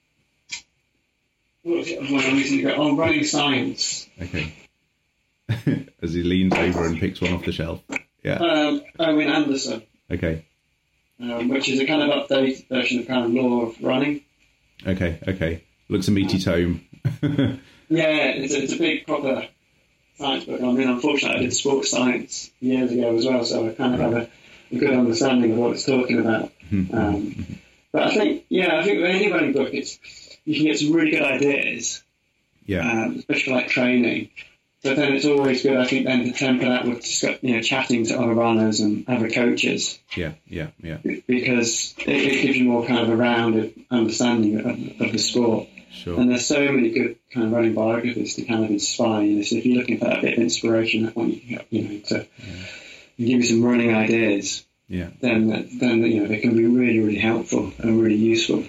what 1.63 1.79
was 1.79 1.87
the 1.87 1.99
other 1.99 2.13
one 2.13 2.25
I 2.25 2.33
recently 2.33 2.63
got? 2.63 2.79
Oh, 2.79 2.97
running 2.97 3.25
science. 3.25 4.09
Okay. 4.21 4.55
As 6.03 6.15
he 6.15 6.23
leans 6.23 6.55
over 6.55 6.87
and 6.87 6.99
picks 6.99 7.21
one 7.21 7.35
off 7.35 7.45
the 7.45 7.53
shelf. 7.53 7.83
Yeah. 8.23 8.37
Um, 8.37 8.83
Owen 8.99 9.29
Anderson, 9.29 9.83
Okay. 10.11 10.47
um, 11.21 11.49
which 11.49 11.69
is 11.69 11.79
a 11.81 11.87
kind 11.87 12.03
of 12.03 12.09
updated 12.29 12.67
version 12.69 13.01
of 13.01 13.07
kind 13.07 13.27
of 13.27 13.31
lore 13.33 13.67
of 13.67 13.83
running. 13.83 14.23
Okay. 14.87 15.19
Okay. 15.29 15.65
Looks 15.91 16.09
a 16.09 16.11
meaty 16.11 16.39
tome. 16.39 16.81
Yeah, 17.89 18.07
it's 18.07 18.55
a, 18.55 18.63
it's 18.63 18.73
a 18.73 18.79
big 18.79 19.07
proper 19.07 19.49
science 20.19 20.45
book. 20.45 20.61
I 20.61 20.73
mean, 20.73 20.89
unfortunately, 20.89 21.39
I 21.39 21.43
did 21.43 21.53
sports 21.55 21.91
science 21.91 22.51
years 22.61 22.93
ago 22.93 23.17
as 23.17 23.27
well, 23.27 23.45
so 23.45 23.69
I 23.69 23.73
kind 23.73 23.95
of 23.95 24.01
have 24.01 24.13
a, 24.15 24.29
a 24.73 24.79
good 24.79 24.95
understanding 24.95 25.53
of 25.53 25.59
what 25.59 25.73
it's 25.73 25.85
talking 25.85 26.19
about. 26.19 26.53
Um, 26.73 27.47
but 27.93 28.03
I 28.03 28.15
think, 28.15 28.45
yeah, 28.49 28.79
I 28.79 28.83
think 28.83 29.01
with 29.01 29.11
any 29.11 29.31
running 29.31 29.53
book, 29.53 29.71
it's 29.73 29.99
you 30.45 30.57
can 30.57 30.65
get 30.67 30.79
some 30.79 30.93
really 30.93 31.11
good 31.13 31.23
ideas, 31.23 32.03
yeah. 32.67 32.81
um, 32.81 33.17
especially 33.17 33.53
like 33.55 33.69
training. 33.69 34.31
But 34.83 34.97
then 34.97 35.15
it's 35.15 35.25
always 35.25 35.63
good, 35.63 35.79
I 35.79 35.87
think, 35.87 36.05
then 36.05 36.25
to 36.25 36.33
temper 36.33 36.67
that 36.67 36.85
with 36.85 37.23
you 37.43 37.57
know 37.57 37.63
chatting 37.63 38.05
to 38.07 38.21
other 38.21 38.35
runners 38.35 38.81
and 38.81 39.09
other 39.09 39.31
coaches 39.31 39.99
Yeah. 40.15 40.33
Yeah. 40.47 40.69
Yeah. 40.83 40.99
because 41.27 41.95
it, 42.01 42.09
it 42.09 42.43
gives 42.43 42.59
you 42.59 42.65
more 42.65 42.87
kind 42.87 43.01
of 43.01 43.09
a 43.09 43.17
rounded 43.17 43.73
understanding 43.91 44.59
of, 44.61 45.07
of 45.07 45.13
the 45.13 45.19
sport. 45.19 45.69
Sure. 45.95 46.19
And 46.21 46.31
there's 46.31 46.47
so 46.47 46.61
many 46.73 46.91
good 46.91 47.17
kind 47.33 47.47
of 47.47 47.53
running 47.53 47.73
biographies 47.75 48.35
to 48.35 48.43
kind 48.45 48.65
of 48.65 48.71
inspire 48.71 49.23
you. 49.23 49.43
So 49.45 49.57
if 49.57 49.65
you're 49.65 49.79
looking 49.79 49.99
for 49.99 50.07
that 50.07 50.23
bit 50.23 50.35
of 50.35 50.43
inspiration, 50.43 51.05
that 51.05 51.17
one 51.17 51.31
you, 51.31 51.61
you 51.71 51.83
know, 51.83 52.01
to 52.09 52.27
give 53.17 53.29
you 53.29 53.43
some 53.43 53.63
running 53.65 53.95
ideas, 53.95 54.65
Yeah. 54.89 55.11
then 55.21 55.49
then 55.79 56.03
you 56.03 56.21
know 56.21 56.27
they 56.29 56.39
can 56.41 56.57
be 56.57 56.67
really 56.67 56.99
really 56.99 57.19
helpful 57.19 57.73
and 57.79 58.01
really 58.03 58.17
useful. 58.17 58.65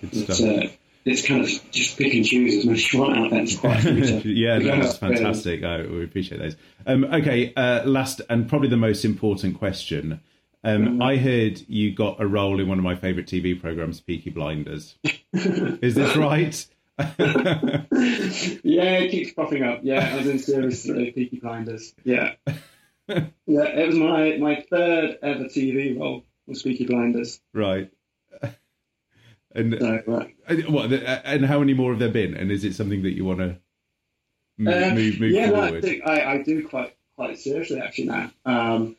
Good 0.00 0.28
It's, 0.28 0.40
uh, 0.42 0.68
it's 1.04 1.26
kind 1.26 1.44
of 1.44 1.50
just 1.70 1.98
pick 1.98 2.14
and 2.14 2.24
choose 2.24 2.56
as 2.56 2.64
much 2.64 2.78
as 2.78 2.92
you 2.94 3.00
want 3.00 3.18
out 3.18 3.30
there. 3.30 3.42
It's 3.42 3.56
quite 3.56 3.78
a 3.84 3.92
few 3.94 4.20
to- 4.20 4.28
yeah, 4.30 4.58
that's 4.58 4.96
fantastic. 4.96 5.62
I, 5.62 5.82
we 5.82 6.02
appreciate 6.02 6.38
those. 6.38 6.56
Um, 6.86 7.04
okay, 7.04 7.52
uh, 7.54 7.84
last 7.84 8.22
and 8.30 8.48
probably 8.48 8.68
the 8.68 8.76
most 8.78 9.04
important 9.04 9.58
question. 9.58 10.20
Um, 10.66 11.02
I 11.02 11.18
heard 11.18 11.60
you 11.68 11.94
got 11.94 12.22
a 12.22 12.26
role 12.26 12.58
in 12.58 12.66
one 12.68 12.78
of 12.78 12.84
my 12.84 12.94
favourite 12.96 13.28
TV 13.28 13.60
programs, 13.60 14.00
Peaky 14.00 14.30
Blinders. 14.30 14.94
Is 15.82 15.94
this 15.94 16.16
right? 16.16 16.66
Yeah, 18.62 18.98
it 18.98 19.10
keeps 19.10 19.32
popping 19.32 19.62
up. 19.64 19.80
Yeah, 19.82 20.10
I 20.12 20.16
was 20.16 20.26
in 20.28 20.38
series 20.38 20.84
three, 20.84 21.10
Peaky 21.12 21.38
Blinders. 21.40 21.94
Yeah, 22.04 22.34
yeah, 23.08 23.24
it 23.46 23.86
was 23.88 23.96
my 23.96 24.36
my 24.38 24.64
third 24.70 25.18
ever 25.22 25.44
TV 25.44 25.98
role 25.98 26.24
was 26.46 26.62
Peaky 26.62 26.86
Blinders. 26.86 27.40
right. 27.52 27.90
And 29.56 29.76
So, 29.78 30.02
uh, 30.08 30.54
what? 30.68 30.92
And 30.92 31.46
how 31.46 31.60
many 31.60 31.74
more 31.74 31.92
have 31.92 32.00
there 32.00 32.08
been? 32.10 32.34
And 32.36 32.50
is 32.50 32.64
it 32.64 32.74
something 32.74 33.02
that 33.02 33.12
you 33.14 33.24
want 33.24 33.38
to 33.38 33.56
move, 34.58 34.74
Uh, 34.74 34.94
move, 34.94 35.20
move 35.20 35.30
yeah, 35.30 35.46
I, 35.46 35.50
forward? 35.50 35.82
think 35.82 36.02
I, 36.06 36.32
I 36.32 36.42
do 36.42 36.66
quite 36.66 36.96
quite 37.16 37.38
seriously 37.38 37.80
actually 37.80 38.06
now. 38.06 38.32
Um, 38.44 38.96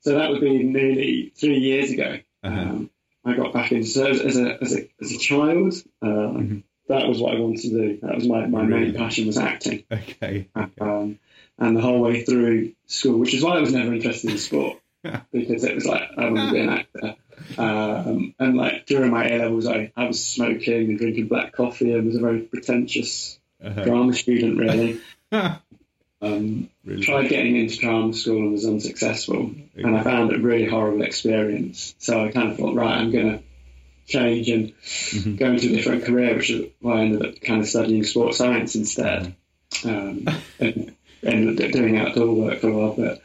so 0.00 0.16
that 0.16 0.30
would 0.30 0.40
be 0.40 0.62
nearly 0.62 1.32
three 1.36 1.58
years 1.58 1.90
ago. 1.90 2.18
Uh-huh. 2.44 2.60
Um, 2.60 2.90
I 3.26 3.34
got 3.36 3.52
back 3.52 3.72
into 3.72 3.86
so 3.88 4.06
as 4.06 4.36
a 4.36 4.62
as 4.62 4.74
a 4.74 4.88
as 5.02 5.12
a 5.12 5.18
child. 5.18 5.74
Um, 6.02 6.64
That 6.88 7.08
was 7.08 7.18
what 7.20 7.34
I 7.34 7.40
wanted 7.40 7.62
to 7.62 7.68
do. 7.70 7.98
That 8.02 8.14
was 8.14 8.28
my, 8.28 8.46
my 8.46 8.60
Mm-hmm. 8.62 8.72
Really? 8.72 8.84
main 8.86 8.94
passion 8.94 9.26
was 9.26 9.36
acting. 9.36 9.82
Okay. 9.92 10.48
Um, 10.80 11.18
and 11.58 11.76
the 11.76 11.80
whole 11.80 12.00
way 12.00 12.22
through 12.22 12.74
school, 12.86 13.18
which 13.18 13.34
is 13.34 13.42
why 13.42 13.56
I 13.56 13.60
was 13.60 13.72
never 13.72 13.92
interested 13.92 14.30
in 14.30 14.38
sport 14.38 14.78
because 15.32 15.64
it 15.64 15.74
was 15.74 15.84
like 15.84 16.02
I 16.16 16.30
want 16.30 16.48
to 16.48 16.52
be 16.52 16.60
an 16.60 16.68
actor. 16.68 17.16
Um, 17.58 18.34
and 18.38 18.56
like 18.56 18.86
during 18.86 19.10
my 19.10 19.26
A 19.28 19.38
levels, 19.38 19.66
I, 19.66 19.92
I 19.96 20.06
was 20.06 20.24
smoking 20.24 20.90
and 20.90 20.98
drinking 20.98 21.26
black 21.28 21.52
coffee 21.52 21.92
and 21.92 22.06
was 22.06 22.16
a 22.16 22.20
very 22.20 22.40
pretentious 22.42 23.38
Uh-huh. 23.62 23.82
drama 23.84 24.12
student, 24.12 24.58
really. 24.58 25.00
Um, 26.34 26.68
Really? 26.84 27.02
tried 27.02 27.28
getting 27.28 27.56
into 27.56 27.78
drama 27.78 28.12
school 28.12 28.36
and 28.38 28.52
was 28.52 28.64
unsuccessful, 28.64 29.50
and 29.76 29.96
I 29.96 30.02
found 30.04 30.30
it 30.30 30.38
a 30.38 30.42
really 30.42 30.66
horrible 30.66 31.02
experience. 31.02 31.94
So 31.98 32.24
I 32.24 32.30
kind 32.30 32.52
of 32.52 32.56
thought, 32.58 32.76
right, 32.76 32.98
I'm 32.98 33.10
going 33.10 33.38
to 33.38 33.42
change 34.06 34.48
and 34.48 34.72
go 35.36 35.46
into 35.52 35.66
a 35.66 35.76
different 35.76 36.04
career, 36.04 36.36
which 36.36 36.50
is 36.50 36.70
why 36.80 36.98
I 36.98 37.00
ended 37.06 37.26
up 37.26 37.40
kind 37.40 37.60
of 37.60 37.66
studying 37.68 38.04
sports 38.04 38.38
science 38.38 38.76
instead, 38.76 39.34
um, 39.84 40.28
and 40.60 40.94
ended 41.24 41.60
up 41.60 41.72
doing 41.72 41.98
outdoor 41.98 42.34
work 42.34 42.60
for 42.60 42.68
a 42.68 42.72
while. 42.72 42.94
But 42.96 43.20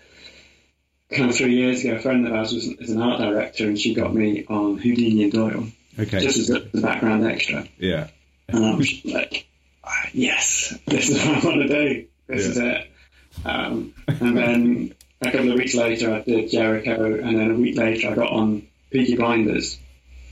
kind 1.11 1.29
of 1.29 1.35
three 1.35 1.53
years 1.55 1.83
ago, 1.85 1.97
a 1.97 1.99
friend 1.99 2.25
of 2.25 2.33
ours 2.33 2.53
was, 2.53 2.65
is 2.65 2.89
an 2.89 2.99
art 3.01 3.19
director, 3.19 3.65
and 3.67 3.77
she 3.77 3.93
got 3.93 4.11
me 4.13 4.43
on 4.49 4.77
Houdini 4.79 5.23
and 5.25 5.31
Doyle 5.31 5.67
Okay. 5.99 6.19
just 6.21 6.37
as 6.39 6.49
a, 6.49 6.63
as 6.73 6.79
a 6.79 6.81
background 6.81 7.25
extra. 7.27 7.67
Yeah. 7.77 8.07
And 8.47 8.65
I 8.65 8.73
was 8.75 9.05
like, 9.05 9.45
"Ah, 9.83 10.07
yes, 10.13 10.73
this 10.87 11.09
is 11.09 11.17
what 11.23 11.43
I 11.43 11.47
want 11.47 11.61
to 11.61 11.67
do. 11.67 12.05
This 12.27 12.45
Yeah. 12.45 12.51
is 12.51 12.57
it. 12.57 12.90
Um, 13.45 13.93
and 14.07 14.37
then 14.37 14.95
a 15.21 15.31
couple 15.31 15.51
of 15.51 15.57
weeks 15.57 15.75
later, 15.75 16.13
I 16.13 16.21
did 16.21 16.49
Jericho, 16.51 17.15
and 17.15 17.37
then 17.39 17.51
a 17.51 17.55
week 17.55 17.77
later, 17.77 18.09
I 18.09 18.15
got 18.15 18.31
on 18.31 18.67
Peaky 18.89 19.15
Blinders. 19.15 19.77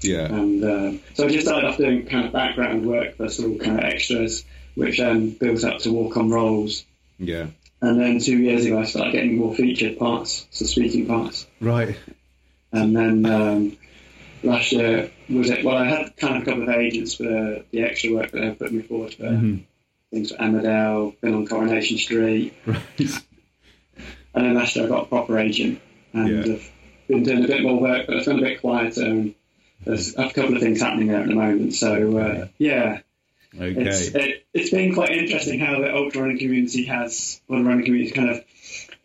Yeah. 0.02 0.26
And 0.26 0.64
uh, 0.64 0.98
so 1.14 1.26
I 1.26 1.30
just 1.30 1.46
started 1.46 1.68
off 1.68 1.78
doing 1.78 2.06
kind 2.06 2.26
of 2.26 2.34
background 2.34 2.86
work, 2.86 3.20
of 3.20 3.40
all, 3.40 3.58
kind 3.58 3.80
of 3.80 3.86
extras, 3.86 4.46
which 4.76 4.98
then 4.98 5.32
built 5.32 5.64
up 5.64 5.80
to 5.80 5.92
walk 5.92 6.18
on 6.18 6.30
roles. 6.30 6.86
Yeah. 7.18 7.48
And 7.82 8.00
then 8.00 8.20
two 8.20 8.38
years 8.38 8.66
ago, 8.66 8.80
I 8.80 8.86
started 8.86 9.14
getting 9.14 9.38
more 9.38 9.56
featured 9.56 9.98
parts, 9.98 10.48
so 10.52 10.66
speaking 10.66 11.06
parts. 11.06 11.48
Right. 11.62 11.96
And 12.72 12.96
then 12.96 13.26
um, 13.26 13.78
last 14.44 14.72
year 14.72 15.12
was 15.30 15.50
it? 15.50 15.64
Well, 15.64 15.78
I 15.78 15.86
had 15.86 16.16
kind 16.18 16.38
of 16.38 16.44
a 16.44 16.46
couple 16.46 16.64
of 16.64 16.70
agents 16.70 17.16
for 17.16 17.24
the, 17.24 17.82
extra 17.82 18.14
work 18.14 18.32
that 18.32 18.40
they 18.40 18.52
put 18.52 18.72
me 18.72 18.82
forward 18.82 19.14
for. 19.14 19.24
Mhm. 19.24 19.64
Things 20.12 20.32
for 20.32 20.38
Emmerdale, 20.38 21.20
been 21.22 21.36
on 21.36 21.46
Coronation 21.46 21.98
Street, 21.98 22.54
Right. 22.66 22.82
and 24.34 24.46
then 24.46 24.56
last 24.56 24.76
year 24.76 24.86
I 24.86 24.90
got 24.90 25.04
a 25.04 25.06
proper 25.08 25.38
agent 25.38 25.80
and 26.14 26.46
Yeah. 26.48 26.54
I've 26.56 26.72
been 27.08 27.24
doing 27.24 27.44
a 27.44 27.48
bit 27.48 27.62
more 27.62 27.80
work, 27.80 28.08
but 28.08 28.16
it's 28.18 28.26
been 28.28 28.40
a 28.40 28.42
bit 28.42 28.60
quieter. 28.62 29.04
And 29.06 29.36
there's 29.86 30.16
a 30.18 30.30
couple 30.32 30.56
of 30.56 30.62
things 30.62 30.82
happening 30.82 31.08
there 31.10 31.22
at 31.22 31.28
the 31.28 31.36
moment. 31.36 31.74
So 31.76 32.18
uh, 32.18 32.48
yeah, 32.58 33.02
it's 33.54 34.10
Okay. 34.16 34.30
it, 34.30 34.46
it's 34.54 34.70
been 34.72 34.94
quite 34.96 35.12
interesting 35.12 35.60
how 35.60 35.80
the 35.80 35.94
ultra 35.96 36.22
running 36.22 36.40
community 36.40 36.86
has, 36.86 37.40
or 37.48 37.60
the 37.60 37.64
running 37.66 37.86
community 37.86 38.12
kind 38.12 38.30
of 38.32 38.44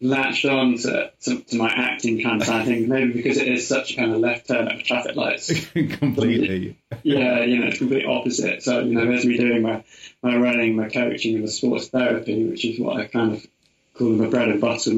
latched 0.01 0.45
on 0.45 0.77
to, 0.79 1.11
to, 1.23 1.41
to 1.41 1.57
my 1.57 1.69
acting 1.69 2.23
kind 2.23 2.41
of 2.41 2.47
side 2.47 2.69
of. 2.69 2.89
Maybe 2.89 3.13
because 3.13 3.39
it 3.39 3.49
is 3.49 3.67
such 3.67 3.93
a 3.93 3.97
kind 3.97 4.13
of 4.13 4.21
left 4.21 4.49
turn 4.49 4.69
at 4.69 4.85
traffic 4.85 5.17
lights. 5.17 5.53
Completely. 5.73 6.77
yeah, 7.03 7.43
you 7.45 7.59
know, 7.59 7.67
it's 7.67 7.79
complete 7.79 8.07
opposite. 8.07 8.63
So, 8.63 8.81
you 8.81 8.95
know, 8.95 9.07
there's 9.07 9.25
me 9.25 9.37
doing 9.37 9.63
my, 9.63 9.85
my 10.23 10.37
running, 10.37 10.77
my 10.77 10.89
coaching, 10.89 11.37
and 11.37 11.45
the 11.45 11.49
sports 11.49 11.89
therapy, 11.89 12.45
which 12.45 12.65
is 12.65 12.79
what 12.79 12.97
I 12.97 13.07
kind 13.07 13.35
of 13.35 13.47
call 13.95 14.09
my 14.09 14.29
bread 14.29 14.49
and 14.49 14.61
butter. 14.61 14.91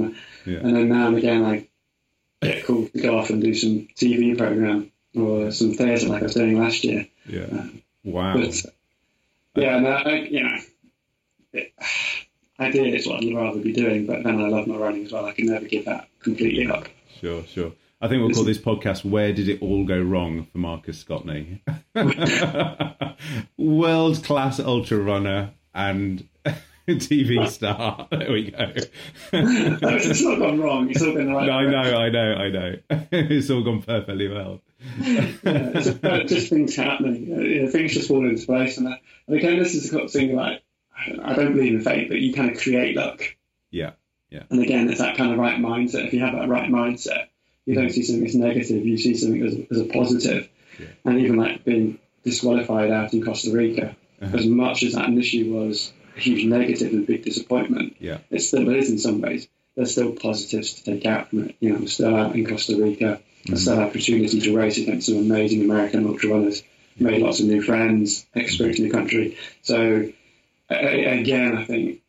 Yeah. 0.45 0.59
And 0.59 0.77
then 0.77 0.89
now 0.89 1.09
and 1.09 1.19
again, 1.19 1.45
I 1.45 1.69
get 2.43 2.65
called 2.67 2.93
to 2.93 3.01
go 3.01 3.19
off 3.19 3.31
and 3.31 3.43
do 3.43 3.55
some 3.55 3.89
TV 3.97 4.37
program 4.37 4.91
or 5.15 5.51
some 5.51 5.75
theatre 5.75 6.09
like 6.09 6.23
I 6.23 6.25
was 6.25 6.35
doing 6.35 6.59
last 6.59 6.85
year. 6.85 7.07
Yeah. 7.27 7.47
Uh, 7.53 7.67
wow. 8.05 8.37
But 8.37 9.63
yeah, 9.63 9.79
no, 9.79 9.91
I, 9.91 10.15
you 10.17 10.43
know, 10.43 10.59
it, 11.53 11.73
ideally 12.61 12.95
it's 12.95 13.07
what 13.07 13.23
I'd 13.23 13.35
rather 13.35 13.61
be 13.61 13.73
doing, 13.73 14.07
but 14.07 14.23
then 14.23 14.41
I 14.41 14.49
love 14.49 14.67
my 14.67 14.77
running 14.77 15.05
as 15.07 15.13
well. 15.13 15.27
I 15.27 15.33
can 15.33 15.47
never 15.47 15.67
give 15.67 15.85
that 15.87 16.09
completely 16.21 16.67
up. 16.69 16.89
Sure, 17.21 17.43
sure. 17.45 17.73
I 18.01 18.09
think 18.09 18.21
we'll 18.21 18.35
call 18.35 18.45
this 18.45 18.59
podcast 18.59 19.05
"Where 19.05 19.33
Did 19.33 19.49
It 19.49 19.63
All 19.63 19.85
Go 19.87 20.01
Wrong" 20.01 20.47
for 20.53 20.59
Marcus 20.59 21.03
Scotney? 21.03 21.61
world 23.57 24.23
class 24.23 24.61
ultra 24.61 24.99
runner 24.99 25.55
and 25.75 26.29
TV 26.89 27.49
star. 27.51 28.07
There 28.11 28.31
we 28.31 28.51
go. 28.51 28.73
it's 29.33 30.23
not 30.23 30.39
gone 30.39 30.61
wrong. 30.61 30.91
It's 30.91 31.03
all 31.03 31.15
been 31.15 31.33
right. 31.33 31.49
I 31.49 31.65
know, 31.65 31.79
I 31.79 32.09
know, 32.11 32.35
I 32.35 32.51
know. 32.51 32.75
it's 33.13 33.51
all 33.51 33.63
gone 33.63 33.83
perfectly 33.83 34.29
well. 34.29 34.61
yeah, 35.01 35.33
it's 35.45 36.33
just 36.33 36.51
things 36.51 36.77
happening. 36.77 37.33
Uh, 37.33 37.41
you 37.41 37.63
know, 37.63 37.71
things 37.71 37.95
just 37.95 38.09
fall 38.09 38.29
into 38.29 38.45
place. 38.45 38.77
And, 38.77 38.89
uh, 38.89 38.97
and 39.27 39.37
again, 39.37 39.59
this 39.59 39.75
is 39.75 39.91
the 39.91 40.07
thing 40.09 40.37
like 40.37 40.63
I 41.23 41.35
don't, 41.35 41.53
believe 41.55 41.75
in 41.75 41.81
fate, 41.83 42.09
but 42.09 42.19
you 42.19 42.33
kind 42.33 42.51
of 42.51 42.59
create 42.61 42.97
luck. 42.97 43.23
Yeah, 43.71 43.93
yeah, 44.31 44.45
And 44.51 44.61
again, 44.63 44.89
it's 44.89 44.99
that 45.01 45.17
kind 45.17 45.33
of 45.33 45.39
right 45.39 45.59
mindset. 45.59 46.07
If 46.07 46.13
you 46.15 46.21
have 46.21 46.35
that 46.35 46.49
right 46.49 46.71
mindset, 46.71 47.27
you 47.65 47.75
don't 47.75 47.91
see 47.91 48.03
something 48.03 48.27
as 48.27 48.35
negative. 48.35 48.87
You 48.87 48.97
see 48.99 49.15
something 49.15 49.43
as, 49.43 49.55
as 49.71 49.81
a 49.81 49.93
positive. 49.93 50.49
Yeah. 50.79 50.87
And 51.05 51.19
even 51.19 51.37
like 51.37 51.65
being 51.65 51.99
disqualified 52.25 52.91
out 52.91 53.13
in 53.13 53.23
Costa 53.25 53.53
Rica, 53.53 53.97
Uh-huh. 54.21 54.37
as 54.37 54.47
much 54.47 54.83
as 54.83 54.95
that 54.95 55.09
initially 55.09 55.51
was 55.51 55.93
a 56.17 56.21
huge 56.21 56.45
negative 56.47 56.93
and 56.93 57.05
a 57.05 57.07
big 57.07 57.23
disappointment, 57.25 57.97
yeah, 58.01 58.19
it 58.31 58.41
still 58.41 58.69
is 58.71 58.91
in 58.91 58.99
some 58.99 59.21
ways. 59.21 59.47
There's 59.75 59.93
still 59.93 60.13
positives 60.13 60.73
to 60.75 60.85
take 60.85 61.05
out 61.05 61.29
from 61.29 61.45
it. 61.45 61.57
You 61.61 61.71
know, 61.71 61.77
I'm 61.77 61.87
still 61.89 62.17
out 62.17 62.35
in 62.35 62.47
Costa 62.47 62.83
Rica. 62.83 63.21
I 63.53 63.55
still 63.57 63.77
have 63.77 63.89
opportunity 63.89 64.41
to 64.41 64.57
race 64.57 64.79
against 64.79 65.07
some 65.09 65.19
amazing 65.19 65.61
American 65.63 66.07
ultra 66.07 66.31
runners. 66.31 66.63
Made 66.99 67.21
lots 67.21 67.41
of 67.41 67.47
new 67.47 67.61
friends, 67.61 68.25
experienced 68.35 68.81
new 68.81 68.91
country. 68.91 69.37
So 69.61 70.11
a- 70.71 71.21
again, 71.21 71.57
I 71.57 71.65
think 71.65 72.01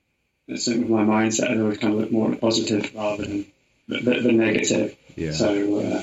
that's 0.47 0.65
something 0.65 0.81
with 0.89 0.91
my 0.91 1.03
mindset. 1.03 1.51
I 1.51 1.59
always 1.61 1.77
kind 1.77 1.93
of 1.93 1.99
look 1.99 2.11
more 2.11 2.31
at 2.31 2.41
positive 2.41 2.93
rather 2.95 3.23
than 3.25 3.45
the, 3.87 3.99
the, 3.99 4.21
the 4.21 4.31
negative. 4.31 4.95
yeah. 5.15 5.31
So 5.31 5.79
uh, 5.79 6.01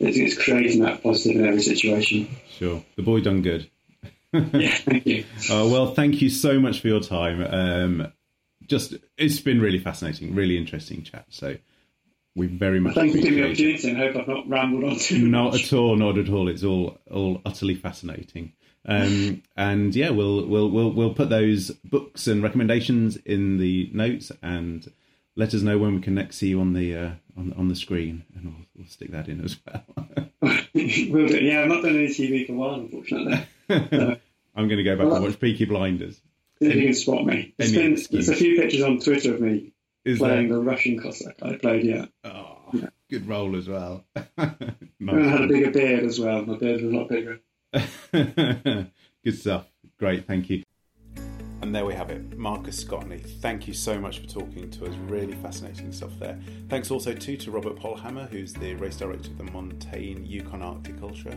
it's, 0.00 0.16
it's 0.16 0.42
creating 0.42 0.82
that 0.82 1.02
positive 1.02 1.40
in 1.40 1.46
every 1.48 1.62
situation. 1.62 2.28
Sure. 2.50 2.82
The 2.96 3.02
boy 3.02 3.20
done 3.20 3.42
good. 3.42 3.70
Yeah, 4.34 4.74
thank 4.76 5.06
you. 5.06 5.24
Oh, 5.50 5.68
well, 5.72 5.94
thank 5.94 6.20
you 6.20 6.28
so 6.28 6.60
much 6.60 6.80
for 6.82 6.88
your 6.88 7.00
time. 7.00 7.42
Um, 7.42 8.12
just 8.66 8.92
it's 9.16 9.40
been 9.40 9.58
really 9.58 9.78
fascinating, 9.78 10.34
really 10.34 10.58
interesting 10.58 11.02
chat. 11.02 11.24
So 11.30 11.56
we 12.36 12.46
very 12.46 12.78
much 12.78 12.94
Thank 12.94 13.14
you 13.14 13.22
for 13.22 13.30
the 13.30 13.44
opportunity. 13.46 13.88
and 13.88 13.96
I 14.02 14.06
hope 14.12 14.16
I've 14.20 14.28
not 14.28 14.46
rambled 14.48 14.84
on 14.84 14.98
too 14.98 15.26
Not 15.26 15.52
much. 15.54 15.64
at 15.64 15.72
all, 15.72 15.96
not 15.96 16.18
at 16.18 16.28
all. 16.28 16.48
It's 16.50 16.62
all 16.62 16.98
all 17.10 17.40
utterly 17.46 17.74
fascinating. 17.74 18.52
Um, 18.86 19.42
and 19.56 19.94
yeah, 19.94 20.10
we'll 20.10 20.46
we'll 20.46 20.70
we'll 20.70 20.90
we'll 20.92 21.14
put 21.14 21.28
those 21.30 21.70
books 21.84 22.26
and 22.26 22.42
recommendations 22.42 23.16
in 23.16 23.58
the 23.58 23.90
notes 23.92 24.32
and 24.42 24.90
let 25.36 25.52
us 25.54 25.62
know 25.62 25.78
when 25.78 25.94
we 25.94 26.00
can 26.00 26.14
next 26.14 26.36
see 26.36 26.48
you 26.48 26.60
on 26.60 26.72
the 26.72 26.96
uh, 26.96 27.10
on 27.36 27.52
on 27.58 27.68
the 27.68 27.76
screen, 27.76 28.24
and 28.34 28.44
we'll, 28.46 28.66
we'll 28.76 28.86
stick 28.88 29.10
that 29.12 29.28
in 29.28 29.44
as 29.44 29.58
well. 29.66 29.84
Will 30.42 31.26
do. 31.28 31.38
Yeah, 31.44 31.62
I've 31.62 31.68
not 31.68 31.82
done 31.82 31.96
any 31.96 32.06
TV 32.08 32.46
for 32.46 32.52
a 32.52 32.56
while, 32.56 32.74
unfortunately. 32.74 33.46
I'm 34.56 34.66
going 34.68 34.78
to 34.78 34.82
go 34.84 34.96
back 34.96 35.12
and 35.12 35.22
watch 35.24 35.38
Peaky 35.40 35.66
Blinders. 35.66 36.20
If 36.60 36.74
you 36.74 36.82
can 36.84 36.94
spot 36.94 37.24
me. 37.24 37.54
It's 37.58 37.72
been 37.72 37.94
there's 38.10 38.28
a 38.28 38.34
few 38.34 38.56
pictures 38.60 38.82
on 38.82 38.98
Twitter 38.98 39.34
of 39.34 39.40
me 39.40 39.72
Is 40.04 40.18
playing 40.18 40.48
there? 40.48 40.58
the 40.58 40.64
Russian 40.64 41.00
Cossack 41.00 41.36
I 41.42 41.56
played. 41.56 41.84
Yeah, 41.84 42.06
Oh, 42.24 42.72
good 43.10 43.28
role 43.28 43.54
as 43.56 43.68
well. 43.68 44.04
I 44.16 44.24
had 44.98 45.42
a 45.42 45.46
bigger 45.46 45.70
beard 45.70 46.04
as 46.04 46.18
well. 46.18 46.44
My 46.44 46.56
beard 46.56 46.82
was 46.82 46.92
a 46.92 46.96
lot 46.96 47.08
bigger. 47.08 47.40
good 48.12 49.38
stuff. 49.38 49.66
Great, 49.98 50.26
thank 50.26 50.48
you. 50.50 50.62
And 51.60 51.74
there 51.74 51.84
we 51.84 51.94
have 51.94 52.10
it, 52.10 52.38
Marcus 52.38 52.82
Scotney. 52.82 53.20
Thank 53.40 53.66
you 53.66 53.74
so 53.74 54.00
much 54.00 54.20
for 54.20 54.26
talking 54.28 54.70
to 54.70 54.86
us. 54.86 54.94
Really 55.08 55.34
fascinating 55.34 55.90
stuff 55.92 56.12
there. 56.20 56.38
Thanks 56.68 56.90
also 56.90 57.12
too 57.12 57.36
to 57.36 57.50
Robert 57.50 57.76
Pollhammer, 57.76 58.28
who's 58.28 58.54
the 58.54 58.74
race 58.74 58.96
director 58.96 59.30
of 59.30 59.38
the 59.38 59.44
Montane 59.44 60.24
Yukon 60.24 60.62
Arctic 60.62 61.02
Ultra. 61.02 61.32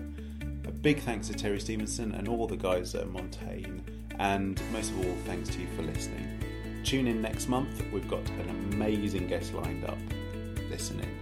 A 0.66 0.72
big 0.72 1.00
thanks 1.00 1.28
to 1.28 1.34
Terry 1.34 1.60
Stevenson 1.60 2.12
and 2.12 2.28
all 2.28 2.46
the 2.46 2.56
guys 2.56 2.94
at 2.94 3.08
Montane, 3.08 3.82
and 4.20 4.62
most 4.72 4.92
of 4.92 5.00
all, 5.00 5.16
thanks 5.26 5.50
to 5.50 5.60
you 5.60 5.68
for 5.76 5.82
listening. 5.82 6.40
Tune 6.84 7.08
in 7.08 7.22
next 7.22 7.48
month. 7.48 7.84
We've 7.92 8.08
got 8.08 8.28
an 8.30 8.50
amazing 8.72 9.28
guest 9.28 9.54
lined 9.54 9.86
up. 9.86 9.98
Listen 10.70 11.00
in. 11.00 11.21